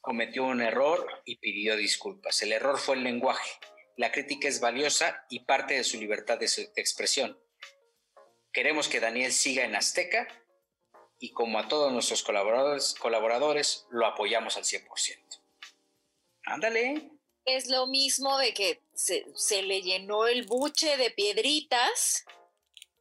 Cometió 0.00 0.44
un 0.44 0.60
error 0.60 1.06
y 1.24 1.36
pidió 1.36 1.76
disculpas. 1.76 2.42
El 2.42 2.52
error 2.52 2.78
fue 2.78 2.96
el 2.96 3.04
lenguaje. 3.04 3.50
La 3.96 4.10
crítica 4.10 4.48
es 4.48 4.60
valiosa 4.60 5.24
y 5.28 5.40
parte 5.40 5.74
de 5.74 5.84
su 5.84 5.98
libertad 5.98 6.38
de 6.38 6.46
expresión. 6.76 7.38
Queremos 8.58 8.88
que 8.88 8.98
Daniel 8.98 9.32
siga 9.32 9.64
en 9.64 9.76
Azteca 9.76 10.26
y 11.20 11.30
como 11.30 11.60
a 11.60 11.68
todos 11.68 11.92
nuestros 11.92 12.24
colaboradores, 12.24 12.96
colaboradores 12.98 13.86
lo 13.88 14.04
apoyamos 14.04 14.56
al 14.56 14.64
100%. 14.64 15.40
Ándale. 16.44 17.08
es 17.44 17.68
lo 17.68 17.86
mismo 17.86 18.36
de 18.36 18.52
que 18.54 18.82
se, 18.92 19.24
se 19.36 19.62
le 19.62 19.80
llenó 19.82 20.26
el 20.26 20.44
buche 20.44 20.96
de 20.96 21.12
piedritas 21.12 22.24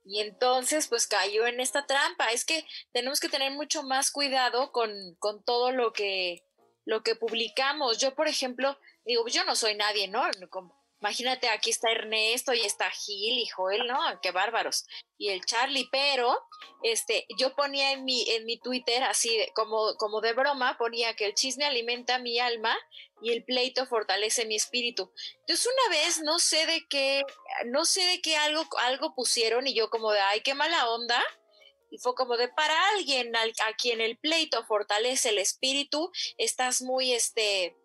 y 0.05 0.19
entonces, 0.19 0.89
pues 0.89 1.07
cayó 1.07 1.47
en 1.47 1.59
esta 1.59 1.87
trampa. 1.87 2.31
Es 2.31 2.45
que 2.45 2.63
tenemos 2.91 3.19
que 3.19 3.27
tener 3.27 3.51
mucho 3.51 3.81
más 3.81 4.11
cuidado 4.11 4.71
con, 4.71 5.15
con 5.15 5.43
todo 5.43 5.71
lo 5.71 5.91
que, 5.91 6.43
lo 6.85 7.01
que 7.01 7.15
publicamos. 7.15 7.97
Yo, 7.97 8.13
por 8.13 8.27
ejemplo, 8.27 8.77
digo, 9.05 9.27
yo 9.27 9.43
no 9.43 9.55
soy 9.55 9.73
nadie, 9.73 10.07
¿no? 10.07 10.21
Imagínate, 10.99 11.47
aquí 11.49 11.69
está 11.69 11.91
Ernesto 11.91 12.53
y 12.53 12.61
está 12.61 12.89
Gil 12.89 13.37
y 13.37 13.45
Joel, 13.47 13.85
¿no? 13.85 13.99
Qué 14.21 14.31
bárbaros. 14.31 14.85
Y 15.19 15.29
el 15.29 15.45
Charlie, 15.45 15.87
pero 15.91 16.35
este, 16.81 17.27
yo 17.37 17.55
ponía 17.55 17.91
en 17.91 18.03
mi, 18.03 18.27
en 18.31 18.45
mi 18.45 18.57
Twitter, 18.57 19.03
así 19.03 19.45
como, 19.53 19.95
como 19.97 20.21
de 20.21 20.33
broma, 20.33 20.75
ponía 20.79 21.15
que 21.15 21.25
el 21.25 21.35
chisme 21.35 21.65
alimenta 21.65 22.17
mi 22.17 22.39
alma 22.39 22.75
y 23.21 23.31
el 23.31 23.43
pleito 23.43 23.85
fortalece 23.85 24.45
mi 24.45 24.55
espíritu. 24.55 25.11
Entonces, 25.41 25.67
una 25.67 25.97
vez, 25.97 26.21
no 26.23 26.39
sé 26.39 26.65
de 26.65 26.87
qué, 26.89 27.21
no 27.65 27.85
sé 27.85 28.01
de 28.01 28.21
qué 28.21 28.35
algo, 28.35 28.65
algo 28.79 29.13
pusieron 29.13 29.67
y 29.67 29.75
yo 29.75 29.91
como 29.91 30.11
de, 30.11 30.19
ay, 30.19 30.41
qué 30.41 30.55
mala 30.55 30.89
onda. 30.89 31.23
Y 31.91 31.99
fue 31.99 32.15
como 32.15 32.37
de, 32.37 32.47
para 32.49 32.75
alguien 32.89 33.35
a, 33.35 33.43
a 33.43 33.73
quien 33.77 34.01
el 34.01 34.17
pleito 34.17 34.65
fortalece 34.65 35.29
el 35.29 35.37
espíritu, 35.37 36.11
estás 36.37 36.81
muy, 36.81 37.13
este, 37.13 37.77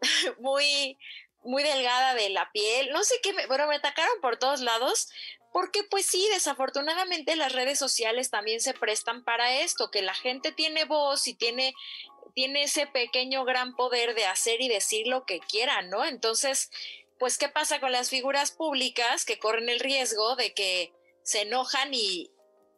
muy, 0.38 0.98
muy 1.44 1.62
delgada 1.62 2.14
de 2.14 2.30
la 2.30 2.50
piel, 2.52 2.90
no 2.90 3.02
sé 3.04 3.14
qué, 3.22 3.32
me, 3.32 3.46
bueno, 3.46 3.66
me 3.66 3.76
atacaron 3.76 4.20
por 4.20 4.38
todos 4.38 4.60
lados, 4.60 5.08
porque 5.52 5.84
pues 5.84 6.06
sí, 6.06 6.26
desafortunadamente 6.32 7.36
las 7.36 7.52
redes 7.52 7.78
sociales 7.78 8.30
también 8.30 8.60
se 8.60 8.74
prestan 8.74 9.24
para 9.24 9.60
esto, 9.60 9.90
que 9.90 10.02
la 10.02 10.14
gente 10.14 10.52
tiene 10.52 10.84
voz 10.84 11.28
y 11.28 11.34
tiene, 11.34 11.74
tiene 12.34 12.64
ese 12.64 12.86
pequeño 12.86 13.44
gran 13.44 13.76
poder 13.76 14.14
de 14.14 14.26
hacer 14.26 14.60
y 14.60 14.68
decir 14.68 15.06
lo 15.06 15.24
que 15.26 15.40
quieran, 15.40 15.90
¿no? 15.90 16.04
Entonces, 16.04 16.70
pues, 17.18 17.38
¿qué 17.38 17.48
pasa 17.48 17.80
con 17.80 17.92
las 17.92 18.10
figuras 18.10 18.50
públicas 18.50 19.24
que 19.24 19.38
corren 19.38 19.68
el 19.68 19.80
riesgo 19.80 20.34
de 20.36 20.52
que 20.54 20.92
se 21.22 21.42
enojan 21.42 21.94
y, 21.94 22.30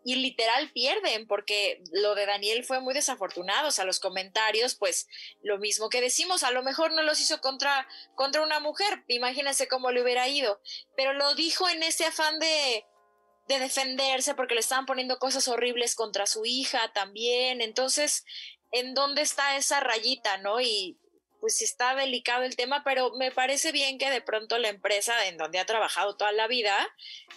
y 0.06 0.14
literal 0.14 0.70
pierden, 0.70 1.26
porque 1.26 1.82
lo 1.90 2.14
de 2.14 2.26
Daniel 2.26 2.62
fue 2.62 2.78
muy 2.78 2.94
desafortunado, 2.94 3.66
o 3.66 3.70
sea, 3.72 3.84
los 3.84 3.98
comentarios, 3.98 4.76
pues 4.76 5.08
lo 5.42 5.58
mismo 5.58 5.88
que 5.88 6.00
decimos, 6.00 6.44
a 6.44 6.52
lo 6.52 6.62
mejor 6.62 6.92
no 6.92 7.02
los 7.02 7.20
hizo 7.20 7.40
contra, 7.40 7.88
contra 8.14 8.42
una 8.42 8.60
mujer, 8.60 9.02
imagínense 9.08 9.66
cómo 9.66 9.90
le 9.90 10.00
hubiera 10.00 10.28
ido, 10.28 10.60
pero 10.96 11.12
lo 11.12 11.34
dijo 11.34 11.68
en 11.68 11.82
ese 11.82 12.04
afán 12.04 12.38
de, 12.38 12.84
de 13.48 13.58
defenderse 13.58 14.36
porque 14.36 14.54
le 14.54 14.60
estaban 14.60 14.86
poniendo 14.86 15.18
cosas 15.18 15.48
horribles 15.48 15.96
contra 15.96 16.26
su 16.26 16.46
hija 16.46 16.92
también, 16.92 17.60
entonces, 17.60 18.24
¿en 18.70 18.94
dónde 18.94 19.22
está 19.22 19.56
esa 19.56 19.80
rayita, 19.80 20.38
no? 20.38 20.60
Y 20.60 21.00
pues 21.40 21.62
está 21.62 21.94
delicado 21.94 22.42
el 22.42 22.56
tema, 22.56 22.82
pero 22.84 23.12
me 23.16 23.30
parece 23.30 23.72
bien 23.72 23.98
que 23.98 24.10
de 24.10 24.20
pronto 24.20 24.58
la 24.58 24.68
empresa 24.68 25.26
en 25.26 25.36
donde 25.36 25.58
ha 25.58 25.66
trabajado 25.66 26.16
toda 26.16 26.32
la 26.32 26.46
vida, 26.46 26.74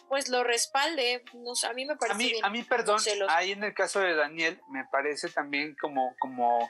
pues 0.08 0.30
lo 0.30 0.44
respalde. 0.44 1.24
No 1.34 1.54
a 1.68 1.74
mí 1.74 1.86
me 1.86 1.96
parece 1.96 2.16
a 2.16 2.18
mí, 2.18 2.32
bien. 2.32 2.46
A 2.46 2.50
mí, 2.50 2.64
perdón, 2.64 3.00
ahí 3.30 3.52
en 3.52 3.64
el 3.64 3.74
caso 3.74 4.00
de 4.00 4.16
Daniel, 4.16 4.60
me 4.70 4.86
parece 4.86 5.30
también 5.30 5.76
como, 5.80 6.16
como 6.20 6.70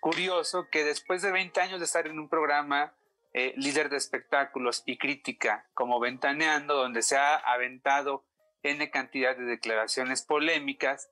curioso 0.00 0.68
que 0.70 0.84
después 0.84 1.22
de 1.22 1.32
20 1.32 1.60
años 1.60 1.80
de 1.80 1.86
estar 1.86 2.06
en 2.06 2.18
un 2.18 2.28
programa 2.28 2.94
eh, 3.34 3.52
líder 3.56 3.90
de 3.90 3.96
espectáculos 3.96 4.82
y 4.86 4.96
crítica 4.96 5.68
como 5.74 6.00
Ventaneando, 6.00 6.74
donde 6.74 7.02
se 7.02 7.16
ha 7.16 7.36
aventado 7.36 8.24
N 8.62 8.90
cantidad 8.90 9.36
de 9.36 9.44
declaraciones 9.44 10.22
polémicas, 10.22 11.10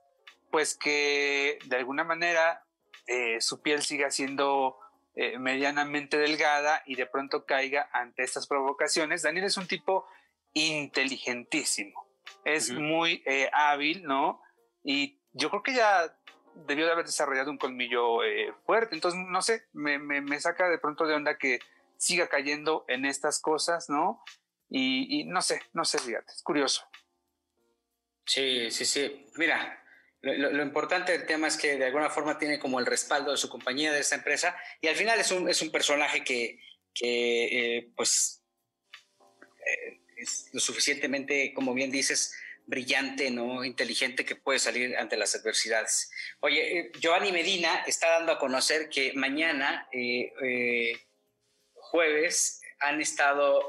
pues 0.51 0.77
que 0.77 1.59
de 1.67 1.77
alguna 1.77 2.05
manera 2.05 2.65
eh, 3.07 3.41
su 3.41 3.61
piel 3.61 3.83
siga 3.83 4.11
siendo 4.11 4.79
eh, 5.19 5.39
medianamente 5.39 6.19
delgada 6.19 6.83
y 6.85 6.95
de 6.95 7.07
pronto 7.07 7.47
caiga 7.47 7.89
ante 7.91 8.23
estas 8.23 8.47
provocaciones. 8.47 9.23
Daniel 9.23 9.47
es 9.47 9.57
un 9.57 9.67
tipo 9.67 10.07
inteligentísimo, 10.53 12.07
es 12.45 12.71
muy 12.71 13.23
eh, 13.25 13.49
hábil, 13.55 14.05
¿no? 14.05 14.43
Y 14.85 15.19
yo 15.33 15.49
creo 15.49 15.63
que 15.63 15.73
ya 15.73 16.15
debió 16.67 16.85
de 16.85 16.93
haber 16.93 17.07
desarrollado 17.07 17.51
un 17.51 17.57
colmillo 17.57 18.23
eh, 18.25 18.53
fuerte, 18.67 18.95
entonces 18.95 19.19
no 19.27 19.41
sé, 19.41 19.65
me, 19.73 19.99
me, 19.99 20.39
saca 20.39 20.69
de 20.69 20.79
pronto 20.79 21.07
de 21.07 21.15
onda 21.15 21.39
que 21.39 21.61
siga 21.97 22.29
cayendo 22.29 22.85
en 22.87 23.07
estas 23.07 23.41
cosas, 23.41 23.89
¿no? 23.89 24.23
Y, 24.69 25.21
y 25.21 25.25
no 25.25 25.41
sé, 25.41 25.63
no 25.73 25.87
sé, 25.87 25.99
fíjate, 25.99 26.31
es 26.31 26.43
curioso. 26.43 26.87
Sí, 28.27 28.71
sí, 28.71 28.85
sí. 28.85 29.27
Mira, 29.37 29.83
lo, 30.35 30.63
importante 30.63 31.13
del 31.13 31.27
tema 31.27 31.47
es 31.47 31.57
que 31.57 31.77
de 31.77 31.87
alguna 31.87 32.11
forma 32.11 32.39
tiene 32.39 32.59
como 32.59 32.81
el 32.81 32.87
respaldo 32.87 33.31
de 33.31 33.37
su 33.37 33.49
compañía, 33.49 33.93
de 33.93 34.01
esta 34.01 34.17
empresa, 34.17 34.57
y 34.81 34.89
al 34.89 34.97
final 34.97 35.21
es 35.21 35.31
un, 35.31 35.49
es 35.49 35.63
un 35.63 35.71
personaje 35.71 36.25
que, 36.25 36.61
que 36.93 37.77
eh, 37.77 37.89
pues, 37.95 38.43
eh, 39.21 40.01
es 40.17 40.49
lo 40.53 40.61
suficientemente, 40.61 41.53
como 41.55 41.75
bien 41.75 41.91
dices, 41.91 42.35
brillante, 42.67 43.31
¿no? 43.31 43.65
inteligente 43.65 44.25
que 44.25 44.35
puede 44.35 44.59
salir 44.59 44.97
ante 44.97 45.17
las 45.17 45.37
adversidades. 45.37 46.11
Oye, 46.41 46.79
eh, 46.79 46.93
Giovanni 46.99 47.31
Medina 47.31 47.85
está 47.87 48.11
dando 48.11 48.33
a 48.33 48.39
conocer 48.39 48.89
que 48.89 49.13
mañana, 49.15 49.89
jueves, 51.75 52.63
han 52.81 53.01
estado, 53.01 53.69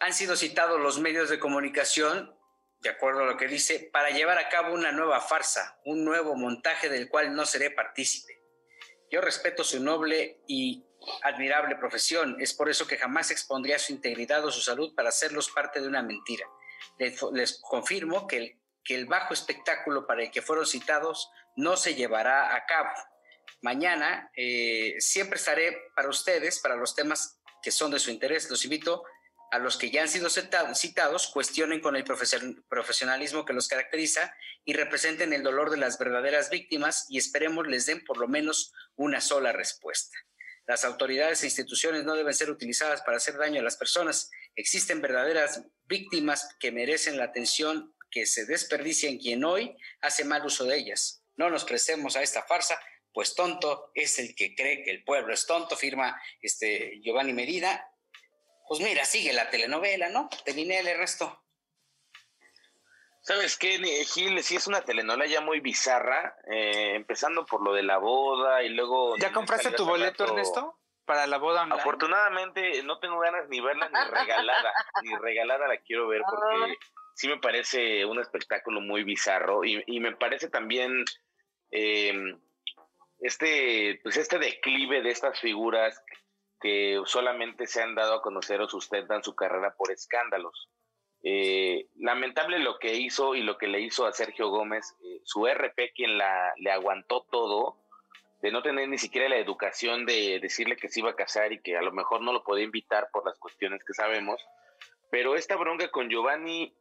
han 0.00 0.14
sido 0.14 0.36
citados 0.36 0.80
los 0.80 0.98
medios 0.98 1.28
de 1.28 1.38
comunicación 1.38 2.34
de 2.80 2.88
acuerdo 2.88 3.20
a 3.20 3.26
lo 3.26 3.36
que 3.36 3.46
dice, 3.46 3.90
para 3.92 4.10
llevar 4.10 4.38
a 4.38 4.48
cabo 4.48 4.72
una 4.74 4.92
nueva 4.92 5.20
farsa, 5.20 5.78
un 5.84 6.04
nuevo 6.04 6.34
montaje 6.34 6.88
del 6.88 7.08
cual 7.08 7.34
no 7.34 7.44
seré 7.44 7.70
partícipe. 7.70 8.40
Yo 9.10 9.20
respeto 9.20 9.64
su 9.64 9.82
noble 9.82 10.40
y 10.46 10.84
admirable 11.22 11.76
profesión, 11.76 12.36
es 12.40 12.54
por 12.54 12.70
eso 12.70 12.86
que 12.86 12.96
jamás 12.96 13.30
expondría 13.30 13.78
su 13.78 13.92
integridad 13.92 14.44
o 14.44 14.50
su 14.50 14.60
salud 14.60 14.94
para 14.94 15.10
hacerlos 15.10 15.50
parte 15.50 15.80
de 15.80 15.88
una 15.88 16.02
mentira. 16.02 16.46
Les, 16.98 17.60
confirmo 17.60 18.26
que 18.26 18.36
el, 18.36 18.60
que 18.84 18.94
el 18.94 19.06
bajo 19.06 19.34
espectáculo 19.34 20.06
para 20.06 20.22
el 20.22 20.30
que 20.30 20.42
fueron 20.42 20.66
citados 20.66 21.30
no 21.56 21.76
se 21.76 21.94
llevará 21.94 22.54
a 22.54 22.64
cabo. 22.66 22.90
Mañana 23.62 24.30
eh, 24.36 24.94
siempre 24.98 25.38
estaré 25.38 25.76
para 25.94 26.08
ustedes, 26.08 26.60
para 26.60 26.76
los 26.76 26.94
temas 26.94 27.38
que 27.62 27.70
son 27.70 27.90
de 27.90 27.98
su 27.98 28.10
interés. 28.10 28.48
Los 28.48 28.64
invito 28.64 29.04
a 29.50 29.58
los 29.58 29.76
que 29.76 29.90
ya 29.90 30.02
han 30.02 30.08
sido 30.08 30.30
citados 30.30 31.26
cuestionen 31.28 31.80
con 31.80 31.96
el 31.96 32.04
profesionalismo 32.04 33.44
que 33.44 33.52
los 33.52 33.68
caracteriza 33.68 34.34
y 34.64 34.74
representen 34.74 35.32
el 35.32 35.42
dolor 35.42 35.70
de 35.70 35.76
las 35.76 35.98
verdaderas 35.98 36.50
víctimas 36.50 37.06
y 37.08 37.18
esperemos 37.18 37.66
les 37.66 37.86
den 37.86 38.04
por 38.04 38.18
lo 38.18 38.28
menos 38.28 38.72
una 38.94 39.20
sola 39.20 39.52
respuesta. 39.52 40.16
Las 40.66 40.84
autoridades 40.84 41.42
e 41.42 41.46
instituciones 41.46 42.04
no 42.04 42.14
deben 42.14 42.32
ser 42.32 42.48
utilizadas 42.48 43.02
para 43.02 43.16
hacer 43.16 43.36
daño 43.36 43.60
a 43.60 43.64
las 43.64 43.76
personas. 43.76 44.30
Existen 44.54 45.00
verdaderas 45.00 45.64
víctimas 45.86 46.54
que 46.60 46.70
merecen 46.70 47.16
la 47.16 47.24
atención 47.24 47.92
que 48.08 48.26
se 48.26 48.46
desperdicia 48.46 49.08
en 49.08 49.18
quien 49.18 49.44
hoy 49.44 49.76
hace 50.00 50.24
mal 50.24 50.46
uso 50.46 50.64
de 50.64 50.76
ellas. 50.76 51.24
No 51.34 51.50
nos 51.50 51.64
prestemos 51.64 52.14
a 52.14 52.22
esta 52.22 52.44
farsa, 52.44 52.78
pues 53.12 53.34
tonto 53.34 53.90
es 53.94 54.20
el 54.20 54.36
que 54.36 54.54
cree 54.54 54.84
que 54.84 54.92
el 54.92 55.02
pueblo 55.02 55.34
es 55.34 55.44
tonto, 55.44 55.76
firma 55.76 56.20
este 56.40 57.00
Giovanni 57.02 57.32
Medina 57.32 57.84
pues 58.70 58.78
mira, 58.82 59.04
sigue 59.04 59.32
la 59.32 59.50
telenovela, 59.50 60.10
¿no? 60.10 60.30
Terminé 60.44 60.78
el 60.78 60.96
resto. 60.96 61.42
¿Sabes 63.20 63.58
qué, 63.58 63.78
Gil? 64.04 64.40
Sí 64.44 64.54
es 64.54 64.68
una 64.68 64.82
telenovela 64.82 65.26
ya 65.26 65.40
muy 65.40 65.58
bizarra, 65.58 66.36
eh, 66.46 66.94
empezando 66.94 67.44
por 67.44 67.64
lo 67.64 67.72
de 67.72 67.82
la 67.82 67.98
boda 67.98 68.62
y 68.62 68.68
luego... 68.68 69.16
¿Ya 69.16 69.32
compraste 69.32 69.72
tu 69.72 69.84
boleto, 69.84 70.22
Ernesto? 70.22 70.78
Para 71.04 71.26
la 71.26 71.38
boda 71.38 71.62
online. 71.62 71.80
Afortunadamente 71.80 72.80
no 72.84 73.00
tengo 73.00 73.18
ganas 73.18 73.48
ni 73.48 73.60
verla 73.60 73.88
ni 73.88 74.08
regalada, 74.08 74.72
ni 75.02 75.16
regalada 75.16 75.66
la 75.66 75.78
quiero 75.78 76.06
ver 76.06 76.22
porque 76.30 76.76
sí 77.16 77.26
me 77.26 77.38
parece 77.38 78.04
un 78.04 78.20
espectáculo 78.20 78.80
muy 78.80 79.02
bizarro 79.02 79.64
y, 79.64 79.98
me 79.98 80.14
parece 80.14 80.48
también 80.48 81.04
eh, 81.72 82.36
este, 83.18 83.98
pues 84.04 84.16
este 84.16 84.38
declive 84.38 85.02
de 85.02 85.10
estas 85.10 85.40
figuras 85.40 86.00
que 86.60 87.00
solamente 87.06 87.66
se 87.66 87.82
han 87.82 87.94
dado 87.94 88.14
a 88.14 88.22
conocer 88.22 88.60
o 88.60 88.68
sustentan 88.68 89.24
su 89.24 89.34
carrera 89.34 89.74
por 89.76 89.90
escándalos. 89.90 90.68
Eh, 91.22 91.88
lamentable 91.96 92.58
lo 92.58 92.78
que 92.78 92.94
hizo 92.94 93.34
y 93.34 93.42
lo 93.42 93.58
que 93.58 93.66
le 93.66 93.80
hizo 93.80 94.06
a 94.06 94.12
Sergio 94.12 94.48
Gómez, 94.48 94.96
eh, 95.04 95.20
su 95.24 95.46
RP 95.46 95.92
quien 95.94 96.16
la, 96.16 96.52
le 96.56 96.70
aguantó 96.70 97.26
todo, 97.30 97.76
de 98.40 98.50
no 98.50 98.62
tener 98.62 98.88
ni 98.88 98.96
siquiera 98.96 99.28
la 99.28 99.36
educación 99.36 100.06
de 100.06 100.38
decirle 100.40 100.76
que 100.76 100.88
se 100.88 101.00
iba 101.00 101.10
a 101.10 101.16
casar 101.16 101.52
y 101.52 101.60
que 101.60 101.76
a 101.76 101.82
lo 101.82 101.92
mejor 101.92 102.22
no 102.22 102.32
lo 102.32 102.42
podía 102.42 102.64
invitar 102.64 103.08
por 103.12 103.24
las 103.26 103.38
cuestiones 103.38 103.84
que 103.84 103.92
sabemos. 103.92 104.40
Pero 105.10 105.34
esta 105.34 105.56
bronca 105.56 105.90
con 105.90 106.08
Giovanni, 106.08 106.74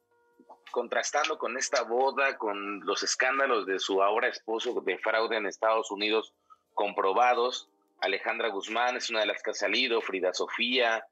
contrastando 0.71 1.37
con 1.37 1.57
esta 1.57 1.83
boda, 1.83 2.37
con 2.37 2.79
los 2.85 3.03
escándalos 3.03 3.65
de 3.65 3.79
su 3.79 4.01
ahora 4.01 4.29
esposo 4.29 4.79
de 4.81 4.97
fraude 4.99 5.35
en 5.35 5.47
Estados 5.47 5.91
Unidos 5.91 6.33
comprobados, 6.73 7.69
Alejandra 8.01 8.49
Guzmán 8.49 8.97
es 8.97 9.09
una 9.09 9.21
de 9.21 9.25
las 9.27 9.41
que 9.43 9.51
ha 9.51 9.53
salido, 9.53 10.01
Frida 10.01 10.33
Sofía, 10.33 11.05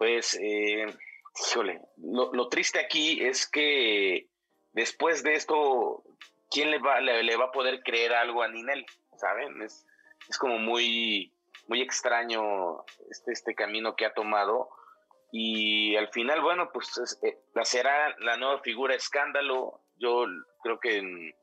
pues, 0.00 0.34
eh, 0.40 0.86
híjole, 1.50 1.80
lo, 1.98 2.48
triste 2.48 2.80
aquí 2.80 3.22
es 3.22 3.46
que 3.46 4.28
después 4.72 5.22
de 5.22 5.34
esto, 5.34 6.02
¿quién 6.50 6.70
le 6.70 6.78
va, 6.78 7.00
le, 7.02 7.36
va 7.36 7.44
a 7.44 7.52
poder 7.52 7.82
creer 7.82 8.14
algo 8.14 8.42
a 8.42 8.48
Ninel? 8.48 8.86
¿Saben? 9.18 9.60
Es, 9.60 9.86
es 10.26 10.38
como 10.38 10.58
muy, 10.58 11.34
muy 11.68 11.82
extraño 11.82 12.82
este, 13.10 13.32
este 13.32 13.54
camino 13.54 13.94
que 13.94 14.06
ha 14.06 14.14
tomado. 14.14 14.70
Y 15.32 15.94
al 15.96 16.08
final, 16.08 16.40
bueno, 16.40 16.70
pues 16.72 17.18
eh, 17.22 17.38
será 17.64 18.16
la 18.20 18.38
nueva 18.38 18.60
figura 18.60 18.94
escándalo. 18.94 19.82
Yo 19.96 20.24
creo 20.62 20.80
que 20.80 21.34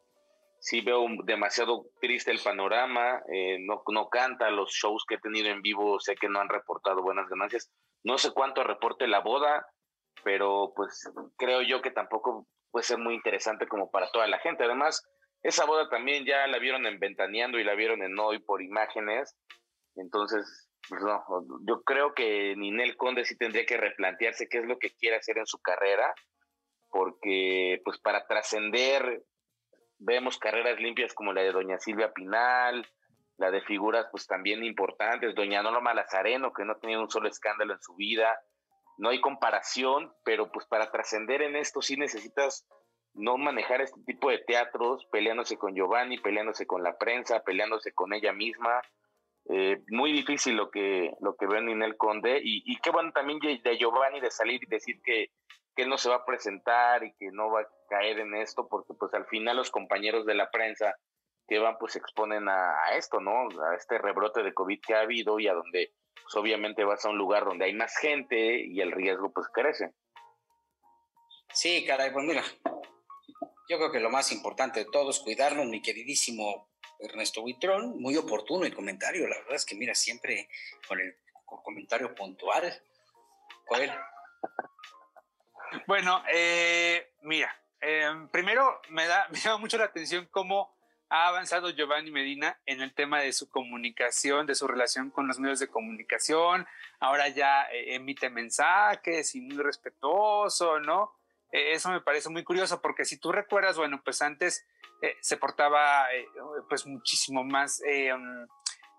sí 0.60 0.82
veo 0.82 1.06
demasiado 1.24 1.86
triste 2.02 2.32
el 2.32 2.40
panorama. 2.44 3.22
Eh, 3.32 3.58
no, 3.60 3.84
no 3.92 4.10
canta 4.10 4.50
los 4.50 4.72
shows 4.72 5.04
que 5.08 5.16
he 5.16 5.20
tenido 5.20 5.50
en 5.50 5.62
vivo. 5.62 6.00
Sé 6.00 6.16
que 6.16 6.30
no 6.30 6.40
han 6.40 6.50
reportado 6.50 7.02
buenas 7.02 7.28
ganancias. 7.30 7.72
No 8.04 8.18
sé 8.18 8.32
cuánto 8.32 8.64
reporte 8.64 9.08
la 9.08 9.20
boda, 9.20 9.66
pero 10.24 10.74
pues 10.76 11.12
creo 11.38 11.62
yo 11.62 11.82
que 11.82 11.92
tampoco 11.92 12.48
puede 12.72 12.84
ser 12.84 12.98
muy 12.98 13.16
interesante 13.16 13.68
como 13.68 13.90
para 13.90 14.10
toda 14.12 14.28
la 14.28 14.40
gente. 14.40 14.64
Además, 14.64 15.04
esa 15.44 15.66
boda 15.66 15.90
también 15.90 16.26
ya 16.26 16.48
la 16.48 16.60
vieron 16.60 16.86
en 16.86 17.00
Ventaneando 17.00 17.60
y 17.60 17.64
la 17.64 17.76
vieron 17.76 18.02
en 18.04 18.18
Hoy 18.20 18.40
por 18.40 18.62
imágenes. 18.62 19.36
Entonces, 19.96 20.70
pues 20.90 21.02
no, 21.02 21.24
yo 21.68 21.82
creo 21.84 22.14
que 22.14 22.56
Ninel 22.56 22.98
Conde 22.98 23.26
sí 23.26 23.38
tendría 23.38 23.66
que 23.66 23.78
replantearse 23.78 24.48
qué 24.48 24.60
es 24.60 24.66
lo 24.66 24.78
que 24.78 24.92
quiere 24.92 25.18
hacer 25.18 25.38
en 25.38 25.46
su 25.46 25.60
carrera, 25.60 26.14
porque 26.90 27.82
pues 27.84 28.00
para 28.00 28.26
trascender 28.28 29.24
vemos 30.00 30.38
carreras 30.38 30.80
limpias 30.80 31.14
como 31.14 31.34
la 31.34 31.42
de 31.42 31.52
Doña 31.52 31.80
Silvia 31.80 32.14
Pinal, 32.14 32.88
la 33.38 33.52
de 33.52 33.62
figuras 33.62 34.08
pues 34.12 34.28
también 34.28 34.64
importantes, 34.64 35.36
Doña 35.36 35.62
Norma 35.62 35.94
Lazareno, 35.94 36.54
que 36.54 36.66
no 36.66 36.74
ha 36.74 36.80
tenido 36.80 37.02
un 37.02 37.10
solo 37.10 37.30
escándalo 37.30 37.74
en 37.74 37.82
su 37.82 37.96
vida, 37.96 38.40
no 38.98 39.10
hay 39.10 39.22
comparación, 39.22 40.14
pero 40.24 40.52
pues 40.52 40.66
para 40.66 40.92
trascender 40.92 41.42
en 41.42 41.56
esto 41.56 41.82
sí 41.82 41.98
necesitas 41.98 42.68
no 43.14 43.38
manejar 43.38 43.82
este 43.82 44.00
tipo 44.06 44.30
de 44.30 44.40
teatros, 44.40 45.06
peleándose 45.12 45.58
con 45.58 45.76
Giovanni, 45.76 46.20
peleándose 46.20 46.66
con 46.66 46.84
la 46.84 46.98
prensa, 46.98 47.44
peleándose 47.44 47.94
con 47.94 48.14
ella 48.14 48.34
misma. 48.34 48.82
Eh, 49.50 49.82
muy 49.90 50.12
difícil 50.12 50.56
lo 50.56 50.70
que, 50.70 51.12
lo 51.22 51.36
que 51.36 51.48
ve 51.48 51.62
Ninel 51.62 51.96
Conde 51.96 52.42
y 52.44 52.76
qué 52.82 52.90
bueno 52.92 53.12
también 53.14 53.40
de 53.40 53.78
Giovanni 53.78 54.20
de 54.20 54.30
salir 54.30 54.62
y 54.62 54.70
decir 54.70 55.00
que, 55.04 55.32
que 55.78 55.84
él 55.84 55.90
no 55.90 56.00
se 56.00 56.10
va 56.10 56.16
a 56.16 56.26
presentar 56.26 57.04
y 57.04 57.14
que 57.14 57.32
no 57.32 57.52
va 57.52 57.62
a 57.62 57.70
caer 57.88 58.20
en 58.20 58.34
esto 58.34 58.68
porque 58.68 58.96
pues 58.96 59.14
al 59.14 59.28
final 59.28 59.58
los 59.58 59.70
compañeros 59.70 60.26
de 60.26 60.34
la 60.34 60.50
prensa 60.50 60.96
que 61.48 61.60
van 61.60 61.78
pues 61.78 61.94
se 61.94 62.00
exponen 62.00 62.50
a, 62.50 62.96
esto, 62.96 63.22
¿no? 63.22 63.48
A 63.62 63.76
este 63.76 64.00
rebrote 64.00 64.42
de 64.42 64.56
COVID 64.56 64.82
que 64.82 64.96
ha 64.96 65.02
habido 65.02 65.40
y 65.40 65.48
a 65.48 65.54
donde 65.54 65.94
pues 66.16 66.36
obviamente 66.36 66.84
vas 66.84 67.06
a 67.06 67.10
un 67.10 67.20
lugar 67.20 67.46
donde 67.46 67.66
hay 67.66 67.76
más 67.76 67.96
gente 67.96 68.60
y 68.66 68.82
el 68.82 68.92
riesgo 68.92 69.32
pues 69.32 69.48
crece. 69.54 69.94
Sí, 71.54 71.86
caray, 71.86 72.12
pues 72.12 72.26
mira, 72.26 72.44
yo 73.70 73.78
creo 73.78 73.92
que 73.92 74.00
lo 74.00 74.10
más 74.10 74.32
importante 74.32 74.80
de 74.80 74.90
todo 74.92 75.12
es 75.12 75.20
cuidarnos, 75.20 75.68
mi 75.68 75.84
queridísimo 75.84 76.72
Ernesto 77.00 77.44
Buitrón, 77.44 78.02
muy 78.02 78.18
oportuno 78.18 78.66
el 78.66 78.76
comentario, 78.76 79.28
la 79.28 79.38
verdad 79.38 79.56
es 79.56 79.66
que 79.66 79.76
mira, 79.76 79.94
siempre 79.94 80.50
con 80.88 81.00
el 81.00 81.16
comentario 81.46 82.16
puntual. 82.16 82.82
Joel. 83.68 83.92
Bueno, 85.86 86.24
eh, 86.32 87.12
mira, 87.24 87.56
eh, 87.82 88.10
primero 88.32 88.82
me 88.90 89.08
da, 89.08 89.28
me 89.32 89.40
llama 89.40 89.58
mucho 89.58 89.78
la 89.78 89.86
atención 89.86 90.28
cómo 90.32 90.76
ha 91.10 91.28
avanzado 91.28 91.70
Giovanni 91.70 92.12
Medina 92.12 92.60
en 92.66 92.82
el 92.82 92.94
tema 92.94 93.22
de 93.22 93.32
su 93.32 93.50
comunicación, 93.50 94.46
de 94.46 94.56
su 94.56 94.68
relación 94.68 95.10
con 95.10 95.28
los 95.28 95.40
medios 95.40 95.60
de 95.60 95.70
comunicación. 95.70 96.68
Ahora 97.00 97.30
ya 97.30 97.64
eh, 97.72 97.96
emite 97.96 98.30
mensajes 98.30 99.34
y 99.36 99.42
muy 99.42 99.64
respetuoso, 99.64 100.80
¿no? 100.80 101.14
Eh, 101.52 101.74
eso 101.74 101.90
me 101.90 102.02
parece 102.02 102.30
muy 102.30 102.44
curioso 102.44 102.82
porque 102.82 103.06
si 103.06 103.18
tú 103.18 103.32
recuerdas, 103.32 103.78
bueno, 103.78 104.02
pues 104.04 104.22
antes 104.22 104.66
se 105.22 105.38
portaba 105.38 106.08
pues 106.68 106.88
muchísimo 106.88 107.44
más 107.44 107.84
mm, 107.86 108.46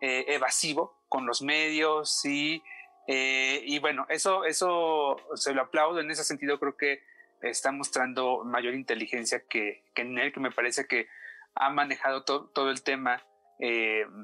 evasivo 0.00 0.96
con 1.08 1.26
los 1.26 1.42
medios 1.42 2.24
y, 2.24 2.62
y 3.10 3.78
bueno, 3.78 4.06
eso, 4.10 4.44
eso 4.44 5.16
se 5.34 5.54
lo 5.54 5.62
aplaudo. 5.62 6.00
En 6.00 6.10
ese 6.10 6.24
sentido 6.24 6.60
creo 6.60 6.76
que 6.76 7.02
está 7.40 7.72
mostrando 7.72 8.44
mayor 8.44 8.74
inteligencia 8.74 9.44
que, 9.48 9.84
que 9.94 10.02
en 10.02 10.18
él, 10.18 10.32
que 10.32 10.40
me 10.40 10.50
parece 10.50 10.86
que 10.86 11.08
ha 11.54 11.70
manejado 11.70 12.24
todo 12.24 12.70
el 12.70 12.82
tema 12.82 13.24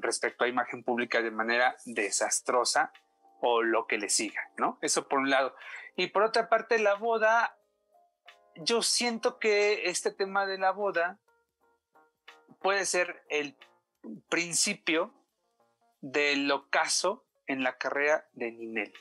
respecto 0.01 0.43
a 0.43 0.47
imagen 0.47 0.83
pública 0.83 1.21
de 1.21 1.31
manera 1.31 1.75
desastrosa 1.85 2.93
o 3.41 3.63
lo 3.63 3.87
que 3.87 3.97
le 3.97 4.09
siga, 4.09 4.49
¿no? 4.57 4.77
Eso 4.81 5.07
por 5.07 5.19
un 5.19 5.29
lado. 5.29 5.55
Y 5.95 6.07
por 6.07 6.23
otra 6.23 6.47
parte, 6.47 6.79
la 6.79 6.93
boda 6.93 7.57
yo 8.55 8.81
siento 8.81 9.39
que 9.39 9.89
este 9.89 10.11
tema 10.11 10.45
de 10.45 10.57
la 10.57 10.71
boda 10.71 11.19
puede 12.61 12.85
ser 12.85 13.23
el 13.29 13.55
principio 14.29 15.13
del 16.01 16.49
ocaso 16.51 17.24
en 17.47 17.63
la 17.63 17.77
carrera 17.77 18.27
de 18.33 18.51
Ninel. 18.51 18.93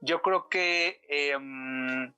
Yo 0.00 0.22
creo 0.22 0.48
que 0.48 1.00
em, 1.08 2.12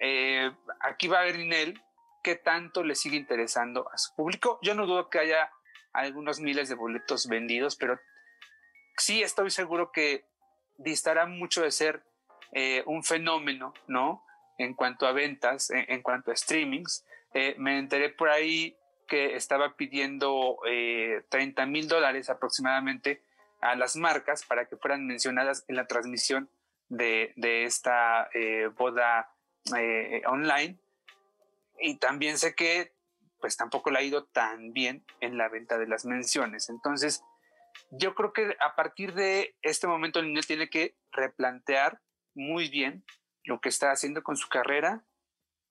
eh, 0.00 0.50
aquí 0.80 1.08
va 1.08 1.20
a 1.20 1.24
ver 1.24 1.38
Ninel 1.38 1.80
qué 2.22 2.36
tanto 2.36 2.82
le 2.82 2.94
sigue 2.94 3.16
interesando 3.16 3.88
a 3.92 3.98
su 3.98 4.14
público. 4.14 4.58
Yo 4.62 4.74
no 4.74 4.86
dudo 4.86 5.10
que 5.10 5.18
haya 5.18 5.50
algunos 5.92 6.40
miles 6.40 6.68
de 6.68 6.74
boletos 6.74 7.28
vendidos, 7.28 7.76
pero 7.76 7.98
sí 8.96 9.22
estoy 9.22 9.50
seguro 9.50 9.92
que 9.92 10.24
distará 10.78 11.26
mucho 11.26 11.62
de 11.62 11.70
ser 11.70 12.04
eh, 12.52 12.82
un 12.86 13.04
fenómeno, 13.04 13.72
¿no? 13.86 14.24
en 14.58 14.74
cuanto 14.74 15.06
a 15.06 15.12
ventas, 15.12 15.70
en, 15.70 16.02
cuanto 16.02 16.30
a 16.30 16.36
streamings. 16.36 17.04
Eh, 17.34 17.54
me 17.58 17.78
enteré 17.78 18.10
por 18.10 18.28
ahí 18.28 18.76
que 19.08 19.36
estaba 19.36 19.76
pidiendo 19.76 20.58
30 21.28 21.62
eh, 21.62 21.66
mil 21.66 21.88
dólares 21.88 22.30
aproximadamente 22.30 23.22
a 23.62 23.74
las 23.76 23.96
marcas 23.96 24.44
para 24.44 24.66
que 24.66 24.76
fueran 24.76 25.06
mencionadas 25.06 25.64
en 25.68 25.76
la 25.76 25.86
transmisión 25.86 26.50
de, 26.88 27.32
esta 27.64 28.28
eh, 28.34 28.68
boda 28.76 29.34
online. 30.26 30.78
Y 31.80 31.96
también 31.96 32.38
sé 32.38 32.54
que 32.54 32.92
pues 33.40 33.56
tampoco 33.56 33.90
le 33.90 33.98
ha 33.98 34.02
ido 34.02 34.24
tan 34.24 34.72
bien 34.72 35.04
en 35.20 35.36
la 35.36 35.48
venta 35.48 35.76
de 35.76 35.88
las 35.88 36.04
menciones. 36.04 36.68
Entonces, 36.68 37.24
yo 37.90 38.14
creo 38.14 38.32
que 38.32 38.56
a 38.60 38.76
partir 38.76 39.14
de 39.14 39.56
este 39.62 39.86
momento 39.86 40.20
el 40.20 40.28
niño 40.28 40.42
tiene 40.46 40.70
que 40.70 40.96
replantear 41.10 42.00
muy 42.34 42.68
bien 42.68 43.04
lo 43.44 43.60
que 43.60 43.68
está 43.68 43.90
haciendo 43.90 44.22
con 44.22 44.36
su 44.36 44.48
carrera, 44.48 45.04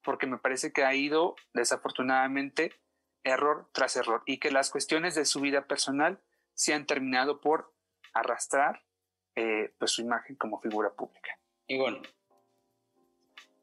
porque 0.04 0.28
me 0.28 0.38
parece 0.38 0.74
que 0.74 0.84
ha 0.84 0.94
ido 0.94 1.36
desafortunadamente 1.54 2.74
error 3.24 3.70
tras 3.72 3.96
error 3.96 4.24
y 4.26 4.40
que 4.40 4.52
las 4.52 4.70
cuestiones 4.70 5.16
de 5.16 5.26
su 5.26 5.40
vida 5.40 5.68
personal 5.68 6.22
se 6.54 6.74
han 6.74 6.86
terminado 6.86 7.40
por 7.40 7.71
arrastrar 8.14 8.84
eh, 9.36 9.74
pues 9.78 9.92
su 9.92 10.02
imagen 10.02 10.36
como 10.36 10.60
figura 10.60 10.92
pública. 10.94 11.38
Y 11.68 11.78
bueno. 11.78 12.02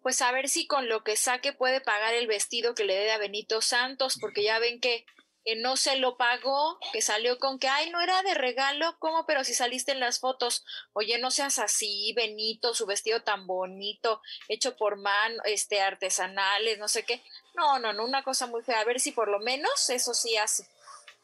Pues 0.02 0.22
a 0.22 0.32
ver 0.32 0.48
si 0.48 0.66
con 0.66 0.88
lo 0.88 1.04
que 1.04 1.16
saque 1.16 1.52
puede 1.52 1.80
pagar 1.80 2.14
el 2.14 2.26
vestido 2.26 2.74
que 2.74 2.84
le 2.84 2.94
dé 2.94 3.12
a 3.12 3.18
Benito 3.18 3.60
Santos, 3.60 4.16
porque 4.20 4.42
ya 4.42 4.58
ven 4.58 4.80
que 4.80 5.04
que 5.48 5.56
no 5.56 5.78
se 5.78 5.96
lo 5.96 6.18
pagó, 6.18 6.78
que 6.92 7.00
salió 7.00 7.38
con 7.38 7.58
que, 7.58 7.68
ay, 7.68 7.88
no 7.88 8.02
era 8.02 8.22
de 8.22 8.34
regalo, 8.34 8.96
¿cómo? 8.98 9.24
Pero 9.24 9.44
si 9.44 9.54
saliste 9.54 9.92
en 9.92 10.00
las 10.00 10.20
fotos, 10.20 10.62
oye, 10.92 11.16
no 11.16 11.30
seas 11.30 11.58
así, 11.58 12.12
Benito, 12.14 12.74
su 12.74 12.84
vestido 12.84 13.22
tan 13.22 13.46
bonito, 13.46 14.20
hecho 14.48 14.76
por 14.76 14.98
mano, 14.98 15.42
este, 15.46 15.80
artesanales, 15.80 16.78
no 16.78 16.86
sé 16.86 17.04
qué. 17.04 17.22
No, 17.54 17.78
no, 17.78 17.94
no, 17.94 18.04
una 18.04 18.22
cosa 18.22 18.46
muy 18.46 18.62
fea. 18.62 18.80
A 18.80 18.84
ver 18.84 19.00
si 19.00 19.12
por 19.12 19.28
lo 19.28 19.38
menos 19.38 19.88
eso 19.88 20.12
sí 20.12 20.36
hace. 20.36 20.68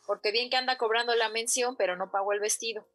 Porque 0.07 0.33
bien 0.33 0.49
que 0.49 0.57
anda 0.57 0.79
cobrando 0.79 1.15
la 1.15 1.29
mención, 1.29 1.77
pero 1.77 1.95
no 1.95 2.11
pagó 2.11 2.33
el 2.33 2.41
vestido. 2.41 2.87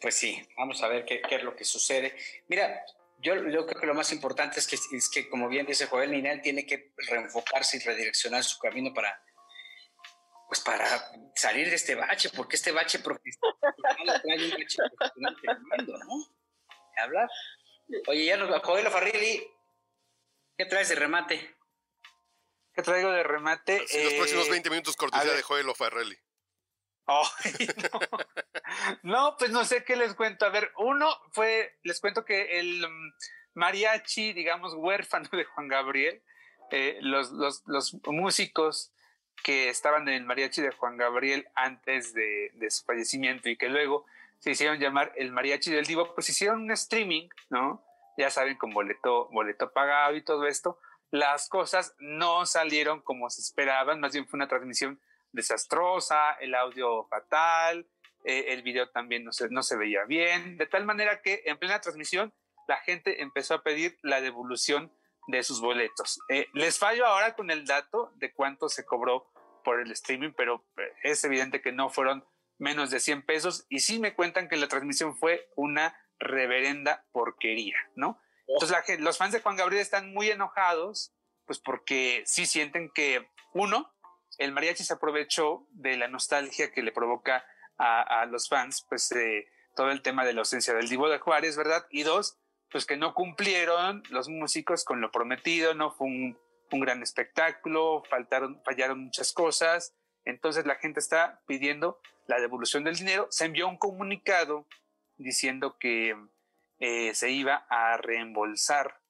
Pues 0.00 0.14
sí, 0.14 0.46
vamos 0.56 0.82
a 0.82 0.88
ver 0.88 1.04
qué, 1.04 1.20
qué 1.20 1.36
es 1.36 1.42
lo 1.42 1.54
que 1.56 1.64
sucede. 1.64 2.16
Mira, 2.48 2.84
yo, 3.20 3.34
yo, 3.48 3.66
creo 3.66 3.80
que 3.80 3.86
lo 3.86 3.94
más 3.94 4.12
importante 4.12 4.60
es 4.60 4.66
que, 4.66 4.76
es 4.96 5.10
que 5.10 5.28
como 5.28 5.48
bien 5.48 5.66
dice 5.66 5.86
Joel 5.86 6.12
Ninel, 6.12 6.40
tiene 6.40 6.64
que 6.66 6.92
reenfocarse 6.96 7.76
y 7.76 7.80
redireccionar 7.80 8.44
su 8.44 8.58
camino 8.58 8.94
para 8.94 9.22
pues 10.48 10.60
para 10.60 10.86
salir 11.34 11.68
de 11.68 11.74
este 11.74 11.94
bache, 11.94 12.30
porque 12.34 12.56
este 12.56 12.72
bache 12.72 13.00
profesional 13.00 13.54
trae 14.22 14.44
un 14.44 14.50
bache 14.50 14.78
profesional 14.96 15.36
tremendo, 15.42 15.98
¿no? 15.98 16.26
Hablar. 16.96 17.28
Oye, 18.06 18.24
ya 18.24 18.36
nos 18.38 18.48
bajó 18.48 18.78
el 18.78 18.88
Farrilli. 18.88 19.46
¿Qué 20.56 20.64
traes 20.64 20.88
de 20.88 20.94
remate? 20.94 21.54
¿Qué 22.72 22.82
traigo 22.82 23.10
de 23.10 23.22
remate? 23.22 23.84
En 23.90 24.04
los 24.04 24.14
próximos 24.14 24.48
20 24.48 24.68
eh, 24.68 24.70
minutos 24.70 24.96
cortesía 24.96 25.34
de 25.34 25.42
Joel 25.42 25.66
Farrelly. 25.74 26.18
No. 27.08 27.22
no. 29.02 29.36
pues 29.38 29.50
no 29.50 29.64
sé 29.64 29.82
qué 29.84 29.96
les 29.96 30.14
cuento. 30.14 30.44
A 30.44 30.50
ver, 30.50 30.70
uno 30.76 31.08
fue, 31.32 31.78
les 31.82 32.00
cuento 32.00 32.24
que 32.24 32.60
el 32.60 32.86
mm, 32.88 33.12
mariachi, 33.54 34.32
digamos, 34.32 34.74
huérfano 34.74 35.28
de 35.32 35.44
Juan 35.44 35.68
Gabriel, 35.68 36.22
eh, 36.70 36.98
los, 37.00 37.32
los, 37.32 37.62
los 37.66 37.94
músicos 38.04 38.92
que 39.42 39.68
estaban 39.68 40.08
en 40.08 40.14
el 40.14 40.24
mariachi 40.24 40.62
de 40.62 40.72
Juan 40.72 40.96
Gabriel 40.96 41.48
antes 41.54 42.12
de, 42.12 42.52
su 42.70 42.84
fallecimiento 42.84 43.48
y 43.48 43.56
que 43.56 43.68
luego 43.68 44.06
se 44.38 44.52
hicieron 44.52 44.78
llamar 44.78 45.12
el 45.16 45.32
mariachi 45.32 45.70
del 45.70 45.86
Divo, 45.86 46.14
pues 46.14 46.28
hicieron 46.28 46.62
un 46.62 46.70
streaming, 46.70 47.28
¿no? 47.50 47.84
Ya 48.16 48.30
saben, 48.30 48.56
con 48.56 48.70
boleto, 48.70 49.28
boleto 49.30 49.72
pagado 49.72 50.16
y 50.16 50.22
todo 50.22 50.46
esto. 50.46 50.78
Las 51.10 51.48
cosas 51.48 51.94
no 51.98 52.46
salieron 52.46 53.00
como 53.00 53.30
se 53.30 53.40
esperaban, 53.40 54.00
más 54.00 54.12
bien 54.12 54.26
fue 54.28 54.36
una 54.36 54.48
transmisión 54.48 55.00
desastrosa, 55.32 56.32
el 56.40 56.54
audio 56.54 57.06
fatal, 57.08 57.86
eh, 58.24 58.46
el 58.48 58.62
video 58.62 58.90
también 58.90 59.24
no 59.24 59.32
se, 59.32 59.48
no 59.50 59.62
se 59.62 59.76
veía 59.76 60.04
bien, 60.04 60.56
de 60.56 60.66
tal 60.66 60.84
manera 60.84 61.22
que 61.22 61.42
en 61.46 61.58
plena 61.58 61.80
transmisión 61.80 62.32
la 62.66 62.76
gente 62.78 63.22
empezó 63.22 63.54
a 63.54 63.62
pedir 63.62 63.98
la 64.02 64.20
devolución 64.20 64.92
de 65.28 65.42
sus 65.42 65.60
boletos. 65.60 66.20
Eh, 66.28 66.46
les 66.54 66.78
fallo 66.78 67.06
ahora 67.06 67.34
con 67.34 67.50
el 67.50 67.64
dato 67.66 68.12
de 68.16 68.32
cuánto 68.32 68.68
se 68.68 68.84
cobró 68.84 69.30
por 69.64 69.80
el 69.80 69.90
streaming, 69.92 70.32
pero 70.36 70.64
eh, 70.76 70.92
es 71.02 71.22
evidente 71.24 71.60
que 71.60 71.72
no 71.72 71.90
fueron 71.90 72.24
menos 72.58 72.90
de 72.90 73.00
100 73.00 73.22
pesos 73.22 73.66
y 73.68 73.80
sí 73.80 73.98
me 73.98 74.14
cuentan 74.14 74.48
que 74.48 74.56
la 74.56 74.68
transmisión 74.68 75.16
fue 75.16 75.48
una 75.56 75.96
reverenda 76.18 77.06
porquería, 77.12 77.76
¿no? 77.94 78.20
Entonces 78.48 78.70
la 78.70 78.82
gente, 78.82 79.02
los 79.02 79.18
fans 79.18 79.32
de 79.32 79.40
Juan 79.40 79.56
Gabriel 79.56 79.82
están 79.82 80.12
muy 80.12 80.30
enojados, 80.30 81.14
pues 81.46 81.60
porque 81.60 82.22
sí 82.26 82.46
sienten 82.46 82.90
que, 82.90 83.28
uno, 83.54 83.92
el 84.38 84.52
mariachi 84.52 84.84
se 84.84 84.94
aprovechó 84.94 85.66
de 85.70 85.96
la 85.96 86.08
nostalgia 86.08 86.72
que 86.72 86.82
le 86.82 86.92
provoca 86.92 87.44
a, 87.76 88.26
los 88.26 88.48
fans, 88.48 88.84
pues 88.88 89.12
eh, 89.12 89.46
todo 89.76 89.90
el 89.92 90.02
tema 90.02 90.24
de 90.24 90.32
la 90.32 90.40
ausencia 90.40 90.74
del 90.74 90.88
Divo 90.88 91.08
de 91.08 91.18
Juárez, 91.18 91.56
¿verdad? 91.56 91.86
Y 91.90 92.02
dos, 92.02 92.36
pues 92.72 92.86
que 92.86 92.96
no 92.96 93.14
cumplieron 93.14 94.02
los 94.10 94.28
músicos 94.28 94.84
con 94.84 95.00
lo 95.00 95.12
prometido, 95.12 95.74
no 95.74 95.92
fue 95.92 96.08
un, 96.08 96.38
un 96.72 96.80
gran 96.80 97.02
espectáculo, 97.02 98.02
faltaron, 98.10 98.60
fallaron 98.64 99.04
muchas 99.04 99.32
cosas, 99.32 99.94
entonces 100.24 100.66
la 100.66 100.74
gente 100.74 100.98
está 100.98 101.40
pidiendo 101.46 102.00
la 102.26 102.40
devolución 102.40 102.84
del 102.84 102.96
dinero. 102.96 103.28
Se 103.30 103.44
envió 103.44 103.68
un 103.68 103.78
comunicado 103.78 104.66
diciendo 105.16 105.78
que 105.78 106.16
eh, 106.80 107.14
se 107.14 107.30
iba 107.30 107.66
a 107.68 107.96
reembolsar, 107.96 109.00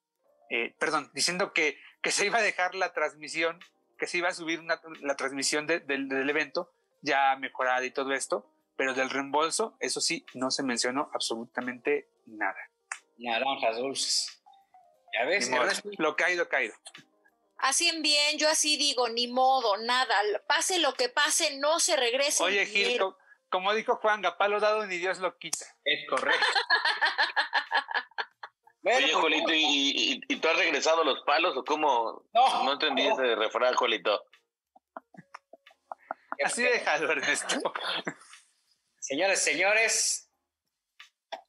eh, 0.51 0.74
perdón, 0.79 1.11
diciendo 1.14 1.53
que, 1.53 1.79
que 2.03 2.11
se 2.11 2.26
iba 2.26 2.39
a 2.39 2.43
dejar 2.43 2.74
la 2.74 2.93
transmisión, 2.93 3.59
que 3.99 4.07
se 4.07 4.18
iba 4.18 4.28
a 4.28 4.34
subir 4.34 4.62
la 4.62 5.16
transmisión 5.16 5.66
del 5.66 6.30
evento 6.30 6.72
ya 7.03 7.36
mejorada 7.36 7.84
y 7.84 7.90
todo 7.90 8.12
esto, 8.12 8.51
pero 8.76 8.94
del 8.94 9.11
reembolso, 9.11 9.76
eso 9.80 10.01
sí, 10.01 10.24
no 10.34 10.51
se 10.51 10.62
mencionó 10.62 11.11
absolutamente 11.12 12.09
nada. 12.26 12.59
Naranjas 13.18 13.76
dulces. 13.76 14.42
Ya 15.12 15.24
ves, 15.24 15.51
lo 15.99 16.16
caído, 16.16 16.49
caído. 16.49 16.74
Así 17.59 17.88
en 17.88 18.03
bien, 18.03 18.38
yo 18.38 18.49
así 18.49 18.76
digo, 18.76 19.09
ni 19.09 19.26
modo, 19.26 19.78
nada, 19.78 20.14
pase 20.46 20.78
lo 20.78 20.94
que 20.94 21.09
pase, 21.09 21.57
no 21.59 21.80
se 21.80 21.96
regrese. 21.96 22.42
Oye, 22.42 22.64
Gil, 22.66 23.01
como 23.49 23.74
dijo 23.74 23.96
Juan, 23.96 24.22
palo 24.38 24.61
dado 24.61 24.86
ni 24.86 24.99
Dios 24.99 25.18
lo 25.18 25.36
quita. 25.38 25.66
Es 25.84 26.09
correcto. 26.09 26.46
Oye, 28.97 29.12
Jolito, 29.12 29.51
¿y, 29.53 30.20
tú 30.41 30.49
has 30.49 30.57
regresado 30.57 31.05
los 31.05 31.22
palos 31.22 31.57
o 31.57 31.64
cómo? 31.64 32.24
No, 32.32 32.64
no 32.64 32.72
entendí 32.72 33.07
ese 33.07 33.34
refrán, 33.34 33.74
Jolito. 33.74 34.24
Así 36.45 36.62
déjalo, 36.62 37.12
Ernesto. 37.12 37.57
Señores, 39.01 39.43
señores, 39.43 40.30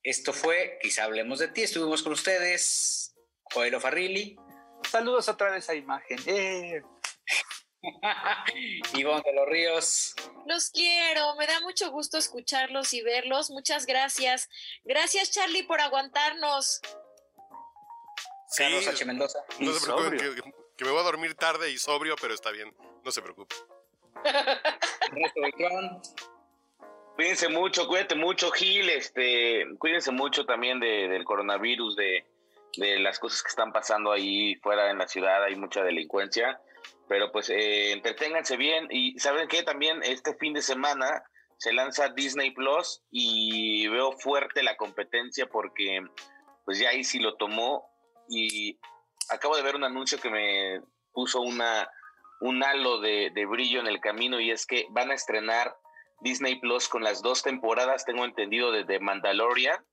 esto 0.04 0.34
fue 0.34 0.80
Quizá 0.82 1.04
Hablemos 1.04 1.40
de 1.40 1.50
Ti. 1.50 1.64
Estuvimos 1.64 2.04
con 2.04 2.14
ustedes, 2.14 3.16
Joel 3.54 3.80
Farrilli. 3.80 4.38
Saludos 4.90 5.30
otra 5.30 5.52
vez 5.52 5.70
a 5.70 5.76
imagen. 5.76 6.20
Eh. 6.26 6.82
Ivonne 8.96 9.24
de 9.26 9.34
los 9.34 9.48
Ríos. 9.48 10.16
Los 10.46 10.70
quiero, 10.72 11.36
me 11.36 11.48
da 11.48 11.60
mucho 11.62 11.92
gusto 11.92 12.18
escucharlos 12.18 12.94
y 12.94 13.02
verlos. 13.02 13.50
Muchas 13.50 13.86
gracias. 13.86 14.50
Gracias, 14.84 15.32
Charlie, 15.32 15.64
por 15.64 15.82
aguantarnos. 15.82 16.82
Sí, 18.50 18.64
Carlos 18.64 18.88
H. 18.88 19.06
Mendoza. 19.06 19.39
No 19.60 19.74
se 19.74 19.86
preocupen, 19.86 20.18
que, 20.76 20.86
me 20.86 20.91
voy 20.91 21.00
a 21.00 21.04
dormir 21.04 21.36
tarde 21.36 21.70
y 21.72 21.78
sobrio, 21.78 22.16
pero 22.20 22.34
está 22.34 22.52
bien. 22.52 22.76
No 23.04 23.12
se 23.12 23.22
preocupen. 23.22 23.58
cuídense 27.16 27.47
mucho, 27.47 27.88
cuídate 27.88 28.16
mucho, 28.16 28.52
Gil. 28.52 28.89
Este, 28.89 29.66
cuídense 29.78 30.12
mucho 30.12 30.45
también 30.45 30.80
del 30.80 31.24
coronavirus, 31.24 31.95
de, 31.95 32.26
de 32.78 33.00
las 33.00 33.20
cosas 33.20 33.43
que 33.43 33.50
están 33.50 33.72
pasando 33.72 34.12
ahí 34.12 34.56
fuera 34.58 34.89
en 34.89 34.97
la 34.97 35.08
ciudad. 35.08 35.43
Hay 35.43 35.56
mucha 35.56 35.84
delincuencia 35.84 36.60
pero 37.10 37.32
pues 37.32 37.50
eh, 37.50 37.91
entreténganse 37.91 38.56
bien 38.56 38.88
y 38.91 39.20
saben 39.20 39.47
que 39.47 39.64
también 39.64 40.02
este 40.04 40.36
fin 40.36 40.54
de 40.54 40.62
semana 40.62 41.24
se 41.58 41.74
lanza 41.74 42.10
Disney 42.10 42.52
Plus 42.52 43.02
y 43.12 43.88
veo 43.88 44.14
fuerte 44.14 44.64
la 44.64 44.78
competencia 44.78 45.47
porque 45.47 46.02
pues 46.64 46.78
ya 46.78 46.89
ahí 46.89 47.04
sí 47.04 47.20
lo 47.20 47.36
tomó 47.36 47.89
y 48.30 48.80
acabo 49.30 49.56
de 49.56 49.64
ver 49.64 49.76
un 49.76 49.84
anuncio 49.84 50.20
que 50.20 50.30
me 50.30 50.82
puso 51.12 51.42
una 51.42 51.90
un 52.42 52.64
halo 52.64 53.00
de, 53.02 53.46
brillo 53.50 53.80
en 53.80 53.88
el 53.88 54.00
camino 54.00 54.40
y 54.40 54.52
es 54.52 54.66
que 54.66 54.88
van 54.92 55.12
a 55.12 55.14
estrenar 55.14 55.76
Disney 56.22 56.60
Plus 56.60 56.88
con 56.88 57.04
las 57.04 57.22
dos 57.22 57.44
temporadas, 57.44 58.06
tengo 58.06 58.26
entendido, 58.26 58.72
de 58.72 58.86
The 58.86 59.00
Mandalorian, 59.00 59.86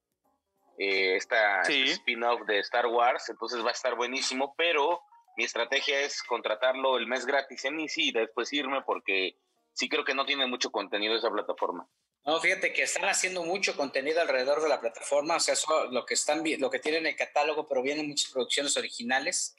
eh, 0.79 1.17
esta 1.17 1.63
este 1.63 1.85
spin-off 1.85 2.43
de 2.47 2.59
Star 2.61 2.87
Wars, 2.87 3.29
entonces 3.29 3.65
va 3.65 3.71
a 3.71 3.73
estar 3.73 3.97
buenísimo, 3.97 4.55
pero 4.57 5.01
mi 5.37 5.45
estrategia 5.45 6.01
es 6.01 6.23
contratarlo 6.23 6.99
el 6.99 7.07
mes 7.07 7.27
gratis 7.27 7.65
en 7.65 7.81
Easy 7.81 8.09
y 8.09 8.13
después 8.13 8.53
irme 8.53 8.83
porque 8.83 9.37
sí 9.73 9.89
creo 9.89 10.05
que 10.05 10.15
no 10.15 10.25
tiene 10.25 10.47
mucho 10.47 10.71
contenido 10.71 11.17
esa 11.17 11.31
plataforma. 11.31 11.89
No, 12.27 12.41
fíjate 12.41 12.73
que 12.73 12.83
están 12.83 13.05
haciendo 13.05 13.45
mucho 13.45 13.77
contenido 13.77 14.21
alrededor 14.21 14.61
de 14.61 14.69
la 14.69 14.81
plataforma, 14.81 15.37
o 15.37 15.41
sea, 15.41 15.55
eso, 15.55 15.87
lo 15.93 16.05
que 16.05 16.15
están 16.15 16.43
lo 16.59 16.71
que 16.71 16.81
tienen 16.81 17.03
en 17.03 17.07
el 17.13 17.17
catálogo, 17.17 17.69
pero 17.69 17.83
vienen 17.83 18.09
muchas 18.09 18.33
producciones 18.33 18.77
originales 18.77 19.55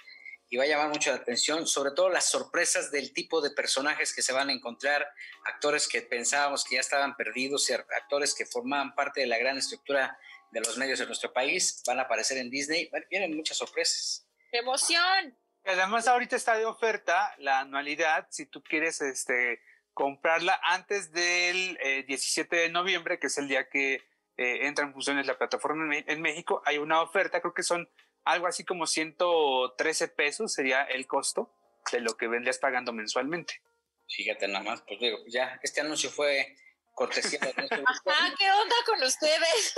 y 0.49 0.57
va 0.57 0.65
a 0.65 0.67
llamar 0.67 0.89
mucho 0.89 1.11
la 1.11 1.15
atención, 1.15 1.65
sobre 1.65 1.91
todo 1.91 2.09
las 2.09 2.25
sorpresas 2.25 2.91
del 2.91 3.13
tipo 3.13 3.39
de 3.39 3.51
personajes 3.51 4.13
que 4.13 4.21
se 4.21 4.33
van 4.33 4.49
a 4.49 4.53
encontrar, 4.53 5.07
actores 5.45 5.87
que 5.87 6.01
pensábamos 6.01 6.65
que 6.65 6.75
ya 6.75 6.81
estaban 6.81 7.15
perdidos 7.15 7.69
y 7.69 7.73
actores 7.73 8.35
que 8.35 8.45
formaban 8.45 8.93
parte 8.95 9.21
de 9.21 9.27
la 9.27 9.37
gran 9.37 9.57
estructura 9.57 10.17
de 10.51 10.59
los 10.59 10.77
medios 10.77 10.99
de 10.99 11.05
nuestro 11.05 11.31
país 11.31 11.81
van 11.87 11.99
a 11.99 12.03
aparecer 12.03 12.37
en 12.37 12.49
Disney, 12.49 12.89
vienen 13.09 13.35
muchas 13.35 13.57
sorpresas. 13.57 14.27
¡Emoción! 14.51 15.37
Además, 15.63 16.07
ahorita 16.07 16.35
está 16.35 16.57
de 16.57 16.65
oferta 16.65 17.33
la 17.39 17.59
anualidad, 17.59 18.27
si 18.29 18.45
tú 18.45 18.61
quieres 18.61 19.01
este, 19.01 19.61
comprarla 19.97 20.59
antes 20.61 21.11
del 21.11 21.75
17 22.05 22.55
eh, 22.55 22.59
de 22.61 22.69
noviembre, 22.69 23.17
que 23.17 23.25
es 23.25 23.37
el 23.39 23.47
día 23.47 23.67
que 23.67 23.95
eh, 24.37 24.67
entra 24.67 24.85
en 24.85 24.93
funciones 24.93 25.25
la 25.25 25.39
plataforma 25.39 25.91
en, 25.95 26.21
México, 26.21 26.61
hay 26.65 26.77
una 26.77 27.01
oferta, 27.01 27.41
creo 27.41 27.55
que 27.55 27.63
son 27.63 27.89
algo 28.23 28.45
así 28.45 28.63
como 28.63 28.85
113 28.85 30.09
pesos, 30.09 30.53
sería 30.53 30.83
el 30.83 31.07
costo 31.07 31.51
de 31.91 32.01
lo 32.01 32.15
que 32.15 32.27
vendrías 32.27 32.59
pagando 32.59 32.93
mensualmente. 32.93 33.59
Fíjate 34.07 34.47
nada 34.47 34.63
más, 34.63 34.83
pues 34.83 34.99
digo, 34.99 35.17
ya, 35.29 35.59
este 35.63 35.81
anuncio 35.81 36.11
fue 36.11 36.55
cortesía. 36.93 37.39
ah, 37.41 38.35
¿qué 38.37 38.51
onda 38.51 38.75
con 38.85 39.01
ustedes? 39.01 39.75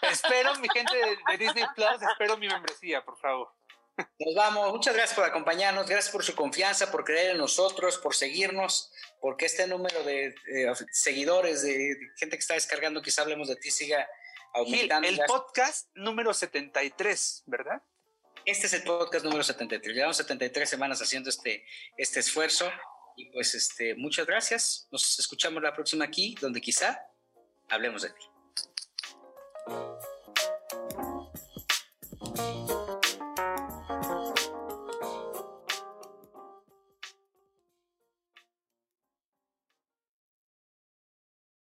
espero, 0.00 0.54
mi 0.60 0.68
gente 0.70 0.96
de 0.96 1.36
Disney 1.36 1.64
Plus, 1.74 2.00
espero 2.10 2.38
mi 2.38 2.48
membresía, 2.48 3.04
por 3.04 3.18
favor. 3.18 3.52
Nos 4.18 4.34
vamos. 4.34 4.72
Muchas 4.72 4.94
gracias 4.94 5.16
por 5.16 5.24
acompañarnos. 5.24 5.86
Gracias 5.86 6.12
por 6.12 6.24
su 6.24 6.34
confianza, 6.34 6.90
por 6.90 7.04
creer 7.04 7.32
en 7.32 7.38
nosotros, 7.38 7.98
por 7.98 8.14
seguirnos, 8.14 8.92
porque 9.20 9.46
este 9.46 9.66
número 9.66 10.02
de 10.04 10.34
seguidores, 10.92 11.62
de, 11.62 11.96
gente 12.16 12.36
que 12.36 12.40
está 12.40 12.54
descargando, 12.54 13.02
quizá 13.02 13.22
hablemos 13.22 13.48
de 13.48 13.56
ti, 13.56 13.70
siga 13.70 14.08
aumentando. 14.54 15.08
el 15.08 15.20
podcast 15.26 15.88
número 15.94 16.32
73, 16.32 17.44
¿verdad? 17.46 17.82
Este 18.44 18.66
es 18.66 18.72
el 18.72 18.82
podcast 18.82 19.24
número 19.24 19.42
73. 19.42 19.94
Llevamos 19.94 20.16
73 20.16 20.68
semanas 20.68 21.02
haciendo 21.02 21.28
este, 21.28 21.64
este 21.96 22.20
esfuerzo. 22.20 22.70
Y 23.16 23.30
pues 23.32 23.54
este, 23.54 23.94
muchas 23.96 24.26
gracias. 24.26 24.86
Nos 24.90 25.18
escuchamos 25.18 25.62
la 25.62 25.74
próxima 25.74 26.04
aquí, 26.04 26.36
donde 26.40 26.60
quizá 26.60 27.04
hablemos 27.68 28.02
de 28.02 28.10
ti. 28.10 28.37